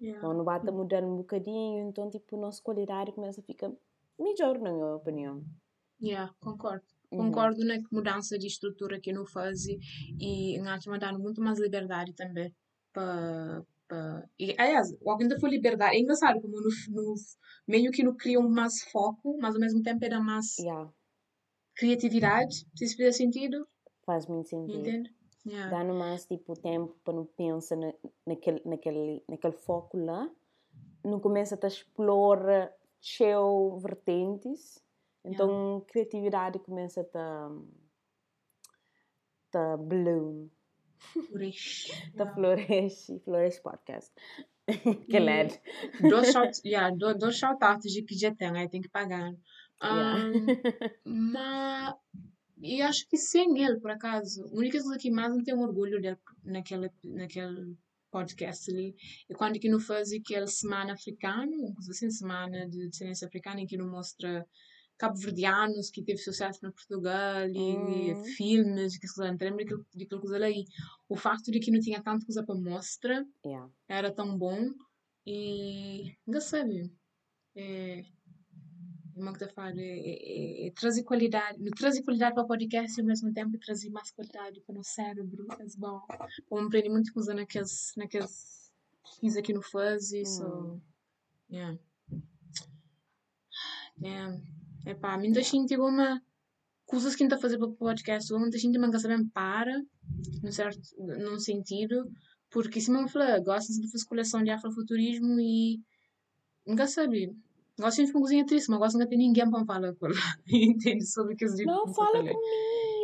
Yeah. 0.00 0.18
Então, 0.18 0.34
no 0.34 0.44
bata 0.44 0.70
mudando 0.70 1.06
um 1.06 1.16
bocadinho, 1.16 1.88
então, 1.88 2.08
tipo, 2.08 2.36
nossa 2.36 2.62
qualidade 2.62 3.12
começa 3.12 3.40
a 3.40 3.44
ficar 3.44 3.72
melhor, 4.18 4.58
na 4.58 4.72
minha 4.72 4.94
opinião. 4.94 5.42
Yeah, 6.00 6.32
concordo. 6.40 6.84
Uhum. 7.10 7.26
Concordo 7.26 7.64
na 7.64 7.78
mudança 7.90 8.38
de 8.38 8.46
estrutura 8.46 9.00
que 9.00 9.12
não 9.12 9.26
faz 9.26 9.66
e 9.66 10.56
em 10.56 10.62
dando 10.98 11.18
muito 11.18 11.40
mais 11.40 11.58
liberdade 11.58 12.12
também 12.12 12.54
para 12.92 13.64
e, 14.38 14.54
aliás, 14.58 14.94
o 15.00 15.10
ainda 15.12 15.38
foi 15.40 15.50
liberdade. 15.50 15.96
É 15.96 16.00
engraçado 16.00 16.40
como 16.40 16.60
no, 16.60 16.68
no, 16.90 17.14
meio 17.66 17.90
que 17.90 18.02
não 18.02 18.14
criam 18.14 18.48
mais 18.48 18.82
foco, 18.90 19.38
mas 19.40 19.54
ao 19.54 19.60
mesmo 19.60 19.82
tempo 19.82 20.04
era 20.04 20.20
mais 20.20 20.58
yeah. 20.58 20.90
criatividade. 21.74 22.66
Se 22.76 22.84
isso 22.84 22.96
fizer 22.96 23.12
sentido? 23.12 23.66
Faz 24.04 24.26
muito 24.26 24.48
sentido. 24.48 24.80
Entende? 24.80 25.14
Yeah. 25.46 25.70
dando 25.70 25.94
mais 25.94 26.26
tipo 26.26 26.52
tempo 26.60 26.98
para 27.02 27.14
não 27.14 27.24
pensar 27.24 27.76
na, 27.76 27.94
naquele, 28.26 28.60
naquele, 28.66 29.24
naquele 29.26 29.54
foco 29.54 29.96
lá, 29.96 30.30
não 31.02 31.18
começa 31.18 31.58
a 31.60 31.66
explorar 31.66 32.70
cheio 33.00 33.78
vertentes, 33.78 34.82
então 35.24 35.82
criatividade 35.88 36.58
começa 36.58 37.08
a 37.14 37.50
a 39.54 39.76
bloom, 39.76 40.48
Floresce. 40.98 41.92
a 41.92 42.22
Yeah. 42.22 42.34
floresce, 42.34 43.20
floresce 43.24 43.62
podcast. 43.62 44.12
que 45.10 45.18
LED. 45.18 45.60
Dois 46.08 46.30
shout, 46.32 46.60
yeah, 46.64 46.90
do- 46.94 47.14
dois 47.16 47.36
shoutouts 47.36 47.90
de 47.92 48.02
que 48.02 48.14
já 48.18 48.34
tem, 48.34 48.50
aí 48.56 48.68
tem 48.68 48.80
que 48.80 48.88
pagar. 48.88 49.32
Yeah. 49.82 50.26
Um, 50.26 50.46
mas 51.32 51.94
e 52.60 52.82
acho 52.82 53.08
que 53.08 53.16
sem 53.16 53.56
ele, 53.62 53.78
por 53.78 53.90
acaso, 53.90 54.42
a 54.44 54.50
única 54.58 54.82
coisa 54.82 54.98
que 54.98 55.10
mais 55.10 55.32
me 55.34 55.44
tem 55.44 55.54
orgulho 55.54 56.00
dele 56.00 56.18
naquele, 56.44 56.90
naquele 57.04 57.76
podcast 58.10 58.70
ali 58.70 58.96
é 59.30 59.34
quando 59.34 59.60
que 59.60 59.68
não 59.68 59.78
faz 59.78 60.12
aquele 60.12 60.46
semana 60.48 60.94
africano, 60.94 61.72
coisa 61.74 61.90
assim, 61.92 62.10
semana 62.10 62.68
de 62.68 62.88
descendência 62.88 63.28
africana, 63.28 63.60
em 63.60 63.66
que 63.66 63.76
não 63.76 63.88
mostra 63.88 64.44
cabo-verdianos 64.98 65.90
que 65.90 66.02
teve 66.02 66.18
sucesso 66.18 66.60
no 66.62 66.72
Portugal 66.72 67.48
e, 67.48 68.12
Hum. 68.12 68.14
filmes, 68.36 68.98
que 68.98 69.06
se 69.08 69.20
lembra 69.20 69.50
daquilo, 69.50 69.86
daquilo 69.94 70.20
coisa 70.20 70.36
ali. 70.36 70.64
O 71.08 71.16
facto 71.16 71.50
de 71.50 71.60
que 71.60 71.70
não 71.70 71.80
tinha 71.80 72.02
tanta 72.02 72.24
coisa 72.26 72.44
para 72.44 72.54
mostrar 72.56 73.24
Yeah. 73.44 73.70
era 73.88 74.12
tão 74.12 74.36
bom 74.36 74.70
e 75.24 76.16
ainda 76.26 76.40
sabe 76.40 76.90
é, 77.56 78.02
como 79.14 79.32
que 79.32 79.44
eu 79.44 79.48
falo 79.50 79.78
é, 79.80 79.98
é, 80.00 80.66
é, 80.66 80.70
trazer 80.72 81.02
qualidade 81.02 81.58
não 81.60 81.70
trazer 81.70 82.02
qualidade 82.02 82.34
para 82.34 82.44
o 82.44 82.46
podcast 82.46 82.98
e 82.98 83.00
ao 83.02 83.06
mesmo 83.06 83.32
tempo 83.32 83.58
trazer 83.58 83.90
mais 83.90 84.10
qualidade 84.10 84.60
para 84.62 84.78
o 84.78 84.84
cérebro 84.84 85.46
é 85.58 85.66
bom 85.76 86.00
eu 86.50 86.58
aprendi 86.58 86.88
muito 86.88 87.12
coisa 87.12 87.34
naqueles 87.34 87.92
naqueles 87.96 88.72
pesquisa 89.02 89.42
que 89.42 89.52
não 89.52 89.62
faz 89.62 90.12
e 90.12 90.24
so 90.24 90.44
Hum. 90.44 90.80
yeah 91.50 91.78
yeah 94.00 94.57
é 94.86 94.94
pá 94.94 95.16
muita 95.18 95.42
gente 95.42 95.76
uma 95.76 96.22
coisas 96.86 97.14
que 97.14 97.24
está 97.24 97.36
a 97.36 97.40
fazer 97.40 97.58
para 97.58 97.66
o 97.68 97.72
podcast 97.74 98.32
gente 98.58 98.78
não 98.78 98.90
quer 98.90 99.00
saber 99.00 99.24
para 99.34 99.82
num 100.42 100.50
certo 100.52 100.80
num 100.98 101.38
sentido 101.38 102.10
porque 102.50 102.80
se 102.80 102.90
me 103.02 103.08
fala 103.08 103.38
gosto 103.40 103.72
de 103.72 103.90
fazer 103.90 104.04
coleção 104.06 104.42
de 104.42 104.50
afrofuturismo 104.50 105.38
e 105.38 105.80
nunca 106.66 106.86
sabe 106.86 107.34
gosto 107.78 108.04
de 108.04 108.10
uma 108.10 108.20
cozinha 108.22 108.46
triste 108.46 108.68
mas 108.70 108.78
gosto 108.78 108.94
de 108.94 109.00
não 109.04 109.08
ter 109.08 109.16
ninguém 109.16 109.50
para 109.50 109.64
falar 109.66 109.94
com 109.96 110.06
ela 110.06 110.14
entende 110.48 111.04
sobre 111.06 111.34
o 111.34 111.36
que 111.36 111.44
eu 111.44 111.54
digo 111.54 111.70
Não, 111.70 111.86
fala 111.92 112.18
comigo, 112.20 112.40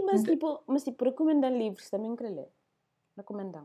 mas 0.06 0.20
Então- 0.22 0.34
tipo, 0.34 0.62
mas 0.66 0.84
tipo, 0.84 1.04
recomendar 1.04 1.52
livros 1.52 1.88
também 1.90 2.14
quero 2.16 2.34
ler. 2.34 2.48
Recomendar. 3.16 3.64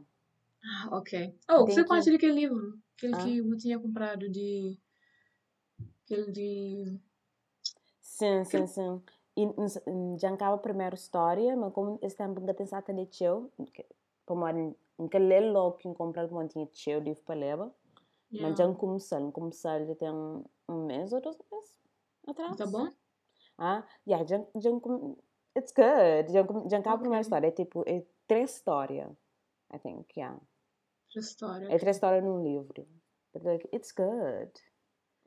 ah 0.64 0.90
ok 0.98 1.34
oh 1.50 1.64
Tem 1.66 1.76
você 1.76 1.82
que- 1.84 1.88
conhece 1.88 2.14
aquele 2.14 2.34
livro 2.34 2.78
aquele 2.98 3.16
Ah. 3.16 3.24
que 3.24 3.38
eu 3.38 3.58
tinha 3.58 3.80
comprado 3.80 4.30
de 4.30 4.78
aquele 6.04 6.32
de 6.32 7.00
Sim, 8.20 8.44
sim, 8.44 8.68
sim. 8.68 9.02
E 9.38 9.46
já 10.20 10.30
a 10.56 10.58
primeira 10.58 10.96
história, 10.96 11.56
mas 11.56 11.72
como 11.74 11.98
esse 12.02 12.18
tempo 12.18 12.40
ainda 12.40 12.54
pensar 12.54 12.80
até 12.80 12.92
de 12.92 13.06
teu, 13.06 13.50
para 14.26 14.54
que 15.10 15.18
ler 15.20 15.52
logo 15.52 15.78
que 15.78 15.94
comprar 15.94 16.28
como 16.28 16.46
tinha 16.48 16.68
teu 16.68 17.00
livro 17.00 17.24
para 17.24 17.36
ler, 17.40 17.58
mas 18.32 18.58
já 18.58 18.74
começar, 18.74 19.22
começar 19.32 19.86
já 19.86 19.96
tem 19.96 20.12
um, 20.12 20.44
um 20.68 20.86
mês 20.86 21.14
ou 21.14 21.22
dois 21.22 21.38
meses 21.50 21.76
atrás. 22.28 22.58
tá 22.58 22.66
bom 22.66 22.92
Ah, 23.58 23.86
yeah, 24.08 24.26
já, 24.26 24.38
já 24.56 24.70
come- 24.80 25.16
it's 25.58 25.72
good. 25.74 26.32
Já, 26.34 26.46
já 26.70 26.78
acaba 26.80 26.96
a 26.96 27.00
primeira 27.00 27.22
história, 27.22 27.48
é 27.48 27.52
tipo, 27.52 27.84
é 27.88 28.04
três 28.28 28.56
histórias, 28.56 29.12
I 29.74 29.80
think, 29.80 30.18
yeah. 30.18 30.36
outra 31.08 31.20
história 31.20 31.68
É 31.74 31.78
três 31.78 31.96
histórias 31.96 32.24
num 32.24 32.44
livro. 32.44 32.86
But 33.34 33.44
like, 33.44 33.70
it's 33.74 33.92
good. 33.94 34.52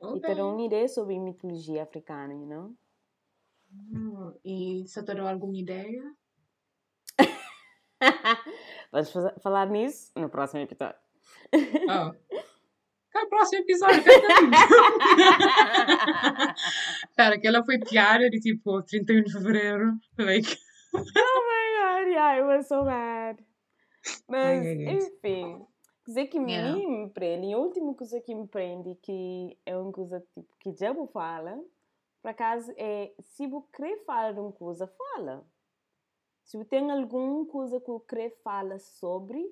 E 0.01 0.05
Ok. 0.05 0.21
te 0.21 0.35
dá 0.35 0.45
uma 0.45 0.61
ideia 0.61 0.87
sobre 0.87 1.19
mitologia 1.19 1.83
africana, 1.83 2.33
you 2.33 2.45
know? 2.45 2.75
Hum, 3.73 4.33
e 4.45 4.83
deu 5.15 5.27
alguma 5.27 5.57
ideia 5.57 6.03
Vamos 8.91 9.11
falar 9.41 9.67
nisso 9.67 10.11
no 10.15 10.29
próximo 10.29 10.61
episódio. 10.61 10.99
oh 11.53 12.13
Cara, 13.11 13.29
próximo 13.29 13.61
episódio, 13.61 14.03
cara. 14.03 14.23
Cara, 17.15 17.35
aquela 17.35 17.63
foi 17.63 17.79
piada 17.79 18.29
de 18.29 18.39
tipo 18.39 18.81
31 18.83 19.23
de 19.23 19.31
fevereiro. 19.31 19.93
Like, 20.17 20.57
oh 20.95 20.99
my 20.99 21.03
god, 22.01 22.07
yeah, 22.11 22.37
it 22.39 22.43
was 22.43 22.67
so 22.67 22.83
bad. 22.83 23.37
Mas, 24.27 24.65
enfim, 24.65 25.65
dizer 26.07 26.25
que 26.27 26.39
Yeah. 26.39 26.75
me 26.75 26.87
me 26.87 27.09
prende, 27.09 27.53
a 27.53 27.57
última 27.57 27.93
coisa 27.93 28.19
que 28.19 28.33
me 28.35 28.47
prende, 28.47 28.95
que 29.01 29.57
é 29.65 29.77
uma 29.77 29.91
coisa 29.91 30.19
tipo, 30.33 30.47
que 30.59 30.73
já 30.75 30.91
vou 30.91 31.07
fala, 31.07 31.55
por 32.23 32.29
acaso, 32.29 32.73
é 32.77 33.13
se 33.19 33.45
você 33.47 33.67
quer 33.73 34.05
falar 34.05 34.31
de 34.31 34.39
uma 34.39 34.53
coisa, 34.53 34.87
fala. 34.87 35.45
Se 36.45 36.57
você 36.57 36.63
tem 36.63 36.89
alguma 36.89 37.45
coisa 37.45 37.81
que 37.81 37.91
você 37.91 38.05
quer 38.07 38.29
falar 38.41 38.79
sobre, 38.79 39.45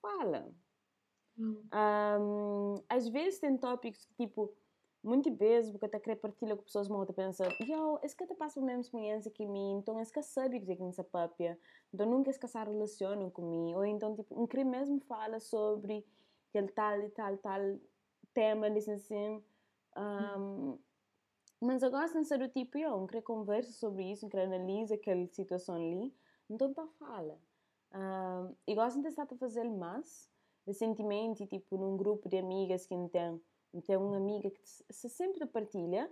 fala. 0.00 0.48
Um, 1.36 2.76
às 2.88 3.08
vezes 3.08 3.40
tem 3.40 3.58
tópicos 3.58 4.04
que, 4.06 4.14
tipo, 4.14 4.54
muitas 5.02 5.36
vezes 5.36 5.72
porque 5.72 5.86
até 5.86 5.98
querer 5.98 6.16
partilhar 6.16 6.56
com 6.56 6.62
pessoas 6.62 6.88
mal, 6.88 7.04
pensa, 7.06 7.48
yo, 7.66 7.98
esse 8.04 8.16
que 8.16 8.24
te 8.24 8.34
passa 8.36 8.60
a 8.60 8.62
mesma 8.62 8.82
experiência 8.82 9.30
que 9.30 9.44
mim, 9.44 9.78
então 9.78 10.00
esse 10.00 10.12
que 10.12 10.22
sabe 10.22 10.60
que 10.60 10.72
é 10.72 10.76
que 10.76 10.82
nessa 10.84 11.02
papia, 11.02 11.58
então 11.92 12.08
nunca 12.08 12.30
esse 12.30 12.38
que 12.38 12.46
se 12.46 12.56
relaciona 12.56 13.28
comigo, 13.32 13.78
ou 13.80 13.84
então, 13.84 14.14
tipo, 14.14 14.40
um 14.40 14.46
crime 14.46 14.70
mesmo 14.70 15.00
fala 15.00 15.40
sobre 15.40 16.06
aquele 16.50 16.68
tal 16.68 17.00
e 17.00 17.10
tal, 17.10 17.36
tal 17.38 17.60
tema, 18.32 18.70
disse 18.70 18.92
assim, 18.92 19.42
um, 19.96 20.78
mas 21.66 21.82
gosto 21.82 22.20
de 22.20 22.24
ser 22.24 22.38
do 22.38 22.48
tipo, 22.48 22.78
eu, 22.78 22.94
um 22.94 23.06
querer 23.06 23.22
conversa 23.22 23.72
sobre 23.72 24.10
isso, 24.10 24.26
um 24.26 24.28
querer 24.28 24.44
analisa 24.44 24.94
aquela 24.94 25.26
situação 25.26 25.74
ali, 25.74 26.14
então 26.48 26.72
tá 26.72 26.86
fala. 26.98 27.38
Um, 27.92 28.54
e 28.66 28.74
gosto 28.74 29.00
de 29.00 29.08
estar 29.08 29.24
a 29.30 29.36
fazer 29.36 29.64
mais, 29.64 30.30
recentemente, 30.66 31.46
tipo, 31.46 31.76
num 31.76 31.96
grupo 31.96 32.28
de 32.28 32.38
amigas 32.38 32.86
que 32.86 32.94
não 32.94 33.08
tem, 33.08 33.40
não 33.72 33.80
tem 33.80 33.96
uma 33.96 34.16
amiga 34.16 34.50
que 34.50 34.60
se 34.68 34.84
se 34.90 35.08
sempre 35.08 35.44
partilha, 35.46 36.10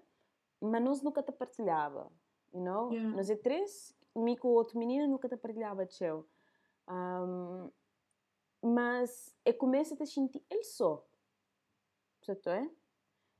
mas 0.61 0.83
nós 0.83 1.03
nunca 1.03 1.23
te 1.23 1.33
partilhava, 1.33 2.11
you 2.53 2.61
know? 2.61 2.93
Yeah. 2.93 3.17
Nós 3.17 3.31
é 3.31 3.37
três, 3.37 3.95
mim 4.15 4.37
com 4.37 4.49
o 4.49 4.53
outro 4.53 4.79
menino 4.79 5.07
nunca 5.07 5.29
te 5.29 5.37
partilhava 5.37 5.87
teu. 5.87 6.27
Um, 6.89 7.71
mas 8.63 9.35
eu 9.45 9.55
começo 9.55 9.95
a 9.95 9.97
te 9.97 10.07
sentir 10.07 10.43
ele 10.51 10.65
só. 10.65 11.07
Certo 12.23 12.49
é? 12.49 12.71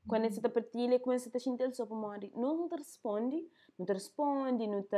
Quando 0.07 0.31
você 0.31 0.41
partilha, 0.49 1.01
começa 1.01 1.31
a 1.35 1.41
sentir 1.41 1.75
só 1.75 1.87
para 1.87 1.97
morrer. 1.97 2.31
Não, 2.35 2.57
te 2.69 2.77
responde, 2.77 3.51
não 3.79 3.87
te 3.87 3.93
responde, 3.93 4.67
não 4.67 4.83
te, 4.83 4.97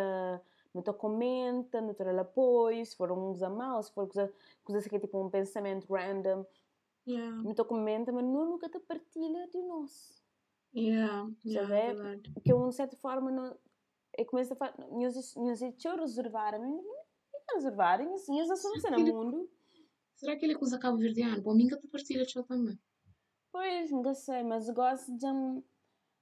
não 0.75 0.83
te 0.83 0.93
comenta, 0.95 1.81
não 1.81 1.95
te 1.95 2.05
dá 2.05 2.21
apoio, 2.21 2.85
se 2.85 2.97
for 2.97 3.11
um 3.13 3.33
coisa 3.33 3.49
mal, 3.51 3.83
se 3.83 3.93
for 3.93 4.07
coisa, 4.09 4.33
coisa 4.65 4.89
que 4.89 4.97
é 4.97 5.01
tipo 5.01 5.21
um 5.25 5.31
pensamento 5.31 5.93
random, 5.93 6.45
Yeah, 7.07 7.43
não 7.43 7.55
te 7.55 7.65
comenta, 7.65 8.13
mas 8.13 8.25
não 8.25 8.45
nunca 8.51 8.69
te 8.69 8.79
partilha 8.81 9.49
de 9.49 9.63
nós. 9.63 10.23
yeah, 10.73 11.27
yeah, 11.45 11.69
vê? 11.69 11.85
verdade. 11.85 12.37
Que 12.45 12.53
eu, 12.53 12.69
de 12.69 12.75
certa 12.75 12.97
forma, 12.97 13.31
não, 13.31 13.59
eu 14.19 14.27
começo 14.27 14.53
a 14.55 14.57
falar, 14.57 14.77
nós 14.91 15.63
eu 15.89 15.97
reservar, 15.99 16.61
mim, 16.61 16.77
não 16.77 17.57
reservar, 17.57 18.03
nós 18.49 18.61
somos 18.63 18.83
no 18.91 19.01
mundo. 19.01 19.51
Será 20.15 20.37
que 20.37 20.45
ele 20.45 20.57
usa 20.61 20.79
cabo 20.81 20.99
verdeano? 20.99 21.41
Bom, 21.43 21.55
minha 21.55 21.79
te 21.79 21.89
partilha 21.89 22.27
também. 22.45 22.79
Pois, 23.57 23.91
não 23.91 24.13
sei, 24.15 24.43
mas 24.43 24.69
eu 24.69 24.75
gosto 24.75 25.17
de 25.17 25.27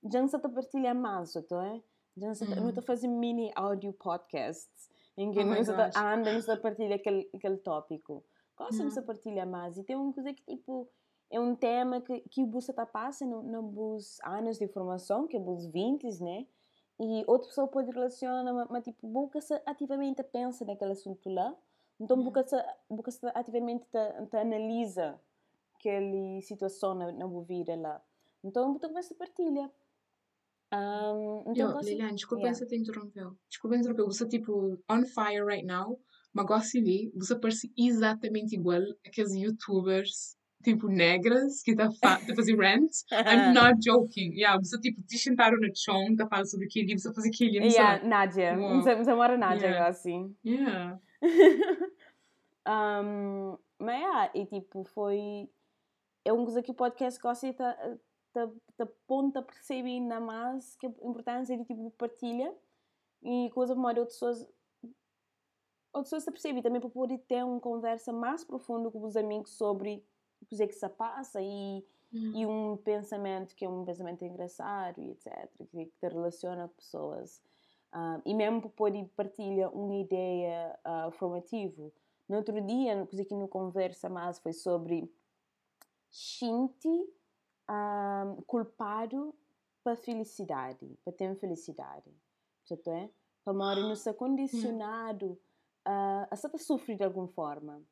de 0.04 0.20
não 0.20 0.28
se 0.28 0.38
te 0.38 0.48
partilhar 0.48 0.94
mais, 0.94 1.34
é? 1.34 1.82
De 2.16 2.26
não 2.26 2.32
se 2.32 2.44
Uhum. 2.44 2.66
não 2.66 2.72
te 2.72 2.80
fazer 2.80 3.08
mini 3.08 3.50
audio 3.56 3.92
podcasts 3.92 4.88
em 5.16 5.32
que 5.32 5.40
se 5.64 5.74
te 5.74 5.98
anda, 5.98 6.32
não 6.32 6.40
se 6.40 6.54
te 6.54 6.62
partilha 6.62 6.94
aquele, 6.94 7.28
aquele 7.34 7.56
tópico. 7.56 8.24
Gosto 8.56 8.82
Uhum. 8.82 8.88
de 8.88 8.94
se 8.94 9.02
partilhar 9.02 9.48
mais. 9.48 9.76
E 9.76 9.82
tem 9.82 9.96
uma 9.96 10.12
coisa 10.12 10.32
que, 10.32 10.44
tipo, 10.44 10.88
é 11.28 11.40
um 11.40 11.56
tema 11.56 12.00
que, 12.00 12.20
que 12.20 12.44
você 12.46 12.70
está 12.70 12.86
passando 12.86 13.42
nos 13.42 14.20
anos 14.22 14.56
de 14.56 14.68
formação, 14.68 15.26
que 15.26 15.36
é 15.36 15.40
os 15.40 15.66
20, 15.66 16.04
né? 16.20 16.46
E 17.00 17.24
outra 17.26 17.48
pessoa 17.48 17.66
pode 17.66 17.90
relacionar, 17.90 18.68
mas, 18.70 18.84
tipo, 18.84 19.08
busca 19.08 19.40
se 19.40 19.60
ativamente 19.66 20.22
pensa 20.22 20.64
naquele 20.64 20.92
assunto 20.92 21.28
lá. 21.28 21.52
Então, 21.98 22.16
Uhum. 22.16 22.24
busca 22.24 22.46
se, 22.46 22.56
se 23.18 23.26
ativamente 23.34 23.84
te, 23.90 24.26
te 24.30 24.36
analisa 24.36 25.20
aquela 25.88 26.40
situação 26.40 26.94
na, 26.94 27.12
na 27.12 27.26
vida 27.42 27.76
lá. 27.76 28.00
Então, 28.42 28.72
você 28.72 28.88
começa 28.88 29.14
a 29.14 29.16
partilhar. 29.16 29.70
Um, 30.72 31.40
então, 31.42 31.54
Yo, 31.54 31.72
gosto- 31.72 31.88
Liliane, 31.88 32.14
desculpa 32.16 32.42
Yeah. 32.44 32.58
se 32.58 32.66
te 32.66 32.76
interrompeu. 32.76 33.36
Desculpa 33.48 33.76
interrompeu. 33.76 34.06
Você 34.06 34.26
tipo 34.28 34.78
on 34.90 35.04
fire 35.06 35.44
right 35.44 35.64
now, 35.64 35.98
mas 36.32 36.46
gosto 36.46 36.72
de 36.72 36.82
ver. 36.82 37.12
Você 37.16 37.38
parece 37.38 37.72
exatamente 37.78 38.54
igual 38.56 38.80
aqueles 39.06 39.34
youtubers 39.34 40.36
tipo 40.64 40.88
negras 40.88 41.62
que 41.62 41.76
tá 41.76 41.90
fa 41.92 42.16
tá 42.26 42.34
fazer 42.34 42.56
rant. 42.56 42.90
I'm 43.12 43.52
not 43.54 43.78
joking. 43.80 44.32
Yeah, 44.34 44.58
você 44.58 44.80
tipo 44.80 45.00
te 45.02 45.16
sentaram 45.18 45.58
no 45.58 45.70
chão, 45.76 46.16
tá 46.16 46.26
falando 46.26 46.50
sobre 46.50 46.66
aquele, 46.66 46.98
você 46.98 47.12
fazer 47.14 47.30
lá. 47.60 47.66
Yeah, 47.66 48.08
Nádia. 48.08 48.58
Uau. 48.58 48.82
Você 48.82 49.14
mora 49.14 49.36
Nádia, 49.38 49.66
Yeah. 49.68 49.88
assim. 49.88 50.34
Yeah. 50.44 50.98
Um, 52.66 53.58
mas, 53.78 54.00
yeah, 54.00 54.30
e 54.34 54.46
tipo, 54.46 54.84
foi... 54.84 55.48
É 56.24 56.32
coisa 56.32 56.62
que 56.62 56.70
o 56.70 56.74
podcast 56.74 57.20
gosta 57.20 57.46
de 57.46 57.54
te 58.76 58.86
ponta 59.06 59.38
a 59.38 59.42
perceber 59.42 59.90
ainda 59.90 60.18
mais 60.18 60.74
que 60.76 60.86
a 60.86 60.90
importância 61.02 61.56
de 61.56 61.64
tipo 61.64 61.90
partilha 61.92 62.52
e 63.22 63.50
coisa 63.50 63.74
como 63.74 63.86
outras 63.86 64.08
pessoas 64.08 64.48
outras 65.92 66.10
pessoas 66.10 66.24
percebem 66.24 66.62
também 66.62 66.80
para 66.80 66.90
poder 66.90 67.18
ter 67.18 67.44
uma 67.44 67.60
conversa 67.60 68.12
mais 68.12 68.42
profunda 68.42 68.90
com 68.90 69.04
os 69.04 69.16
amigos 69.16 69.52
sobre 69.52 70.04
o 70.42 70.46
que 70.46 70.60
é 70.60 70.66
que 70.66 70.74
se 70.74 70.88
passa 70.88 71.40
e, 71.40 71.84
hum. 72.12 72.32
e 72.34 72.44
um 72.44 72.76
pensamento 72.76 73.54
que 73.54 73.64
é 73.64 73.68
um 73.68 73.84
pensamento 73.84 74.24
engraçado 74.24 75.00
e 75.00 75.12
etc 75.12 75.48
que, 75.70 75.86
te 75.86 76.08
relaciona 76.08 76.68
com 76.68 76.74
pessoas. 76.74 77.40
Uh, 77.92 78.20
e 78.24 78.34
mesmo 78.34 78.60
para 78.60 78.70
poder 78.70 79.08
partilhar 79.14 79.72
uma 79.72 79.94
ideia 79.94 80.76
uh, 80.84 81.12
formativa. 81.12 81.92
No 82.28 82.38
outro 82.38 82.60
dia 82.60 83.06
coisa 83.06 83.24
que 83.24 83.34
não 83.34 83.46
conversa 83.46 84.08
mais 84.08 84.40
foi 84.40 84.52
sobre 84.52 85.08
Shinti 86.14 87.12
um, 87.68 88.42
culpado 88.46 89.34
para 89.82 89.96
felicidade, 89.96 90.96
para 91.04 91.12
ter 91.12 91.34
felicidade. 91.34 92.08
Certo 92.64 92.88
é? 92.88 93.10
Para 93.44 93.52
morrer 93.52 93.82
não 93.82 93.96
ser 93.96 94.14
condicionado 94.14 95.36
a, 95.84 96.28
a 96.30 96.36
ser 96.36 96.56
sofrer 96.56 96.96
de 96.96 97.04
alguma 97.04 97.26
forma. 97.26 97.82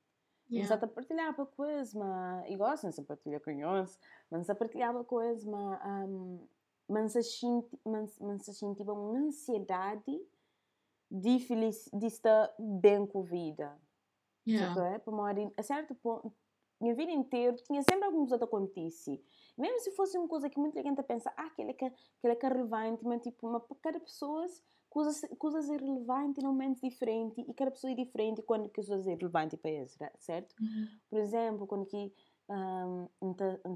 Yeah. 0.49 0.77
Não 0.77 0.89
se 0.89 0.95
partilhava 0.95 1.47
coisas, 1.47 1.95
mas 1.95 2.49
igual 2.49 2.77
se 2.77 2.87
não 2.87 3.05
partilha 3.05 3.41
com 3.41 3.51
eles, 3.51 3.99
mas 4.31 4.47
se 4.47 4.55
partilhava 4.55 5.03
coisas, 5.03 5.45
mas 5.45 5.81
um, 5.85 6.47
mas 6.89 7.13
se 7.13 7.23
senti, 7.25 7.81
mas, 7.85 8.19
mas 8.21 8.43
se 8.45 8.55
sentia 8.55 8.85
uma 8.85 9.19
ansiedade 9.19 10.21
de, 11.11 11.41
feliz, 11.41 11.91
de 11.93 12.07
estar 12.07 12.55
bem 12.57 13.05
com 13.05 13.21
a 13.21 13.25
vida. 13.25 13.81
Yeah. 14.47 14.75
Certo 14.75 14.95
é? 14.95 14.99
Para 15.01 15.13
morrer 15.13 15.53
a 15.57 15.63
certo 15.63 15.95
ponto, 15.97 16.33
minha 16.83 16.95
vida 16.95 17.13
inteira 17.13 17.55
tinha 17.57 17.83
sempre 17.83 18.05
alguma 18.05 18.27
coisa 18.27 18.39
que 18.39 18.45
acontecia. 18.45 19.21
Mesmo 19.57 19.79
se 19.81 19.91
fosse 19.93 20.19
uma 20.19 20.29
coisa 20.29 20.51
que 20.51 20.59
muita 20.59 20.83
gente 20.83 21.03
pensa, 21.03 21.33
ah, 21.37 21.47
aquele 21.47 21.73
que, 21.73 21.85
aquele 21.85 22.37
que 22.37 22.47
é 22.47 22.49
relevante, 22.49 23.05
mas 23.05 23.23
tipo, 23.23 23.47
uma, 23.47 23.61
cada 23.81 24.01
pessoa, 24.01 24.47
coisas, 24.91 25.21
coisas 25.39 25.71
é 25.71 25.77
relevante 25.77 26.41
em 26.41 26.45
momentos 26.45 26.81
diferentes 26.81 27.39
e 27.39 27.55
cada 27.55 27.71
pessoa 27.71 27.93
é 27.93 27.95
diferente 27.97 28.43
quando 28.43 28.69
que 28.69 28.75
coisas 28.75 29.07
é 29.07 29.15
relevante 29.15 29.57
para 29.57 29.71
eles, 29.71 29.97
certo? 30.19 30.55
Uhum. 30.61 30.89
Por 31.09 31.19
exemplo, 31.19 31.67
quando 31.67 31.87
que 31.87 32.13
um, 32.49 33.09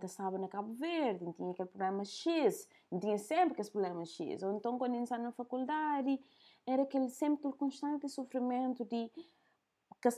estava 0.04 0.38
na 0.38 0.48
Cabo 0.48 0.72
Verde, 0.74 1.32
tinha 1.34 1.50
aquele 1.50 1.68
problema 1.68 2.04
X, 2.04 2.68
tinha 3.00 3.18
sempre 3.18 3.52
aquele 3.52 3.70
problema 3.70 4.04
X. 4.04 4.42
Ou 4.42 4.52
então, 4.52 4.78
quando 4.78 4.96
estava 4.96 5.22
na 5.22 5.32
faculdade, 5.32 6.20
era 6.66 6.82
aquele, 6.82 7.08
sempre 7.08 7.38
aquele 7.38 7.54
constante 7.54 8.08
sofrimento 8.08 8.84
de 8.84 9.10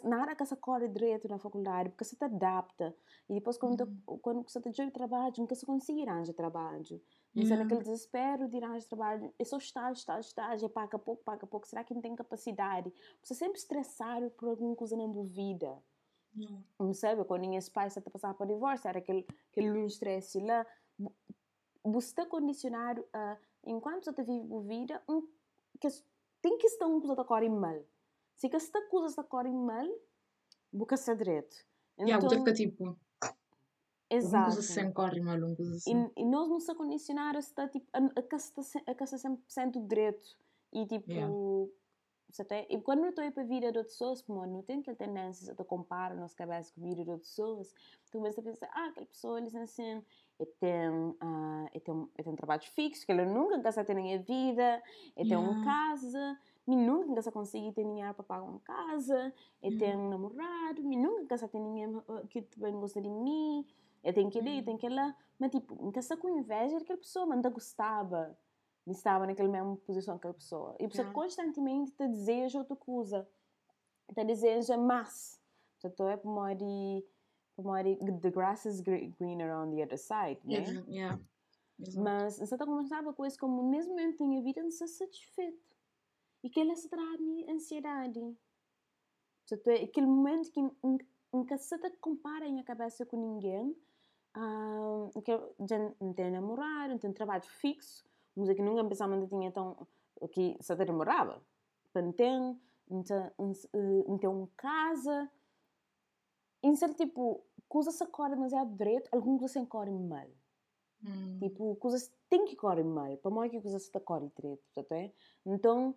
nada 0.05 0.35
que 0.35 0.45
se 0.45 0.57
corre 0.57 0.89
direito 0.89 1.29
na 1.29 1.39
faculdade, 1.39 1.89
porque 1.91 2.05
você 2.05 2.16
te 2.16 2.24
adapta. 2.24 2.95
E 3.29 3.35
depois, 3.35 3.57
quando, 3.57 3.83
uhum. 3.83 4.18
quando 4.18 4.43
você 4.43 4.59
está 4.59 4.70
de 4.70 4.91
trabalho, 4.91 5.35
nunca 5.39 5.55
se 5.55 5.64
consegue 5.64 6.09
arranjar 6.09 6.35
trabalho. 6.35 7.01
Você 7.35 7.53
uhum. 7.53 7.59
naquele 7.59 7.83
desespero 7.83 8.49
de 8.49 8.62
arranjar 8.62 8.89
trabalho, 8.89 9.35
é 9.39 9.45
só 9.45 9.57
estágio, 9.59 9.99
estágio, 9.99 10.29
estágio, 10.29 10.66
é 10.66 10.68
paga 10.68 10.99
pouco, 10.99 11.22
paga 11.22 11.47
pouco. 11.47 11.66
Será 11.66 11.85
que 11.85 11.95
não 11.95 12.01
tem 12.01 12.14
capacidade? 12.14 12.93
Você 13.22 13.35
sempre 13.35 13.59
estressado 13.59 14.31
por 14.31 14.49
alguma 14.49 14.74
coisa 14.74 14.97
na 14.97 15.07
vida. 15.24 15.79
Uhum. 16.37 16.62
Não 16.79 16.95
sabe? 16.95 17.24
Quando 17.24 17.41
minhas 17.41 17.68
pais 17.68 17.97
estão 17.97 18.12
passar 18.12 18.35
por 18.35 18.47
divórcio, 18.47 18.89
era 18.89 18.99
aquele, 18.99 19.26
aquele 19.51 19.85
estresse 19.87 20.41
lá. 20.41 20.66
Você 21.85 22.09
está 22.09 22.26
condicionado 22.26 23.05
a, 23.12 23.37
enquanto 23.64 24.05
você 24.05 24.22
vive 24.22 24.55
a 24.55 24.61
vida, 24.61 25.03
um, 25.09 25.22
que 25.81 25.89
tem 26.41 26.59
que 26.59 26.66
estar 26.66 26.87
uma 26.87 27.01
coisa 27.01 27.16
que 27.16 27.24
corre 27.24 27.49
mal. 27.49 27.83
Coisa 28.41 29.07
está 29.07 29.22
correm 29.24 29.55
mal, 29.55 29.86
boca 30.72 30.97
se 30.97 31.14
direito. 31.14 31.57
Então, 31.95 32.07
yeah, 32.07 32.28
fica 32.28 32.53
tipo. 32.53 32.97
Exato. 34.11 34.36
Uma 34.36 34.55
coisa 34.55 34.62
sem 34.62 34.93
corre 34.93 35.20
mal, 35.20 35.39
coisa 35.57 35.74
assim. 35.74 36.11
E, 36.16 36.22
e 36.22 36.24
nós 36.24 36.49
não 36.49 36.61
se 36.61 36.74
condicionar 36.74 37.36
a 37.36 37.41
estar 37.41 37.68
tipo, 37.68 37.86
a, 37.93 37.99
a, 37.99 38.03
a, 38.03 38.09
a, 38.86 38.91
a 38.93 38.95
100% 38.95 39.86
direito. 39.86 40.39
E 40.72 40.86
tipo. 40.86 41.11
Yeah. 41.11 41.32
Até, 42.39 42.66
e 42.68 42.78
quando 42.82 43.05
eu 43.05 43.09
estou 43.09 43.32
para 43.32 43.43
a 43.43 43.47
vida 43.47 43.72
de 43.72 43.78
outras 43.78 43.95
pessoas, 43.95 44.20
como 44.20 44.47
não 44.47 44.62
tenho 44.62 44.80
aquela 44.80 44.97
tendência 44.97 45.55
de 45.55 45.64
comparar 45.64 46.12
a 46.12 46.20
nossa 46.20 46.36
cabeça 46.36 46.70
com 46.74 46.80
a 46.82 46.84
vida 46.84 47.03
de 47.03 47.11
outras 47.11 47.30
pessoas, 47.30 47.74
então 48.07 48.20
começa 48.20 48.41
a 48.41 48.45
pensar, 48.45 48.68
ah, 48.70 48.86
aquela 48.89 49.07
pessoa, 49.07 49.39
eles 49.39 49.55
assim, 49.55 50.05
eu 50.39 50.47
tenho, 50.61 51.16
uh, 51.22 51.68
eu 51.72 51.80
tenho, 51.80 52.11
eu 52.18 52.24
tenho 52.24 52.36
trabalho 52.36 52.62
fixo, 52.62 53.07
que 53.07 53.12
ela 53.12 53.24
nunca 53.24 53.59
casa 53.59 53.82
ter 53.82 53.95
na 53.95 54.03
minha 54.03 54.18
vida, 54.18 54.82
eu 55.16 55.26
tenho 55.26 55.41
yeah. 55.41 55.51
uma 55.51 55.64
casa, 55.64 56.39
me 56.69 56.77
nunca 56.77 57.23
se 57.23 57.33
conseguir 57.33 57.73
ter 57.73 57.83
dinheiro 57.83 58.12
para 58.12 58.23
pagar 58.23 58.45
uma 58.45 58.61
casa, 58.61 59.33
eu 59.62 59.73
uhum. 59.73 59.79
tenho 59.79 59.99
um 59.99 60.09
namorado, 60.11 60.83
me 60.83 60.97
nunca 60.99 61.39
se 61.39 61.49
ter 61.49 61.59
ninguém 61.59 61.89
que 62.29 62.43
também 62.43 62.79
gosta 62.79 63.01
de 63.01 63.09
mim, 63.09 63.66
eu 64.05 64.12
tenho 64.12 64.31
que 64.31 64.39
ir, 64.39 64.59
eu 64.59 64.64
tenho 64.64 64.77
que 64.77 64.87
ir 64.87 64.91
lá. 64.91 65.16
Mas, 65.39 65.51
tipo, 65.51 65.75
nunca 65.83 66.03
se 66.03 66.14
com 66.19 66.29
inveja 66.29 66.79
daquela 66.79 66.99
pessoa, 66.99 67.25
mas 67.25 67.43
não 67.43 67.51
gostava 67.51 68.39
de 68.87 68.93
estar 68.93 69.19
naquela 69.27 69.49
mesma 69.49 69.77
posição 69.79 70.16
que 70.16 70.19
aquela 70.19 70.35
pessoa. 70.35 70.77
E 70.79 70.85
a 70.85 70.89
pessoa 70.89 71.11
constantemente 71.11 71.91
te 71.93 72.07
deseja 72.07 72.59
outra 72.59 72.77
coisa, 72.77 73.27
te 74.14 74.25
deseja 74.25 74.77
mais. 74.77 75.41
Portanto, 75.81 76.07
é 76.09 76.16
para 76.19 76.31
morrer, 76.31 77.09
para 77.57 77.64
morrer, 77.64 77.97
the 78.21 78.31
grass 78.31 78.66
is 78.66 78.83
greener 78.83 79.57
on 79.57 79.71
the 79.71 79.85
other 79.85 79.99
side, 79.99 80.39
né? 80.45 80.64
Yeah. 80.64 80.85
yeah. 80.87 81.21
Mas 81.97 82.39
você 82.39 82.55
está 82.55 82.66
conversando 82.66 83.14
com 83.14 83.25
isso 83.25 83.39
como, 83.39 83.62
nesse 83.71 83.89
momento 83.89 84.19
da 84.19 84.27
minha 84.27 84.43
vida, 84.43 84.61
não 84.61 84.69
estou 84.69 84.87
satisfeito 84.87 85.68
e 86.43 86.51
que 86.51 86.61
ela 86.61 86.74
se 86.76 86.89
traz 86.89 87.20
ansiedade. 87.49 88.20
Portanto, 89.47 89.68
é 89.68 89.84
aquele 89.84 90.07
momento 90.07 90.51
que 90.51 90.61
nunca 91.32 91.57
se 91.57 91.78
te 91.78 91.91
compara 91.99 92.47
em 92.47 92.61
a 92.61 92.64
cabeça 92.64 93.07
com 93.07 93.16
ninguém, 93.16 93.76
ah, 94.34 95.09
que 95.24 95.32
já 95.66 95.78
não 96.01 96.12
tem 96.12 96.30
namorado, 96.30 96.91
não 96.91 96.99
tem 96.99 97.12
trabalho 97.12 97.45
fixo, 97.45 98.05
mas 98.36 98.49
é 98.49 98.55
que 98.55 98.62
nunca 98.62 98.84
pensava 98.84 99.18
que 99.20 99.26
tinha 99.26 99.51
tão 99.51 99.86
que 100.32 100.57
se 100.61 100.76
te 100.76 100.84
namorava. 100.84 101.43
Não 101.95 102.12
tem, 102.12 102.61
não 102.89 104.18
tem 104.18 104.30
uma 104.30 104.49
casa. 104.57 105.30
Em 106.62 106.74
ser 106.76 106.95
tipo, 106.95 107.45
coisas 107.68 107.95
se 107.95 108.07
correm 108.07 108.34
demasiado 108.34 108.76
direito, 108.76 109.09
algumas 109.12 109.41
coisas 109.41 109.62
se 109.62 109.66
correm 109.66 109.99
mal. 109.99 110.28
Hum. 111.05 111.39
Tipo, 111.39 111.76
coisas 111.76 112.12
têm 112.28 112.45
que 112.45 112.57
correr 112.57 112.84
mal, 112.84 113.16
para 113.18 113.30
mais 113.30 113.51
que 113.51 113.61
coisas 113.61 113.82
se 113.82 114.01
correm 114.01 114.30
direito, 114.36 114.62
tá 114.74 114.82
Então, 115.47 115.95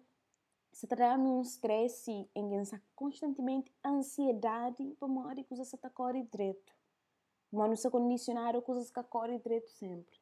se 0.72 0.88
trata 0.88 1.18
num 1.18 1.42
stress 1.42 2.10
em 2.10 2.50
que 2.50 2.56
está 2.56 2.82
constantemente 2.96 3.72
ansiedade 3.86 4.96
para 5.00 5.08
uma 5.08 5.36
que 5.36 5.56
você 5.56 5.76
está 5.76 5.90
correndo 5.90 6.30
direito. 6.32 6.74
Mas 7.52 7.70
não 7.70 7.76
se 7.76 7.90
condicionar 7.90 8.56
a 8.56 8.62
coisas 8.62 8.90
que 8.90 9.04
correm 9.04 9.38
direito 9.40 9.70
sempre. 9.70 10.18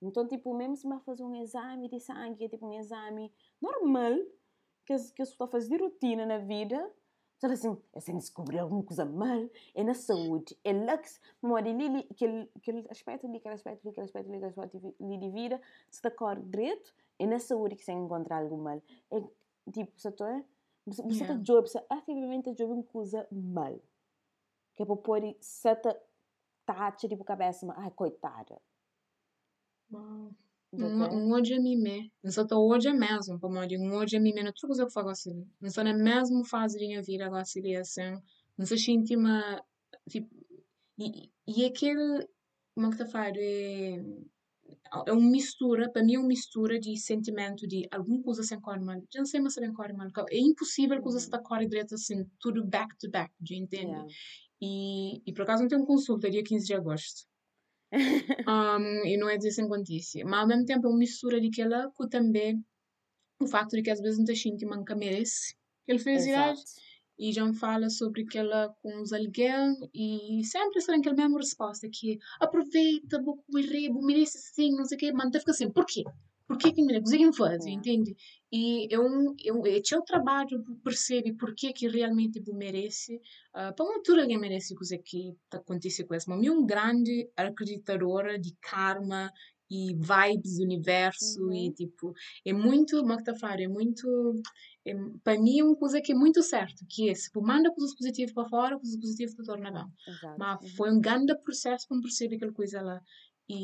Então, 0.00 0.26
tipo, 0.26 0.54
mesmo 0.54 0.76
se 0.76 0.86
vai 0.86 1.00
fazer 1.00 1.22
um 1.22 1.34
exame 1.34 1.88
de 1.88 2.00
sangue, 2.00 2.44
é 2.44 2.48
tipo 2.48 2.66
um 2.66 2.72
exame 2.72 3.32
normal, 3.60 4.14
que, 4.84 4.96
que 5.12 5.22
a 5.22 5.46
fazer 5.46 5.80
rotina 5.80 6.26
na 6.26 6.38
vida, 6.38 6.90
só 7.38 7.46
assim, 7.46 7.76
é 7.92 8.00
sem 8.00 8.16
descobrir 8.16 8.58
alguma 8.58 8.82
coisa 8.82 9.04
mal, 9.04 9.48
é 9.74 9.82
na 9.82 9.94
saúde, 9.94 10.58
é 10.64 10.72
lux, 10.72 11.20
memória 11.42 11.72
ali, 11.72 12.06
aquele, 12.10 12.50
aquele 12.56 12.86
aspecto 12.90 13.26
ali, 13.26 13.36
aquele 13.36 13.54
aspecto 13.54 13.80
ali, 13.82 13.90
aquele 13.90 14.04
aspecto 14.04 14.28
ali, 14.28 14.36
aquele 14.36 14.50
aspecto 14.50 14.94
ali 15.00 15.18
de 15.18 15.30
vida, 15.30 15.60
se 15.90 16.06
está 16.06 16.34
direito, 16.34 16.94
é 17.18 17.26
na 17.26 17.38
saúde 17.38 17.76
que 17.76 17.84
se 17.84 17.92
encontrar 17.92 18.38
algo 18.38 18.56
mal. 18.56 18.82
É 19.10 19.22
Tipo, 19.72 19.92
está 19.96 20.42
você 20.86 21.02
está 21.02 21.24
yeah. 21.24 21.42
job, 21.42 21.68
você 21.68 21.82
ativamente 21.88 22.52
job 22.54 22.82
coisa 22.84 23.26
mal. 23.32 23.80
Que 24.74 24.82
é 24.82 24.86
para 24.86 24.96
pôr 24.96 25.36
certa 25.40 25.98
taxa 26.66 27.08
tipo 27.08 27.24
cabeça, 27.24 27.66
ai 27.76 27.90
coitada. 27.90 28.60
Wow. 29.90 30.34
Um 30.72 31.32
hoje 31.32 31.54
a 31.54 31.60
mim 31.60 32.10
não 32.22 32.32
só 32.32 32.42
estou 32.42 32.68
hoje 32.68 32.92
mesmo, 32.92 33.38
para 33.38 33.48
morrer 33.48 33.78
um 33.78 33.94
hoje 33.94 34.16
a 34.16 34.20
mim 34.20 34.32
não 34.34 34.52
tudo 34.52 34.74
que 34.74 34.82
eu 34.82 34.90
faço 34.90 35.08
assim, 35.08 35.48
não 35.60 35.70
só 35.70 35.84
na 35.84 35.94
mesma 35.94 36.44
fase 36.44 36.78
da 36.78 36.84
minha 36.84 37.00
vida 37.00 37.26
agora 37.26 37.44
seria 37.44 37.80
assim, 37.80 38.20
não 38.58 38.66
se 38.66 38.76
sente 38.76 39.14
uma 39.14 39.62
tipo 40.10 40.28
e, 40.98 41.30
e 41.46 41.64
aquele 41.64 42.28
como 42.74 42.86
é 42.86 42.90
que 42.90 42.94
está 42.96 43.04
a 43.04 43.08
falar 43.08 43.32
é 45.06 45.12
uma 45.12 45.30
mistura, 45.30 45.90
para 45.90 46.02
mim 46.02 46.14
é 46.14 46.18
uma 46.18 46.28
mistura 46.28 46.78
de 46.78 46.96
sentimento 46.96 47.66
de 47.66 47.86
alguma 47.90 48.22
coisa 48.22 48.42
sem 48.42 48.60
cor 48.60 48.80
mal. 48.80 49.00
Já 49.12 49.20
não 49.20 49.26
sei 49.26 49.40
mais 49.40 49.54
se 49.54 49.64
é 49.64 49.72
cor 49.72 49.92
mal. 49.92 50.08
É 50.30 50.38
impossível 50.38 51.00
coisa 51.00 51.18
se 51.18 51.30
cor 51.30 51.58
direito 51.58 51.94
assim, 51.94 52.24
tudo 52.38 52.64
back 52.64 52.96
to 52.98 53.10
back, 53.10 53.32
de 53.40 53.56
entende? 53.56 53.86
Yeah. 53.86 54.08
E, 54.62 55.22
e 55.26 55.32
por 55.32 55.42
acaso 55.42 55.62
não 55.62 55.68
tenho 55.68 55.84
consulta 55.84 56.30
dia 56.30 56.42
15 56.42 56.66
de 56.66 56.74
agosto. 56.74 57.26
um, 58.48 59.06
e 59.06 59.16
não 59.16 59.28
é 59.28 59.36
dizer 59.36 59.52
sem 59.52 59.68
quantícia. 59.68 60.24
Mas 60.24 60.40
ao 60.40 60.46
mesmo 60.46 60.64
tempo 60.64 60.86
é 60.86 60.90
uma 60.90 60.98
mistura 60.98 61.40
de 61.40 61.50
que 61.50 61.62
ela 61.62 61.90
com 61.94 62.08
também 62.08 62.64
o 63.40 63.46
facto 63.46 63.72
de 63.72 63.82
que 63.82 63.90
às 63.90 64.00
vezes 64.00 64.18
não 64.18 64.24
te 64.24 64.36
sente 64.36 64.64
manca 64.64 64.94
merece. 64.94 65.54
Ele 65.86 65.98
fez 65.98 66.26
Exato 66.26 66.60
e 67.18 67.32
já 67.32 67.44
me 67.44 67.54
fala 67.54 67.88
sobre 67.90 68.22
aquela 68.22 68.68
com 68.82 69.00
os 69.00 69.12
aluguel 69.12 69.74
e 69.94 70.42
sempre 70.44 70.78
está 70.78 70.94
aquela 70.94 71.16
mesma 71.16 71.38
resposta 71.38 71.88
que 71.92 72.18
aproveita, 72.40 73.22
vou 73.22 73.42
correr, 73.50 73.90
vou 73.92 74.04
merece 74.04 74.38
assim, 74.38 74.70
não 74.72 74.84
sei 74.84 74.96
o 74.96 74.98
quê, 74.98 75.12
mas 75.12 75.36
fica 75.38 75.50
assim, 75.52 75.70
porquê? 75.70 76.02
Porquê 76.46 76.72
que 76.72 76.82
me 76.82 76.92
coisa 77.00 77.16
que 77.16 77.26
me 77.26 77.34
faz, 77.34 77.64
Yeah. 77.64 77.72
entende? 77.72 78.14
E 78.52 78.86
eu, 78.94 79.02
eu, 79.42 79.62
é 79.66 79.98
o 79.98 80.02
trabalho 80.02 80.62
por 80.62 80.76
perceber 80.84 81.32
porquê 81.34 81.72
que 81.72 81.88
realmente 81.88 82.34
tipo, 82.38 82.54
merece, 82.54 83.18
ah, 83.54 83.72
para 83.72 83.84
uma 83.84 83.94
altura 83.96 84.22
alguém 84.22 84.38
merece 84.38 84.74
coisa 84.74 84.98
que 84.98 85.34
acontece 85.50 86.04
com 86.04 86.14
isso, 86.14 86.28
mas 86.28 86.44
eu 86.44 86.52
um 86.52 86.66
grande 86.66 87.28
acreditadora 87.36 88.38
de 88.38 88.54
karma 88.60 89.32
e 89.74 89.94
vibes 90.10 90.56
do 90.58 90.64
universo 90.64 91.40
e 91.52 91.68
Uhum. 91.68 91.72
tipo, 91.80 92.12
é 92.44 92.52
muito, 92.52 92.98
como 93.00 93.12
é 93.14 93.16
que 93.18 93.24
tá 93.24 93.32
a 93.32 93.38
falar, 93.42 93.60
é 93.60 93.68
muito, 93.68 94.06
é, 94.86 94.92
para 95.24 95.38
mim 95.44 95.58
é 95.60 95.64
uma 95.64 95.76
coisa 95.76 96.00
que 96.04 96.12
é 96.12 96.14
muito 96.14 96.42
certo, 96.42 96.84
que 96.88 97.08
é, 97.10 97.14
se 97.14 97.30
tu 97.32 97.40
manda 97.42 97.72
coisas 97.74 97.94
positivas 97.96 98.32
para 98.34 98.48
fora, 98.48 98.78
coisas 98.78 98.96
positivas 99.00 99.34
te 99.34 99.42
torna. 99.44 99.70
Exato. 100.06 100.36
Mas 100.38 100.60
Uhum. 100.62 100.68
foi 100.76 100.88
um 100.92 101.00
grande 101.00 101.34
processo 101.44 101.86
para 101.88 102.00
perceber 102.00 102.36
aquela 102.36 102.52
coisa 102.52 102.80
lá. 102.82 103.00
E 103.48 103.58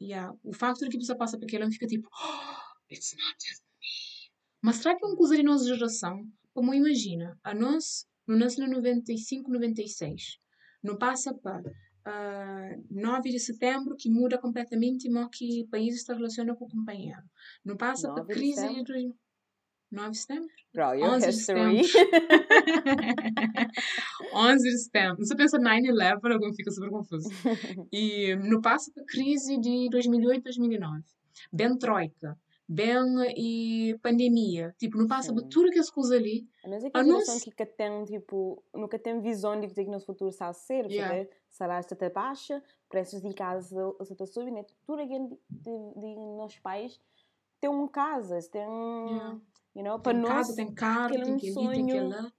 yeah, 0.00 0.32
o 0.42 0.52
facto 0.52 0.80
de 0.84 0.90
que 0.90 0.96
a 0.96 1.00
pessoa 1.00 1.18
passa 1.18 1.38
por 1.38 1.44
aquilo, 1.44 1.70
fica 1.72 1.86
tipo, 1.86 2.08
oh, 2.12 2.92
it's 2.94 3.14
not 3.16 3.36
just 3.46 3.62
me. 3.80 4.32
Mas 4.64 4.76
será 4.76 4.96
que 4.96 5.04
é 5.04 5.08
uma 5.08 5.16
coisa 5.16 5.36
de 5.36 5.42
nossa 5.42 5.64
geração? 5.64 6.24
Como 6.54 6.74
imagina, 6.74 7.38
a 7.44 7.54
nós, 7.54 8.06
no 8.26 8.36
nasce 8.36 8.60
no 8.60 8.68
95, 8.68 9.50
96, 9.50 10.38
não 10.82 10.96
passa 10.96 11.32
para 11.34 11.70
ah, 12.04 12.70
9 12.90 13.30
de 13.30 13.38
setembro 13.38 13.94
que 13.96 14.10
muda 14.10 14.38
completamente 14.38 15.08
como 15.08 15.28
que 15.30 15.62
o 15.62 15.68
país 15.68 16.02
se 16.04 16.12
relaciona 16.12 16.54
com 16.54 16.64
o 16.64 16.68
companheiro. 16.68 17.22
Não 17.64 17.76
passa 17.76 18.08
para 18.08 18.22
9 18.22 18.34
de 18.34 18.40
crise 18.40 18.68
de 18.74 18.82
dois- 18.84 19.12
9 19.90 20.10
de 20.12 20.18
setembro? 20.18 20.48
Bro, 20.72 20.94
your 20.94 21.10
11 21.10 21.26
de 21.26 21.32
setembro. 21.34 21.82
11 24.34 24.62
de 24.70 24.78
setembro. 24.78 25.24
Se 25.24 25.32
eu 25.32 25.36
pensa 25.36 25.58
9-11, 25.58 26.32
alguém 26.32 26.54
fica 26.54 26.70
super 26.70 26.90
confuso. 26.90 27.28
E 27.92 28.34
não 28.36 28.60
passa 28.60 28.90
para 28.92 29.02
a 29.02 29.06
crise 29.06 29.58
de 29.58 29.88
2008, 29.90 30.42
2009. 30.44 31.02
Bem 31.52 31.76
troika. 31.78 32.38
Bem 32.72 32.96
e 33.36 33.98
pandemia. 34.02 34.74
Tipo, 34.78 34.96
não 34.98 35.06
passa 35.06 35.28
Sim. 35.34 35.48
tudo 35.48 35.70
que 35.70 35.78
as 35.78 35.90
coisas 35.90 36.12
ali. 36.12 36.48
Mas 36.66 36.84
é 36.84 36.90
que 36.90 36.96
A 36.98 37.02
geração 37.04 37.34
nós- 37.34 37.42
que 37.44 37.50
nunca 37.50 37.66
tem, 37.66 38.04
tipo, 38.04 38.64
nunca 38.74 38.98
tem 38.98 39.20
visão 39.20 39.60
de 39.60 39.68
que 39.68 39.84
no 39.84 40.00
futuro 40.00 40.30
está 40.30 40.48
a 40.48 40.52
ser, 40.52 40.86
Yeah. 40.90 41.14
yeah. 41.14 41.30
salário 41.50 41.86
está 41.86 42.08
baixa, 42.10 42.62
preços 42.88 43.20
de 43.20 43.32
casa 43.34 43.94
está 44.00 44.24
subindo, 44.26 44.54
né? 44.54 44.64
tudo 44.86 45.02
aquilo 45.02 45.28
de, 45.28 45.38
de, 45.50 46.00
de 46.00 46.16
nossos 46.36 46.58
pais 46.60 47.00
tem 47.60 47.70
um 47.70 47.86
casa, 47.86 48.38
tem, 48.50 48.62
Yeah. 48.62 49.40
you 49.76 49.84
know, 49.84 49.98
para 50.00 50.12
Tem 50.12 50.22
nós, 50.22 50.30
casa, 50.32 50.56
tem 50.56 50.72
carro, 50.74 51.10
tem 51.14 51.20
é 51.22 51.26
um 51.26 51.36
que 51.36 51.52
tem 51.54 51.86
que 51.86 51.92
sonho. 51.92 52.08
lá. 52.08 52.32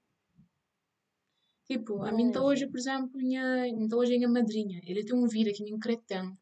Tipo, 1.66 2.04
a 2.04 2.12
mim 2.12 2.30
tá 2.32 2.44
Hoje. 2.44 2.68
por 2.68 2.78
exemplo, 2.78 3.10
minha, 3.16 3.68
então 3.68 3.98
hoje 4.00 4.14
a 4.14 4.18
minha 4.18 4.30
madrinha, 4.30 4.82
ele 4.86 5.04
tem 5.06 5.16
um 5.16 5.28
vida 5.28 5.52
que 5.54 5.64
me 5.64 5.80
cretão. 5.80 6.36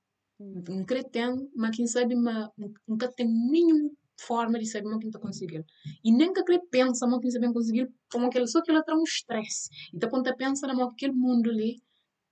Um 0.69 0.83
cretão, 0.83 1.49
mas 1.55 1.75
quem 1.75 1.87
sabe, 1.87 2.15
mas 2.15 2.49
nunca 2.87 3.11
tem 3.11 3.27
nenhuma 3.27 3.91
forma 4.19 4.59
de 4.59 4.65
saber 4.65 4.87
o 4.87 4.99
que 4.99 5.07
está 5.07 5.19
conseguindo. 5.19 5.65
E 6.03 6.11
nem 6.11 6.33
que 6.33 6.39
ele 6.39 6.59
pensa 6.69 7.05
o 7.05 7.19
que 7.19 7.27
ele 7.27 7.31
sabe 7.31 7.53
conseguir, 7.53 7.91
como 8.11 8.29
que 8.29 8.37
ele 8.37 8.47
só 8.47 8.61
que 8.61 8.71
ele 8.71 8.83
traz 8.83 8.99
um 8.99 9.03
estresse. 9.03 9.69
Então, 9.93 10.09
quando 10.09 10.27
ele 10.27 10.35
pensa 10.35 10.67
no 10.67 10.83
aquele 10.83 11.13
mundo 11.13 11.49
ali, 11.49 11.81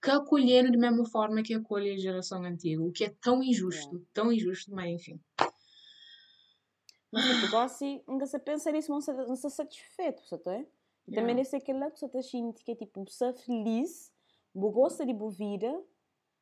que 0.01 0.09
acolhendo 0.09 0.71
de 0.71 0.77
mesma 0.77 1.05
forma 1.05 1.43
que 1.43 1.53
acolhe 1.53 1.91
a 1.91 1.97
geração 1.97 2.43
antiga, 2.43 2.81
o 2.81 2.91
que 2.91 3.05
é 3.05 3.13
tão 3.21 3.43
injusto, 3.43 4.05
tão 4.13 4.31
injusto, 4.31 4.73
mas 4.73 4.89
enfim. 4.91 5.19
Mas 7.11 7.25
tipo, 7.25 7.51
gosto, 7.51 7.85
nunca 8.07 8.25
se 8.25 8.39
pensa 8.39 8.71
nisso, 8.71 8.91
não 8.91 9.01
se, 9.01 9.11
não 9.11 9.35
se 9.35 9.49
satisfeito, 9.49 10.23
sabe? 10.25 10.43
é? 10.47 10.65
E 11.07 11.11
também 11.11 11.35
Yeah. 11.35 11.41
desse 11.41 11.55
aquele 11.55 11.79
lá 11.79 11.89
que 11.89 11.99
você 11.99 12.05
está 12.05 12.21
sentindo 12.21 12.53
que 12.53 12.71
é 12.71 12.75
tipo, 12.75 13.03
você 13.03 13.33
feliz, 13.33 14.13
você 14.53 14.73
gosta 14.73 15.05
de 15.05 15.13
boa 15.13 15.31
vida, 15.31 15.83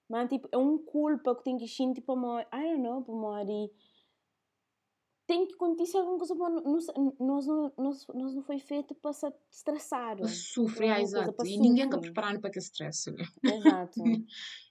mas 0.10 0.30
tipo, 0.30 0.48
é 0.52 0.58
um 0.58 0.78
culpa 0.78 1.36
que 1.36 1.44
tem 1.44 1.58
que 1.58 1.68
sentir 1.68 2.02
para 2.02 2.16
uma, 2.16 2.42
I 2.44 2.72
don't 2.74 2.82
know, 2.82 3.02
para 3.04 3.14
uma 3.14 3.44
de 3.46 3.70
tem 5.28 5.46
que 5.46 5.56
acontecer 5.56 5.98
alguma 5.98 6.18
coisa 6.18 6.36
para 6.38 6.50
nós, 6.50 6.86
nós, 7.20 7.46
não, 7.48 7.74
nós, 7.78 8.08
nós 8.16 8.34
não 8.34 8.42
foi 8.44 8.60
feito 8.60 8.96
para 8.96 9.12
se 9.12 9.28
estressar. 9.52 10.16
Para 10.16 10.28
sofrer, 10.30 10.90
Alguma 10.92 10.94
ah, 10.94 11.00
coisa 11.02 11.18
exato. 11.20 11.34
para 11.34 11.48
E 11.50 11.58
ninguém 11.60 11.84
está 11.84 11.98
sofrer. 11.98 12.14
preparado 12.14 12.40
para 12.40 12.50
aquele 12.50 12.64
stress. 12.64 13.12
né? 13.12 13.26
Exato. 13.44 14.00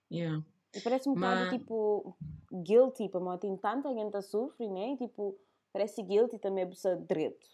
Yeah. 0.09 0.41
E 0.73 0.81
parece 0.83 1.09
um 1.11 1.15
Mas- 1.17 1.47
bocado 1.47 1.59
tipo 1.59 2.17
guilty, 2.65 3.09
para 3.09 3.21
uma 3.21 3.37
tem 3.37 3.57
tanta 3.57 3.93
gente 3.93 4.17
a 4.17 4.23
sofrer, 4.23 4.71
né? 4.71 4.93
E, 4.93 4.97
tipo, 4.97 5.37
parece 5.73 6.01
guilty 6.01 6.39
também 6.39 6.63
a 6.63 6.69
pessoa 6.69 6.97
direito. 6.97 7.45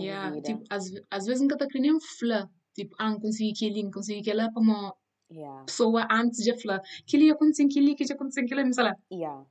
Yeah, 0.00 0.30
vida. 0.30 0.46
tipo, 0.46 0.62
às, 0.70 0.84
às 1.10 1.26
vezes 1.26 1.42
nunca 1.42 1.56
está 1.56 1.66
querendo 1.66 1.98
falar. 2.20 2.48
Tipo, 2.72 2.94
ah, 3.00 3.10
não 3.10 3.18
consegui 3.20 3.50
aquilo, 3.50 3.82
não 3.82 3.90
consegui 3.90 4.20
aquilo, 4.20 4.52
para 4.52 4.62
uma 4.62 4.94
Yeah. 5.32 5.64
pessoa 5.64 6.06
antes 6.10 6.44
de 6.44 6.56
falar. 6.60 6.82
Aquilo 7.00 7.22
ia 7.24 7.32
acontecer, 7.32 7.64
aquilo 7.64 7.88
ia 7.88 7.96
acontecer, 8.14 8.40
aquilo 8.42 8.60
ia 8.60 8.72
sei 8.72 8.84
lá. 8.84 8.94
Yeah. 9.10 9.44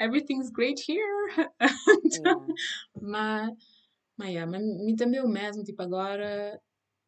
Everything's 0.00 0.50
great 0.50 0.80
here. 0.88 1.04
Yeah. 2.04 2.46
Mas, 3.00 3.52
mas, 4.16 4.28
yeah, 4.30 4.50
mas 4.50 4.62
me 4.62 4.96
também 4.96 5.20
o 5.20 5.28
mesmo, 5.28 5.62
tipo, 5.62 5.82
agora, 5.82 6.58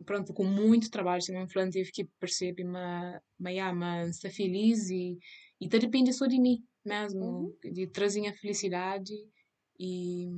pronto, 0.05 0.35
com 0.35 0.45
muito 0.45 0.91
trabalho, 0.91 1.25
também 1.25 1.49
falando, 1.49 1.73
tive 1.73 1.91
que 1.93 2.05
perceber, 2.21 2.65
mas, 2.65 3.21
mas, 3.39 3.53
yeah, 3.55 3.73
mas 3.75 4.17
estar 4.17 4.31
feliz 4.31 4.91
e, 4.91 5.19
e 5.61 5.69
tá 5.69 5.79
depende 5.79 6.13
só 6.13 6.27
de 6.27 6.39
mim 6.41 6.63
mesmo, 6.85 7.25
Uhum. 7.25 7.73
de 7.73 7.87
trazer 7.89 8.27
a 8.29 8.35
felicidade 8.35 9.13
e, 9.79 10.29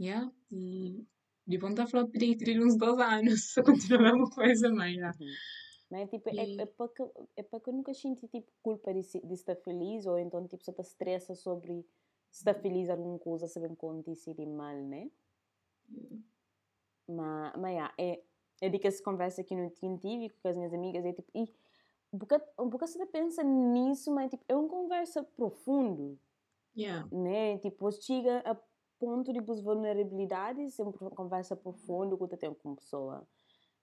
yeah, 0.00 0.30
e 0.52 1.04
de 1.46 1.58
vontade 1.58 1.86
de 1.86 1.92
falar, 1.92 2.08
pedir 2.08 2.36
ter 2.36 2.58
uns 2.62 2.76
dois 2.76 2.98
anos, 2.98 3.52
só 3.54 3.62
continua 3.62 3.98
a 4.00 4.02
mesma 4.12 4.30
coisa, 4.30 4.70
mas, 4.72 4.94
yeah. 4.94 5.16
Uhum. 5.20 5.26
Mas 5.94 6.10
tipo, 6.10 6.28
é, 6.30 6.32
E- 6.34 6.60
é 6.62 6.66
para 6.66 6.88
que, 6.88 7.02
é 7.36 7.42
para 7.42 7.60
que 7.60 7.68
eu 7.70 7.74
nunca 7.74 7.94
sinto 7.94 8.26
tipo, 8.28 8.50
culpa 8.62 8.92
de, 8.92 9.02
se- 9.02 9.20
de 9.28 9.34
estar 9.34 9.56
feliz 9.56 10.06
ou 10.06 10.18
então 10.18 10.46
tipo, 10.48 10.64
só 10.64 10.72
te 10.72 10.80
estressa 10.82 11.34
sobre 11.34 11.86
estar 12.32 12.54
feliz 12.54 12.88
alguma 12.90 13.18
coisa, 13.18 13.46
saber 13.46 13.68
que 13.68 13.74
acontece 13.74 14.34
de 14.34 14.46
mal, 14.46 14.76
né? 14.76 15.10
Mas, 17.06 17.52
mas 17.58 17.72
yeah, 17.72 17.94
é, 17.98 18.22
é 18.62 18.68
de 18.68 18.78
que 18.78 18.88
essa 18.88 19.02
conversa 19.02 19.42
não 19.50 19.70
tinha 19.70 19.98
tive 19.98 20.30
com 20.30 20.48
as 20.48 20.56
minhas 20.56 20.72
amigas 20.72 21.04
é 21.04 21.12
tipo, 21.12 21.30
e 21.34 21.42
um 22.12 22.18
bocado, 22.18 22.44
um 22.60 22.68
bocado 22.68 22.92
você 22.92 23.06
pensa 23.06 23.42
nisso, 23.42 24.12
mas 24.14 24.30
tipo, 24.30 24.44
é 24.48 24.56
uma 24.56 24.68
conversa 24.68 25.22
profundo, 25.22 26.18
Yeah. 26.74 27.04
né? 27.10 27.58
Tipo, 27.58 27.90
chega 27.92 28.40
a 28.40 28.56
ponto 28.98 29.32
de 29.32 29.40
tipo, 29.40 29.54
vulnerabilidades, 29.62 30.78
é 30.78 30.82
uma 30.84 30.92
conversa 31.10 31.56
profunda 31.56 32.16
que 32.16 32.20
você 32.20 32.36
tem 32.36 32.54
com 32.54 32.72
a 32.72 32.76
pessoa. 32.76 33.28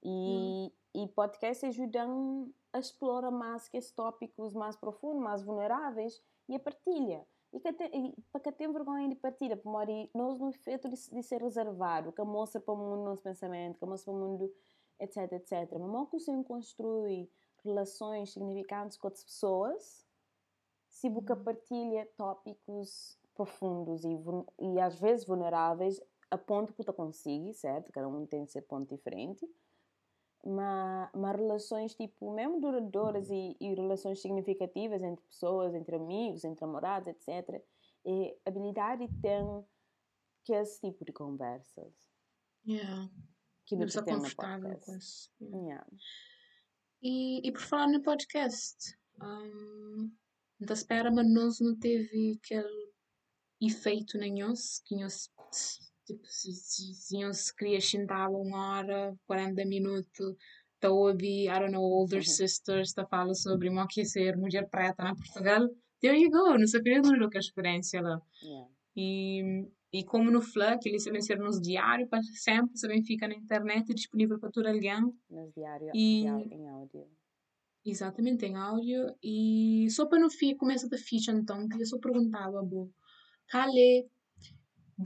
E, 0.04 0.74
e 0.94 1.08
podcast 1.08 1.66
ajudam 1.66 2.54
a 2.74 2.80
explorar 2.80 3.32
mais 3.32 3.68
que 3.68 3.78
esses 3.78 3.92
tópicos 3.92 4.54
mais 4.54 4.76
profundos, 4.76 5.24
mais 5.24 5.44
vulneráveis 5.44 6.22
e 6.48 6.56
a 6.56 6.60
partilha. 6.60 7.26
E, 7.54 7.60
que 7.60 7.74
tem, 7.74 7.90
e 7.94 8.22
para 8.32 8.42
que 8.42 8.52
tem 8.52 8.72
vergonha 8.72 9.10
de 9.10 9.16
partilha, 9.16 9.58
para 9.58 9.72
morrer, 9.72 10.10
nós 10.14 10.40
não 10.40 10.50
é 10.50 10.54
feito 10.54 10.88
de, 10.88 10.96
de 10.96 11.24
ser 11.24 11.42
reservado, 11.42 12.12
que 12.14 12.24
mostra 12.24 12.62
para 12.62 12.74
o 12.74 12.78
mundo 12.78 13.04
nosso 13.04 13.22
pensamento, 13.22 13.78
que 13.78 13.86
mostra 13.86 14.12
para 14.12 14.22
o 14.22 14.26
mundo, 14.26 14.54
etc, 15.00 15.34
etc. 15.34 15.70
Mas 15.74 15.90
mal 15.90 16.08
que 16.08 16.20
você 16.20 16.32
construi 16.44 17.30
relações 17.64 18.32
significantes 18.32 18.98
com 18.98 19.08
outras 19.08 19.24
pessoas, 19.24 20.06
se 20.88 21.10
busca 21.10 21.36
partilha 21.36 22.08
tópicos 22.18 23.18
profundos 23.34 24.04
e, 24.04 24.18
e 24.60 24.80
às 24.80 25.00
vezes 25.00 25.26
vulneráveis 25.26 26.02
a 26.30 26.38
ponto 26.38 26.74
que 26.74 26.84
tu 26.84 26.94
consegue, 26.94 27.54
certo? 27.54 27.92
Cada 27.92 28.08
um 28.08 28.26
tem 28.26 28.46
seu 28.48 28.62
ponto 28.62 28.96
diferente. 28.96 29.46
Mas, 30.44 31.10
mas 31.14 31.36
relações, 31.36 31.94
tipo, 31.94 32.34
mesmo 32.34 32.60
duradouras 32.60 33.30
e, 33.30 33.56
e 33.60 33.76
relações 33.76 34.22
significativas 34.22 35.04
entre 35.04 35.24
pessoas, 35.26 35.76
entre 35.76 35.96
amigos, 35.96 36.44
entre 36.44 36.66
namorados, 36.66 37.08
etc. 37.08 37.64
É 38.06 38.38
habilidade 38.46 39.08
tem 39.22 39.64
que 40.44 40.54
esse 40.54 40.80
tipo 40.82 41.06
de 41.06 41.14
conversas. 41.14 41.94
Yeah. 42.68 43.10
Que 43.66 43.76
não 43.76 43.86
no 43.86 44.04
confortável 44.04 44.80
com 44.80 44.96
isso. 44.96 45.32
Yeah. 45.40 45.60
Yeah. 45.60 45.88
E, 47.04 47.48
e 47.48 47.52
por 47.52 47.62
falar 47.62 47.88
no 47.88 48.02
podcast, 48.02 48.98
hum, 49.22 50.12
da 50.60 50.74
espera, 50.74 51.12
mas 51.12 51.32
nós 51.32 51.60
não 51.60 51.78
teve 51.78 52.40
aquele 52.44 52.92
efeito 53.60 54.18
nenhum, 54.18 54.54
que 54.86 54.96
nós, 54.96 55.30
tipo, 56.14 56.28
se, 56.28 56.52
se, 56.54 57.34
se 57.34 57.56
queria 57.56 57.82
sentar 57.82 58.30
uma 58.30 58.78
hora, 58.78 59.16
40 59.28 59.66
minutos, 59.66 60.36
tá 60.80 60.88
a 60.88 60.92
ouvir, 60.92 61.46
I 61.46 61.60
don't 61.60 61.72
know, 61.72 61.84
Older 61.84 62.20
Uhum. 62.20 62.24
Sisters, 62.26 62.94
tá 62.94 63.06
fala 63.06 63.34
sobre 63.34 63.70
o 63.70 63.88
que 63.88 64.04
ser 64.06 64.36
mulher 64.38 64.68
preta 64.70 65.04
na 65.04 65.16
Portugal, 65.16 65.68
there 66.02 66.18
you 66.20 66.30
go, 66.32 66.58
não 66.58 66.68
sabia 66.68 67.02
não 67.02 67.30
que 67.30 67.38
a 67.38 67.40
experiência 67.40 68.02
lá. 68.02 68.20
Yeah. 68.44 68.68
E, 68.96 69.68
e 69.94 70.04
como 70.04 70.32
no 70.32 70.42
Fla, 70.42 70.78
que 70.78 70.90
eles 70.90 71.04
sabem 71.04 71.22
ser 71.22 71.38
nos 71.40 71.62
diários 71.62 72.10
para 72.10 72.22
sempre, 72.24 72.78
sabem 72.78 73.04
ficar 73.04 73.28
na 73.28 73.36
internet 73.36 73.94
disponível 73.94 74.40
para 74.40 74.50
todo 74.52 74.68
alguém, 74.68 75.02
Nos 75.30 75.54
diários 75.54 75.92
E- 75.94 76.24
em 76.26 76.68
áudio. 76.70 77.08
Exatamente, 77.84 78.46
em 78.46 78.56
áudio. 78.56 79.16
E 79.24 79.88
só 79.90 80.06
para 80.06 80.20
não 80.20 80.30
fi- 80.30 80.56
começar 80.56 80.88
da 80.88 80.98
ficha, 80.98 81.32
então, 81.32 81.68
queria 81.68 81.86
só 81.86 81.98
perguntar, 81.98 82.52
Babu, 82.52 82.92
qual 83.50 83.70
é 83.70 84.04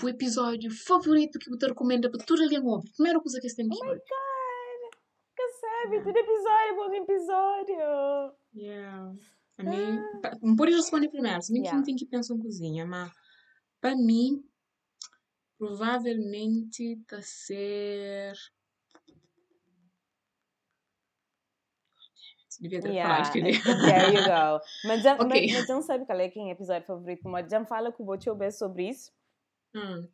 o 0.03 0.09
episódio 0.09 0.71
favorito 0.71 1.39
que 1.39 1.49
você 1.49 1.67
recomenda 1.67 2.09
para 2.09 2.23
todo 2.25 2.41
alguém 2.43 2.59
ouvir? 2.59 2.91
Primeira 2.93 3.19
coisa 3.19 3.39
que 3.39 3.49
você 3.49 3.55
tem 3.55 3.69
que 3.69 3.75
Oh 3.77 3.83
my 3.83 3.89
ouvir. 3.91 4.01
god! 4.01 4.99
Que 5.35 5.49
sabe, 5.49 6.03
todo 6.03 6.17
episódio, 6.17 6.75
bom 6.75 6.93
episódio! 6.93 8.35
Yeah. 8.55 9.13
A 9.57 9.63
mim, 9.63 10.01
pa- 10.21 10.37
não 10.41 10.55
pode 10.55 10.75
responder 10.75 11.09
primeiro, 11.09 11.41
se 11.41 11.51
bem 11.53 11.61
que 11.61 11.67
Yeah. 11.67 11.77
não 11.77 11.83
tem 11.85 11.95
que 11.95 12.05
pensar 12.05 12.33
em 12.35 12.39
cozinha, 12.39 12.85
mas 12.85 13.11
para 13.81 13.95
mim, 13.95 14.43
Provavelmente 15.57 16.97
tá 17.07 17.21
ser. 17.21 18.33
Devia 22.59 22.81
ter 22.81 22.89
Yeah, 22.91 23.15
falado 23.15 23.31
que 23.31 23.39
ele- 23.39 23.51
there 24.11 24.13
you 24.15 24.23
go. 24.23 24.61
Mas 24.85 25.01
já, 25.01 25.15
Ok. 25.19 25.27
mas, 25.27 25.53
mas 25.53 25.67
já 25.67 25.73
não 25.75 25.81
sabe 25.81 26.05
qual 26.05 26.19
é 26.19 26.29
que 26.29 26.39
é 26.39 26.43
o 26.43 26.49
episódio 26.49 26.85
favorito, 26.85 27.27
mas 27.29 27.49
já 27.49 27.59
me 27.59 27.65
fala 27.65 27.91
que 27.91 28.01
o 28.01 28.05
vou 28.05 28.17
te 28.17 28.29
ouvir 28.29 28.51
sobre 28.51 28.89
isso. 28.89 29.11
Hum. 29.75 30.07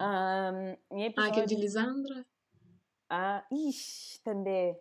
Um, 0.00 0.96
em 0.96 1.04
Ah, 1.04 1.06
episódio... 1.06 1.30
aquele 1.32 1.46
de 1.46 1.54
Lisandra? 1.56 2.26
Ah, 3.08 3.46
ixi, 3.50 4.20
também. 4.22 4.72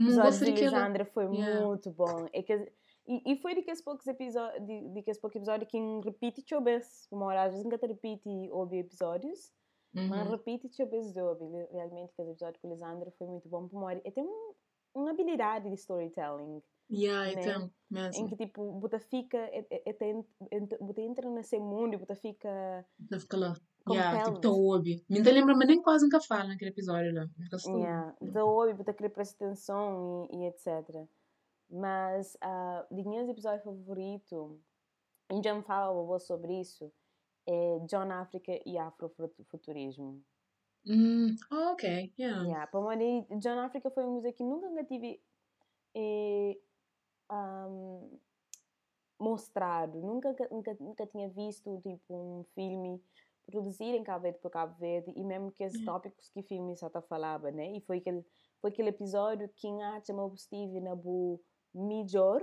O 0.00 0.04
episódio 0.04 0.38
de. 0.46 0.50
Lisandra 0.52 1.04
foi 1.04 1.24
Yeah. 1.24 1.66
muito 1.66 1.90
bom. 1.90 2.26
É 2.32 2.42
que, 2.42 2.72
e, 3.06 3.32
e 3.32 3.36
foi 3.36 3.54
daqueles 3.54 3.80
poucos 3.82 4.06
episódios, 4.06 4.66
de, 4.66 4.88
daqueles 4.94 5.18
poucos 5.20 5.36
episódios 5.36 5.70
que 5.70 5.78
repete 6.04 6.44
e 6.52 6.60
vez. 6.62 7.06
Uma 7.12 7.26
hora 7.26 7.42
às 7.44 7.50
vezes 7.52 7.64
nunca 7.64 7.78
te 7.78 7.86
repete 7.86 8.28
e 8.28 8.50
ouve 8.50 8.78
episódios, 8.78 9.52
mas 9.92 10.26
Uhum. 10.26 10.30
repete 10.32 10.70
e 10.78 10.84
vez 10.86 11.16
ouve. 11.16 11.44
Realmente, 11.70 12.10
aquele 12.12 12.30
episódio 12.30 12.60
com 12.60 12.68
Lisandra 12.70 13.10
foi 13.18 13.26
muito 13.26 13.48
bom 13.48 13.68
para 13.68 13.78
uma 13.78 13.86
hora. 13.86 14.00
E 14.04 14.10
tem 14.10 14.24
um, 14.24 14.54
uma 14.94 15.10
habilidade 15.10 15.68
de 15.68 15.74
storytelling. 15.74 16.62
Yeah, 16.90 17.34
né? 17.34 17.42
então, 17.42 17.70
Em 17.90 17.94
mesmo. 17.94 18.28
que, 18.28 18.36
tipo, 18.36 18.80
você 18.80 18.98
fica, 18.98 19.38
é, 19.38 19.66
é, 19.70 19.82
é, 19.90 20.76
você 20.80 21.00
entra 21.02 21.28
nesse 21.30 21.58
mundo 21.58 21.94
e 21.94 21.96
você 21.96 22.14
fica... 22.14 22.86
Então 23.00 23.18
fica 23.18 23.36
lá. 23.36 23.54
Yeah, 23.88 24.24
tipo, 24.24 24.40
tô 24.40 24.54
ouve. 24.54 25.04
Me 25.08 25.18
ainda 25.18 25.32
lembra, 25.32 25.54
mas 25.54 25.68
nem 25.68 25.82
quase 25.82 26.04
nunca 26.04 26.20
fala 26.20 26.48
naquele 26.48 26.70
episódio 26.70 27.14
lá. 27.14 27.26
Nunca 27.36 27.56
estou. 27.56 27.78
Yeah, 27.78 28.14
você 28.20 28.38
ouve, 28.38 28.72
você 28.72 28.94
quer 28.94 29.08
prestar 29.10 29.46
atenção 29.46 30.28
e, 30.30 30.36
e 30.36 30.46
etc. 30.46 31.06
Mas, 31.70 32.34
uh, 32.36 32.94
de 32.94 33.02
meus 33.08 33.28
episódios 33.28 33.64
favoritos, 33.64 34.58
e 35.32 35.42
já 35.42 35.54
me 35.54 35.62
fala 35.62 36.18
sobre 36.18 36.60
isso, 36.60 36.92
é 37.46 37.78
John 37.86 38.10
África 38.10 38.58
e 38.64 38.78
Afrofuturismo. 38.78 40.22
Oh, 41.50 41.72
ok, 41.72 42.12
yeah. 42.18 42.42
Yeah, 42.42 42.66
para 42.66 42.96
mim, 42.96 43.26
John 43.38 43.58
África 43.58 43.90
foi 43.90 44.04
uma 44.04 44.12
música 44.12 44.32
que 44.32 44.44
nunca 44.44 44.84
tive 44.84 45.20
eh, 45.94 46.58
um, 47.30 48.18
mostrado, 49.18 50.00
nunca, 50.00 50.34
nunca, 50.50 50.76
nunca 50.80 51.06
tinha 51.06 51.28
visto 51.28 51.80
tipo 51.82 52.14
um 52.14 52.44
filme 52.54 53.02
produzido 53.46 53.96
em 53.96 54.02
Cabo 54.02 54.22
Verde 54.22 54.38
por 54.40 54.50
Cabo 54.50 54.74
Verde 54.78 55.12
e 55.14 55.24
mesmo 55.24 55.52
que 55.52 55.64
os 55.64 55.74
Yeah. 55.74 55.92
tópicos 55.92 56.30
que 56.30 56.40
o 56.40 56.42
filme 56.42 56.76
só 56.76 56.88
tá 56.88 57.02
falava, 57.02 57.50
né? 57.50 57.76
E 57.76 57.80
foi 57.82 57.98
aquele, 57.98 58.24
foi 58.60 58.70
aquele 58.70 58.88
episódio 58.88 59.48
que 59.56 59.68
a 59.82 60.02
chamou 60.04 60.34
Steve 60.36 60.80
na 60.80 60.94
bu 60.94 61.40
melhor 61.74 62.40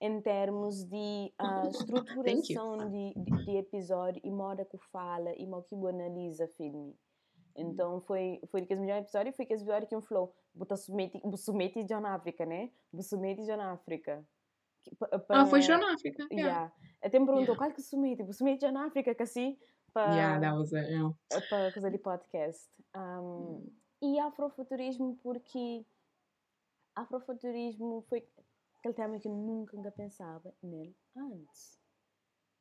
em 0.00 0.20
termos 0.20 0.84
de 0.84 1.32
ah, 1.38 1.68
estruturação 1.70 2.90
de, 2.90 3.14
de, 3.16 3.44
de 3.44 3.56
episódio 3.56 4.20
e 4.24 4.30
modo 4.30 4.64
que 4.66 4.78
fala 4.92 5.34
e 5.36 5.46
modo 5.46 5.64
que 5.64 5.74
analisa 5.74 6.46
filme. 6.48 6.94
Então 7.56 8.00
foi 8.02 8.40
foi 8.46 8.62
aquele 8.62 8.80
melhor 8.80 8.98
episódio 8.98 9.32
foi 9.32 9.44
aquele 9.44 9.60
episódio 9.60 9.88
que 9.88 9.96
um 9.96 10.00
falou 10.02 10.34
submete 10.76 11.20
submete 11.36 11.84
John 11.84 12.04
África 12.06 12.44
né 12.46 12.70
submete 13.02 13.44
John 13.44 13.60
África 13.60 14.24
Que 14.84 14.90
Ah, 15.30 15.46
foi 15.46 15.60
John 15.60 15.82
África. 15.84 16.22
Yeah. 16.30 16.48
yeah. 16.48 16.72
até 17.02 17.18
me 17.18 17.26
perguntou 17.26 17.54
Yeah. 17.54 17.58
qual 17.58 17.72
que 17.72 17.82
submete 17.82 18.32
submete 18.32 18.66
John 18.66 18.78
África 18.78 19.14
que 19.14 19.22
assim 19.22 19.58
para 19.92 20.14
Yeah, 20.14 20.40
that 20.40 20.56
was 20.58 20.72
it, 20.72 20.88
yeah. 20.90 21.14
para 21.48 21.72
coisa 21.72 21.90
de 21.90 21.98
podcast 21.98 22.68
Um, 22.96 23.66
e 24.02 24.18
afrofuturismo 24.18 25.16
porque 25.22 25.84
afrofuturismo 26.94 28.02
foi 28.08 28.26
aquele 28.78 28.94
tema 28.94 29.18
que 29.18 29.28
eu 29.28 29.32
nunca 29.34 29.76
nunca 29.76 29.90
pensava 29.90 30.54
nele 30.62 30.94
antes 31.16 31.76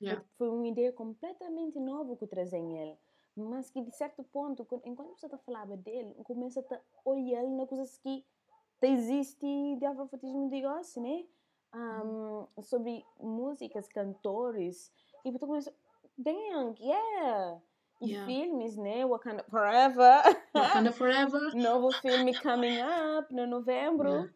Yeah. 0.01 0.21
foi 0.37 0.49
uma 0.49 0.67
ideia 0.67 0.91
completamente 0.91 1.79
nova 1.79 2.17
que 2.17 2.25
eu 2.25 2.27
trazia 2.27 2.59
em 2.59 2.77
ele. 2.77 2.97
Mas 3.36 3.69
que, 3.69 3.81
de 3.81 3.91
certo 3.91 4.23
ponto, 4.23 4.65
enquanto 4.86 5.19
você 5.19 5.25
está 5.25 5.38
falando 5.38 5.75
dele, 5.77 6.15
começa 6.23 6.61
a 6.61 6.79
olhar 7.03 7.43
na 7.43 7.65
coisas 7.67 7.97
que 7.97 8.25
te 8.79 8.88
existe 8.88 9.75
de 9.77 9.86
afrofuturismo 9.86 10.49
de 10.49 10.61
gosto, 10.61 11.01
né? 11.01 11.25
Um, 11.73 12.47
sobre 12.61 13.05
músicas, 13.19 13.88
cantores. 13.89 14.89
E 15.25 15.31
você 15.31 15.45
começa, 15.45 15.73
damn, 16.17 16.73
yeah! 16.79 17.61
E 18.01 18.09
Yeah. 18.09 18.25
filmes, 18.27 18.75
né? 18.75 19.05
Wakanda 19.05 19.43
Forever. 19.49 20.21
Wakanda 20.53 20.91
Forever. 20.91 21.39
Novo 21.55 21.91
filme 21.93 22.33
coming 22.41 22.77
up 22.81 23.33
no 23.33 23.47
novembro. 23.47 24.09
Yeah. 24.09 24.33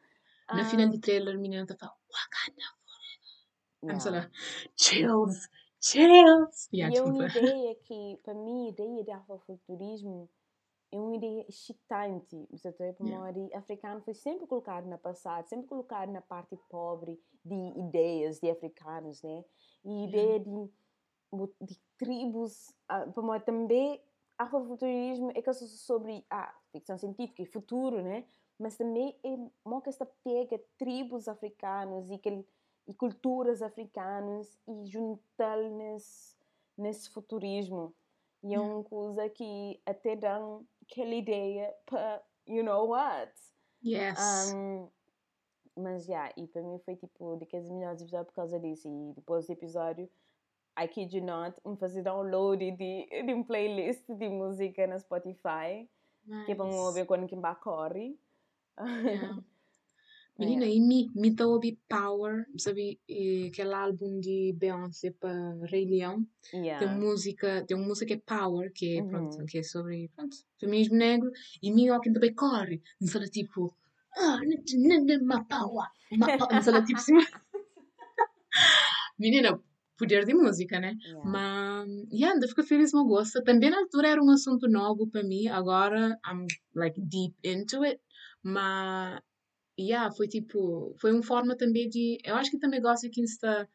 Na 0.54 0.62
Um, 0.62 0.66
final 0.66 0.89
de 0.89 0.97
trailer, 1.00 1.36
a 1.36 1.38
menina 1.38 1.66
tá 1.66 1.76
falando 1.76 1.97
Wakanda 2.10 2.66
Forever. 3.82 3.84
I'm 3.84 4.00
yeah. 4.00 4.10
like, 4.12 4.32
chills, 4.78 5.50
chills. 5.82 6.70
Yeah, 6.74 6.94
e 6.94 6.98
é 6.98 7.04
uma 7.04 7.26
ideia 7.26 7.76
que, 7.76 8.20
para 8.24 8.34
mim, 8.34 8.68
a 8.68 8.70
ideia 8.70 9.04
de 9.04 9.12
afrofuturismo 9.12 10.30
é 10.92 11.00
uma 11.00 11.16
ideia 11.16 11.46
excitante. 11.48 12.48
Você 12.52 12.72
tem 12.72 12.94
para 12.94 13.06
Yeah. 13.06 13.38
yeah. 13.38 13.58
africano 13.58 14.02
foi 14.02 14.14
sempre 14.14 14.48
colocado 14.48 14.88
na 14.88 14.98
passado, 14.98 15.48
sempre 15.48 15.68
colocado 15.68 16.12
na 16.12 16.22
parte 16.22 16.58
pobre 16.70 17.20
de 17.46 17.80
ideias 17.80 18.40
de 18.40 18.50
africanos, 18.50 19.22
né? 19.22 19.44
E 19.86 20.06
ideia 20.06 20.40
de, 20.40 20.70
de 21.62 21.80
tribos, 21.98 22.74
ah, 22.88 23.06
para 23.08 23.24
mim 23.24 23.40
também 23.46 24.02
afrofuturismo 24.38 25.32
é 25.36 25.42
que 25.42 25.50
é 25.50 25.54
sobre 25.54 26.26
a 26.30 26.54
ficção 26.72 26.98
científica 26.98 27.42
e 27.42 27.46
futuro, 27.46 28.02
né? 28.02 28.26
Mas 28.58 28.78
também 28.78 29.16
é 29.24 29.38
uma 29.64 29.82
que 29.82 29.90
esta 29.90 30.06
pega 30.06 30.60
tribos 30.78 31.28
africanos 31.28 32.10
e 32.10 32.18
que 32.18 32.46
e 32.90 32.94
culturas 32.96 33.62
africanas 33.62 34.60
e 34.68 34.86
juntá-las 34.88 36.36
nesse, 36.76 37.10
futurismo. 37.12 37.96
E 38.44 38.48
é 38.48 38.58
Yeah. 38.58 38.74
uma 38.74 38.84
coisa 38.84 39.30
que 39.30 39.80
até 39.86 40.16
dá 40.16 40.40
aquela 40.82 41.14
ideia 41.14 41.72
para, 41.86 42.24
you 42.48 42.64
know 42.64 42.88
what? 42.90 43.32
Yes. 43.86 44.18
Um, 44.56 44.90
mas, 45.76 46.06
já, 46.06 46.32
e 46.36 46.48
para 46.48 46.64
mim 46.64 46.80
foi 46.80 46.96
tipo 46.96 47.36
daqueles 47.36 47.70
melhores 47.70 48.02
episódios 48.02 48.28
por 48.30 48.36
causa 48.36 48.60
disso. 48.60 48.88
E 48.90 49.14
depois 49.14 49.46
do 49.46 49.54
episódio, 49.54 50.10
I 50.78 50.88
kid 50.88 51.16
you 51.16 51.24
not, 51.24 51.56
me 51.66 51.78
fazer 51.78 52.02
download 52.02 52.72
de, 52.72 53.06
de 53.24 53.34
um 53.34 53.44
playlist 53.44 54.06
de 54.08 54.30
música 54.30 54.88
na 54.88 54.98
Spotify, 54.98 55.88
que 56.46 56.52
é 56.54 56.56
para 56.56 56.66
me 56.66 56.72
Nice. 56.72 56.80
ouvir 56.82 57.06
quando 57.06 57.28
que 57.28 57.36
corre. 57.62 58.18
Yeah. 58.80 59.44
Menina, 60.40 60.66
e 60.66 60.80
me, 60.80 61.10
me 61.14 61.36
tá 61.36 61.46
ouvi 61.46 61.78
Power, 61.90 62.46
sabe? 62.58 63.00
Aquele 63.48 63.74
álbum 63.74 64.20
de 64.20 64.54
Beyoncé 64.58 65.12
para 65.12 65.56
Rei 65.66 65.86
Leão. 65.86 66.26
yeah. 66.54 66.86
Tem 66.86 66.96
música, 66.98 67.64
tem 67.68 67.76
uma 67.76 67.88
música 67.88 68.06
que 68.08 68.14
é 68.14 68.22
Power, 68.26 68.72
que 68.74 69.00
é, 69.00 69.04
pronto, 69.04 69.38
Uhum. 69.38 69.46
que 69.46 69.58
é 69.58 69.64
sobre, 69.64 70.10
pronto, 70.16 70.38
feminismo 70.60 70.96
negro. 70.96 71.30
E 71.62 71.72
me 71.72 71.88
que 72.00 72.14
também 72.14 72.34
corre. 72.34 72.82
Não 73.02 73.08
sei 73.08 73.22
tipo, 73.30 73.76
ah, 74.18 74.40
ma 75.24 75.44
power, 75.44 75.88
ma 76.18 76.38
power. 76.38 76.54
Não 76.54 76.62
sei 76.62 76.84
tipo 76.84 77.00
assim. 77.00 77.14
Menina, 79.20 79.60
poder 79.98 80.26
de 80.26 80.34
música, 80.34 80.80
né? 80.80 80.96
Yeah. 81.04 81.30
Mas, 81.30 81.90
yeah, 82.12 82.34
ainda 82.34 82.48
fico 82.48 82.64
feliz 82.64 82.92
com 82.92 83.04
gosto. 83.04 83.44
Também 83.44 83.70
na 83.70 83.80
altura 83.80 84.10
era 84.10 84.24
um 84.24 84.30
assunto 84.32 84.68
novo 84.70 85.08
para 85.08 85.24
mim, 85.24 85.48
agora 85.48 86.18
I'm 86.26 86.48
like 86.74 87.00
deep 87.02 87.36
into 87.44 87.84
it. 87.84 88.00
Mas, 88.42 89.20
yeah, 89.82 90.12
foi 90.16 90.28
tipo, 90.28 90.96
foi 91.00 91.12
uma 91.12 91.24
forma 91.24 91.56
também 91.56 91.88
de. 91.90 92.18
Eu 92.24 92.36
acho 92.36 92.52
que 92.52 92.60
também 92.60 92.82
gosto 92.82 93.10
que 93.10 93.22
está 93.22 93.68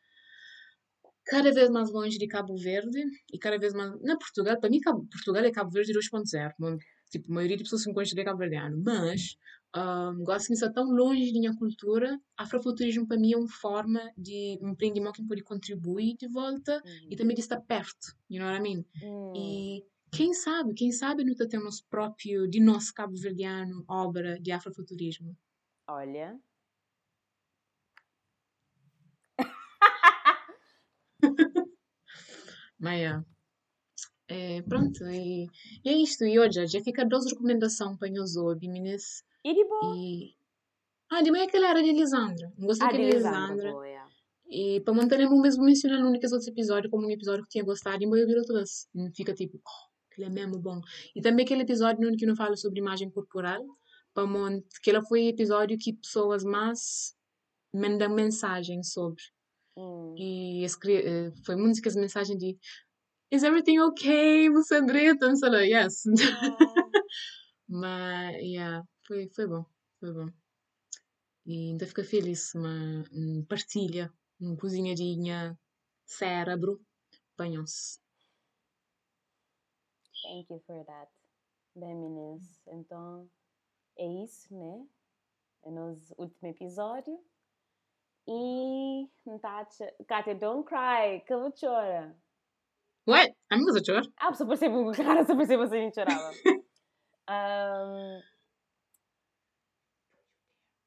cada 1.24 1.50
vez 1.52 1.70
mais 1.70 1.90
longe 1.90 2.18
de 2.18 2.26
Cabo 2.26 2.56
Verde 2.56 3.02
e 3.32 3.38
cada 3.38 3.58
vez 3.58 3.72
mais. 3.74 3.90
Na 4.02 4.16
Portugal, 4.16 4.58
para 4.60 4.70
mim, 4.70 4.80
Cabo, 4.80 5.06
Portugal 5.10 5.44
é 5.44 5.50
Cabo 5.50 5.70
Verde 5.70 5.92
2.0. 5.92 6.52
Bom, 6.58 6.76
Tipo, 7.10 7.30
a 7.30 7.34
maioria 7.36 7.56
das 7.56 7.64
pessoas 7.64 7.82
se 7.82 7.92
conhece 7.92 8.14
de 8.14 8.24
Cabo 8.24 8.38
Verdeano. 8.38 8.82
Mas, 8.84 9.36
um, 9.76 10.24
gosto 10.24 10.48
que 10.48 10.54
está 10.54 10.68
tão 10.72 10.84
longe 10.90 11.32
da 11.32 11.38
minha 11.38 11.54
cultura. 11.54 12.18
Afrofuturismo 12.36 13.06
para 13.06 13.16
mim 13.18 13.32
é 13.34 13.36
uma 13.36 13.48
forma 13.48 14.00
de 14.18 14.58
um 14.60 14.70
empreendimento 14.70 15.22
que 15.22 15.28
pode 15.28 15.42
contribuir 15.44 16.16
de 16.16 16.26
volta 16.28 16.82
e 16.84 17.10
Uhum. 17.10 17.16
também 17.16 17.36
de 17.36 17.42
estar 17.42 17.60
perto, 17.60 18.16
you 18.28 18.40
know 18.40 18.50
what 18.50 18.58
I 18.58 18.62
mean? 18.62 18.84
Hum. 19.02 19.32
E 19.36 19.84
quem 20.10 20.34
sabe, 20.34 20.74
quem 20.74 20.90
sabe 20.90 21.24
nós 21.24 21.36
temos 21.48 21.80
próprio, 21.82 22.48
de 22.48 22.60
nosso 22.60 22.92
cabo-verdiano, 22.92 23.84
obra 23.88 24.38
de 24.40 24.50
afrofuturismo. 24.50 25.36
Olha. 25.86 26.38
Mas, 32.78 33.00
é, 33.00 34.56
é, 34.56 34.62
pronto, 34.62 35.04
e, 35.08 35.46
e 35.84 35.88
é 35.88 35.92
isto. 35.92 36.24
E 36.24 36.38
hoje, 36.38 36.66
já 36.66 36.80
fica 36.80 37.04
duas 37.04 37.26
recomendações 37.26 37.98
para 37.98 38.10
nós 38.10 38.36
ouvir, 38.36 38.68
meninas. 38.68 39.22
E 39.44 39.54
de 39.54 39.64
boa. 39.64 39.96
E... 39.96 40.34
Ah, 41.10 41.22
de 41.22 41.30
manhã 41.30 41.44
aquela 41.44 41.68
era 41.68 41.82
de 41.82 41.90
Elisandra. 41.90 42.52
Não 42.56 42.66
gostei 42.66 42.88
Ah, 42.88 42.92
de. 42.92 42.98
Lisandra, 42.98 43.70
boa, 43.70 43.86
yeah. 43.86 44.10
E 44.46 44.80
para 44.80 44.94
manter 44.94 45.26
o 45.26 45.40
mesmo 45.40 45.64
mencionar 45.64 46.00
no 46.00 46.08
único 46.08 46.24
outros 46.26 46.46
episódios 46.46 46.90
como 46.90 47.06
um 47.06 47.10
episódio 47.10 47.44
que 47.44 47.50
tinha 47.50 47.64
gostado 47.64 48.02
e 48.02 48.04
eu 48.04 48.26
vi 48.26 48.36
outra 48.36 48.56
vez. 48.56 48.88
E 48.94 49.10
Fica 49.14 49.34
tipo, 49.34 49.58
oh, 49.58 50.10
aquele 50.10 50.26
é 50.26 50.30
mesmo 50.30 50.58
bom. 50.58 50.80
E 51.14 51.20
também 51.20 51.44
aquele 51.44 51.62
episódio 51.62 52.08
no 52.08 52.16
que 52.16 52.26
não 52.26 52.36
fala 52.36 52.56
sobre 52.56 52.80
imagem 52.80 53.10
corporal, 53.10 53.64
para 54.14 54.26
monte, 54.26 54.80
que 54.80 54.90
ela 54.90 55.02
foi 55.04 55.26
episódio 55.26 55.76
que 55.78 55.92
pessoas 55.92 56.44
mais 56.44 57.14
mandam 57.74 58.14
mensagem 58.14 58.82
sobre. 58.82 59.22
Hum. 59.76 60.14
E 60.16 60.64
escre- 60.64 61.04
eh, 61.04 61.32
foi 61.44 61.56
muitas 61.56 61.96
mensagens 61.96 62.38
de 62.38 62.56
is 63.30 63.42
everything 63.42 63.80
okay? 63.80 64.48
Andreta? 64.76 65.28
Não 65.28 65.36
sei 65.36 65.72
yes. 65.72 66.04
Oh. 66.06 66.10
Mas, 67.68 68.36
yeah, 68.36 68.84
foi, 69.06 69.28
foi 69.34 69.46
bom, 69.46 69.64
foi 69.98 70.12
bom. 70.12 70.30
E 71.46 71.70
ainda 71.70 71.86
fica 71.86 72.04
feliz 72.04 72.54
uma, 72.54 73.04
partilha, 73.48 74.12
uma 74.40 74.56
cozinhadinha, 74.56 75.58
cérebro. 76.06 76.80
Banham-se. 77.36 77.98
Thank 80.22 80.50
you 80.50 80.62
for 80.66 80.84
that. 80.86 81.10
Bem, 81.76 82.38
então 82.68 83.28
é 83.96 84.06
isso, 84.24 84.54
né? 84.56 84.86
É 85.64 85.70
nosso 85.70 86.14
último 86.18 86.48
episódio. 86.48 87.18
E, 88.26 89.08
Kátia, 90.06 90.34
don't 90.34 90.64
cry, 90.64 91.20
que 91.26 91.32
eu 91.32 91.52
chora. 91.52 92.16
What? 93.06 93.34
A 93.50 93.56
mim 93.56 93.64
você 93.64 93.84
chorar? 93.84 94.02
Ah, 94.16 94.32
só 94.32 94.46
percebo 94.46 94.88
o 94.90 94.92
cara, 94.96 95.24
só 95.24 95.36
percebo 95.36 95.66
se 95.66 95.76
a 95.76 95.78
gente 95.78 95.94
chorava. 95.94 96.30
um... 97.30 98.22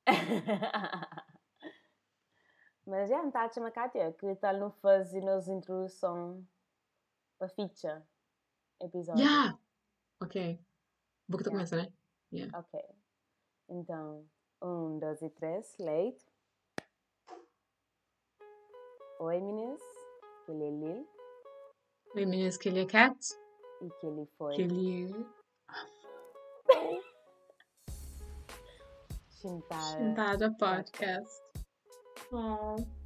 Mas 2.88 3.10
já, 3.10 3.22
Natasha, 3.22 3.60
mas 3.60 3.74
Kátia, 3.74 4.14
que 4.14 4.34
tal 4.36 4.58
não 4.58 4.72
fazer 4.72 5.20
nos 5.22 5.49
introdução 5.49 6.47
para 7.38 7.49
ficha 7.49 8.01
episódio? 8.82 9.22
Yeah! 9.22 9.60
Ok. 10.22 10.66
Vou 11.28 11.38
que 11.38 11.43
tu 11.43 11.49
Yeah. 11.49 11.51
começa, 11.51 11.76
né? 11.76 11.91
Yeah. 12.32 12.58
Ok. 12.58 12.96
Então, 13.70 14.26
um, 14.61 14.97
dois 14.97 15.22
e 15.22 15.30
três, 15.30 15.76
leite. 15.78 16.26
Oi, 19.20 19.41
meninas. 19.41 19.82
Que 20.45 20.51
ele 20.51 20.63
é 20.63 20.72
Lil 20.72 21.07
Oi, 22.15 22.26
meninas, 22.26 22.57
que 22.57 22.70
ele 22.70 22.82
é 22.82 22.86
cat. 22.86 23.18
e 23.82 23.89
que 23.99 24.07
ele 24.07 24.26
foi 24.38 24.55
Que 24.55 24.61
ele 24.61 25.11
é 25.11 25.38
Sentada 29.30 30.51
Podcast. 30.57 31.41
Oh. 32.32 32.96